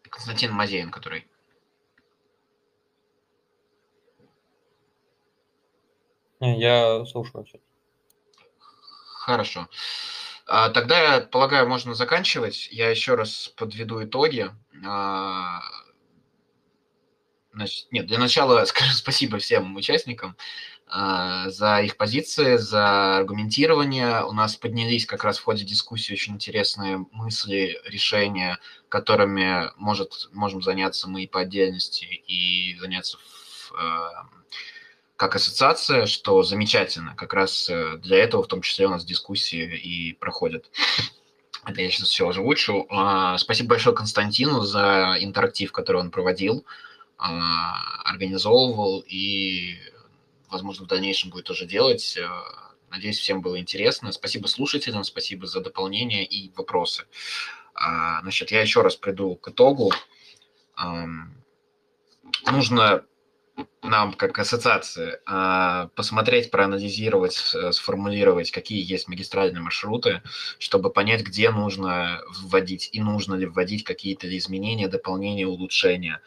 Константин 0.04 0.52
Мазеин, 0.52 0.92
который. 0.92 1.28
Я 6.40 7.04
слушаю. 7.06 7.48
Хорошо. 9.22 9.68
А, 10.46 10.70
тогда, 10.70 11.16
я 11.16 11.22
полагаю, 11.22 11.68
можно 11.68 11.96
заканчивать. 11.96 12.70
Я 12.72 12.92
еще 12.92 13.16
раз 13.16 13.52
подведу 13.58 14.04
итоги. 14.04 14.52
А, 14.86 15.62
значит, 17.54 17.92
нет, 17.92 18.06
для 18.06 18.20
начала 18.20 18.64
скажу 18.66 18.92
спасибо 18.94 19.40
всем 19.40 19.76
участникам. 19.76 20.38
А, 20.90 21.50
за 21.50 21.82
их 21.82 21.98
позиции, 21.98 22.56
за 22.56 23.18
аргументирование. 23.18 24.24
У 24.24 24.32
нас 24.32 24.56
поднялись 24.56 25.06
как 25.06 25.26
раз 25.26 25.38
в 25.38 25.44
ходе 25.44 25.66
дискуссии 25.66 26.14
очень 26.14 26.36
интересные 26.36 27.06
мысли, 27.12 27.78
решения, 27.86 28.58
которыми 28.88 29.70
может, 29.76 30.30
можем 30.32 30.62
заняться 30.62 31.10
мы 31.10 31.24
и 31.24 31.28
по 31.28 31.42
отдельности, 31.42 32.06
и 32.06 32.78
заняться 32.80 33.18
в, 33.18 33.74
а, 33.78 34.30
как 35.18 35.36
ассоциация, 35.36 36.06
что 36.06 36.42
замечательно. 36.44 37.16
Как 37.16 37.34
раз 37.34 37.70
э, 37.70 37.98
для 37.98 38.18
этого 38.20 38.44
в 38.44 38.48
том 38.48 38.62
числе 38.62 38.86
у 38.86 38.92
нас 38.92 39.04
дискуссии 39.04 39.76
и 39.78 40.14
проходят. 40.14 40.70
Это 41.66 41.82
я 41.82 41.90
сейчас 41.90 42.08
все 42.08 42.30
озвучу. 42.30 42.86
А, 42.90 43.38
спасибо 43.40 43.70
большое 43.70 43.94
Константину 43.94 44.62
за 44.62 45.18
интерактив, 45.20 45.74
который 45.74 46.02
он 46.02 46.12
проводил, 46.12 46.66
организовывал 47.18 49.04
и 49.08 49.76
возможно, 50.50 50.86
в 50.86 50.88
дальнейшем 50.88 51.30
будет 51.30 51.46
тоже 51.46 51.66
делать. 51.66 52.18
Э, 52.18 52.28
надеюсь, 52.90 53.20
всем 53.20 53.42
было 53.42 53.60
интересно. 53.60 54.12
Спасибо 54.12 54.48
слушателям, 54.48 55.04
спасибо 55.04 55.48
за 55.48 55.62
дополнения 55.62 56.26
и 56.26 56.52
вопросы. 56.56 57.06
А, 57.74 58.22
значит, 58.22 58.52
я 58.52 58.62
еще 58.62 58.82
раз 58.82 58.96
приду 58.96 59.36
к 59.36 59.50
итогу. 59.50 59.92
Нужно 62.52 63.04
нам, 63.82 64.14
как 64.14 64.38
ассоциации, 64.38 65.20
а, 65.26 65.88
посмотреть, 65.96 66.52
проанализировать, 66.52 67.34
сформулировать, 67.72 68.52
какие 68.52 68.84
есть 68.84 69.08
магистральные 69.08 69.62
маршруты, 69.62 70.22
чтобы 70.60 70.92
понять, 70.92 71.24
где 71.24 71.50
нужно 71.50 72.22
вводить 72.30 72.90
и 72.92 73.02
нужно 73.02 73.34
ли 73.36 73.48
вводить 73.48 73.84
какие-то 73.84 74.36
изменения, 74.38 74.88
дополнения, 74.88 75.48
улучшения. 75.48 76.22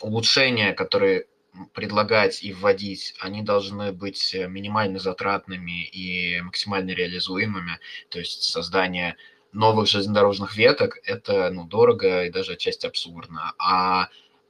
Улучшения, 0.00 0.72
которые 0.72 1.26
предлагать 1.72 2.42
и 2.42 2.52
вводить, 2.52 3.14
они 3.20 3.42
должны 3.42 3.92
быть 3.92 4.34
э, 4.34 4.48
минимально 4.48 4.98
затратными 4.98 5.86
и 5.86 6.40
максимально 6.40 6.90
реализуемыми. 6.90 7.78
То 8.08 8.18
есть 8.18 8.42
создание 8.42 9.16
новых 9.52 9.86
железнодорожных 9.86 10.56
веток– 10.56 10.98
это 11.04 11.50
ну, 11.50 11.64
дорого 11.64 12.24
и 12.24 12.30
даже 12.30 12.54
отчасти 12.54 12.86
абсурдно. 12.86 13.54
А 13.58 14.08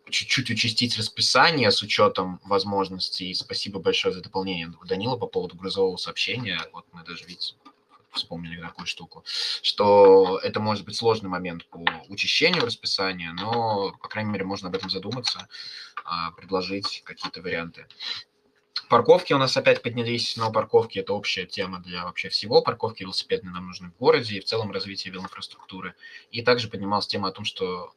чуть-чуть 0.08 0.50
участить 0.50 0.96
расписание 0.96 1.70
с 1.70 1.82
учетом 1.82 2.40
возможностей. 2.44 3.34
Спасибо 3.34 3.80
большое 3.80 4.14
за 4.14 4.22
дополнение 4.22 4.72
Данила 4.86 5.16
по 5.16 5.26
поводу 5.26 5.56
грузового 5.56 5.96
сообщения. 5.96 6.60
Вот 6.72 6.86
мы 6.92 7.04
даже, 7.04 7.24
видите, 7.24 7.54
вспомнили 8.12 8.60
такую 8.60 8.86
штуку, 8.86 9.24
что 9.62 10.38
это 10.42 10.60
может 10.60 10.84
быть 10.84 10.96
сложный 10.96 11.28
момент 11.28 11.66
по 11.66 11.84
учащению 12.08 12.64
расписания, 12.64 13.32
но, 13.32 13.92
по 14.00 14.08
крайней 14.08 14.30
мере, 14.30 14.44
можно 14.44 14.68
об 14.68 14.76
этом 14.76 14.88
задуматься, 14.90 15.48
предложить 16.36 17.02
какие-то 17.04 17.42
варианты. 17.42 17.86
Парковки 18.88 19.32
у 19.32 19.38
нас 19.38 19.56
опять 19.56 19.82
поднялись, 19.82 20.36
но 20.36 20.52
парковки– 20.52 20.98
это 21.00 21.14
общая 21.14 21.46
тема 21.46 21.80
для 21.80 22.04
вообще 22.04 22.28
всего. 22.28 22.60
Парковки 22.60 23.02
велосипедные 23.02 23.52
нам 23.52 23.66
нужны 23.66 23.90
в 23.90 23.96
городе 23.96 24.36
и 24.36 24.40
в 24.40 24.44
целом 24.44 24.72
развитие 24.72 25.12
велоинфраструктуры. 25.12 25.94
И 26.30 26.42
также 26.42 26.68
поднималась 26.68 27.06
тема 27.06 27.28
о 27.28 27.32
том, 27.32 27.44
что 27.44 27.94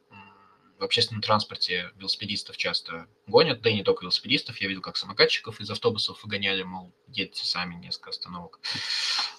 в 0.78 0.84
общественном 0.84 1.22
транспорте 1.22 1.90
велосипедистов 1.96 2.56
часто 2.56 3.08
гонят, 3.26 3.60
да 3.60 3.70
и 3.70 3.74
не 3.74 3.82
только 3.82 4.02
велосипедистов. 4.02 4.60
Я 4.60 4.68
видел, 4.68 4.80
как 4.80 4.96
самокатчиков 4.96 5.60
из 5.60 5.70
автобусов 5.70 6.22
выгоняли, 6.22 6.62
мол, 6.62 6.92
едьте 7.08 7.44
сами 7.44 7.74
несколько 7.74 8.10
остановок. 8.10 8.60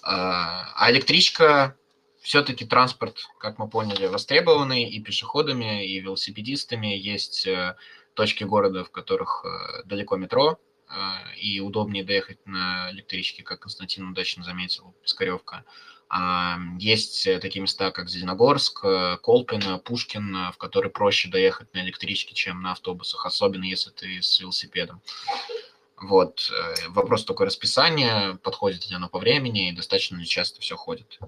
А, 0.02 0.72
а 0.76 0.90
электричка 0.90 1.76
все-таки 2.20 2.66
транспорт, 2.66 3.26
как 3.38 3.58
мы 3.58 3.68
поняли, 3.68 4.06
востребованный 4.06 4.84
и 4.84 5.00
пешеходами, 5.00 5.86
и 5.86 6.00
велосипедистами. 6.00 6.88
Есть 6.88 7.46
э, 7.46 7.76
точки 8.14 8.44
города, 8.44 8.84
в 8.84 8.90
которых 8.90 9.44
э, 9.44 9.82
далеко 9.84 10.16
метро, 10.16 10.58
э, 10.88 10.92
и 11.36 11.60
удобнее 11.60 12.04
доехать 12.04 12.44
на 12.46 12.90
электричке, 12.90 13.42
как 13.42 13.60
Константин 13.60 14.08
удачно 14.08 14.44
заметил, 14.44 14.94
Пискаревка. 15.02 15.64
А, 16.08 16.58
Есть 16.78 17.26
э, 17.26 17.38
такие 17.38 17.60
места, 17.60 17.90
как 17.92 18.08
Зеленогорск, 18.08 18.84
Колпино, 19.22 19.78
Пушкин, 19.78 20.50
в 20.52 20.58
которые 20.58 20.90
проще 20.90 21.28
доехать 21.28 21.72
на 21.74 21.80
электричке, 21.80 22.34
чем 22.34 22.62
на 22.62 22.72
автобусах, 22.72 23.26
особенно 23.26 23.64
если 23.64 23.90
ты 23.90 24.20
с 24.20 24.40
велосипедом. 24.40 25.02
Вот. 25.96 26.50
Вопрос 26.88 27.24
только 27.24 27.44
расписания, 27.44 28.34
подходит 28.42 28.88
ли 28.88 28.96
оно 28.96 29.10
по 29.10 29.18
времени, 29.18 29.68
и 29.68 29.76
достаточно 29.76 30.16
ли 30.16 30.26
часто 30.26 30.60
все 30.62 30.74
ходит. 30.74 31.18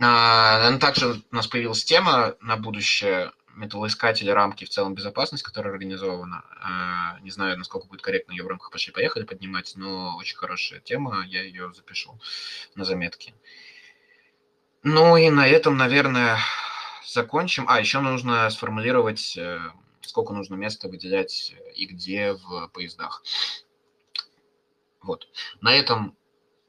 А, 0.00 0.76
Также 0.78 1.22
у 1.30 1.34
нас 1.34 1.46
появилась 1.46 1.84
тема 1.84 2.34
на 2.40 2.56
будущее 2.56 3.32
металлоискатели 3.56 4.30
рамки 4.30 4.64
в 4.64 4.68
целом 4.68 4.94
безопасность, 4.94 5.42
которая 5.42 5.72
организована. 5.72 6.44
А, 6.60 7.18
Не 7.20 7.30
знаю, 7.30 7.56
насколько 7.56 7.86
будет 7.86 8.02
корректно 8.02 8.32
ее 8.32 8.44
в 8.44 8.48
рамках 8.48 8.70
«Пошли-поехали» 8.70 9.24
поднимать, 9.24 9.72
но 9.76 10.16
очень 10.16 10.36
хорошая 10.36 10.80
тема, 10.80 11.24
я 11.26 11.42
ее 11.42 11.72
запишу 11.74 12.18
на 12.74 12.84
заметки. 12.84 13.34
Ну 14.82 15.16
и 15.16 15.30
на 15.30 15.46
этом, 15.46 15.76
наверное, 15.76 16.38
закончим. 17.06 17.64
А, 17.68 17.80
еще 17.80 18.00
нужно 18.00 18.50
сформулировать, 18.50 19.36
э, 19.36 19.58
сколько 20.02 20.32
нужно 20.34 20.56
места 20.56 20.88
выделять 20.88 21.54
э, 21.56 21.72
и 21.72 21.86
где 21.86 22.34
в 22.34 22.68
поездах. 22.68 23.22
Вот. 25.00 25.28
На 25.60 25.74
этом 25.74 26.16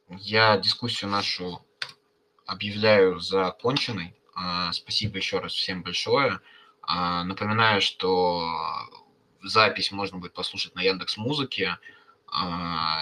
я 0.09 0.57
дискуссию 0.57 1.09
нашу 1.09 1.65
объявляю 2.45 3.19
законченной. 3.19 4.13
Спасибо 4.73 5.17
еще 5.17 5.39
раз 5.39 5.53
всем 5.53 5.81
большое. 5.81 6.41
А, 6.87 7.23
Напоминаю, 7.23 7.81
что 7.81 8.47
запись 9.41 9.91
можно 9.91 10.17
будет 10.17 10.33
послушать 10.33 10.75
на 10.75 10.81
Яндекс 10.81 11.17
Музыке, 11.17 11.77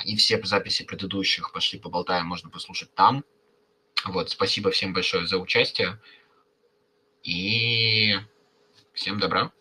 и 0.05 0.15
все 0.17 0.41
записи 0.43 0.83
предыдущих 0.83 1.51
«Пошли 1.53 1.79
поболтаем» 1.79 2.27
можно 2.27 2.49
послушать 2.49 2.93
там. 2.93 3.23
Вот, 4.05 4.29
спасибо 4.29 4.69
всем 4.69 4.93
большое 4.93 5.25
за 5.25 5.37
участие, 5.37 5.99
и 7.23 8.19
всем 8.93 9.19
добра. 9.19 9.51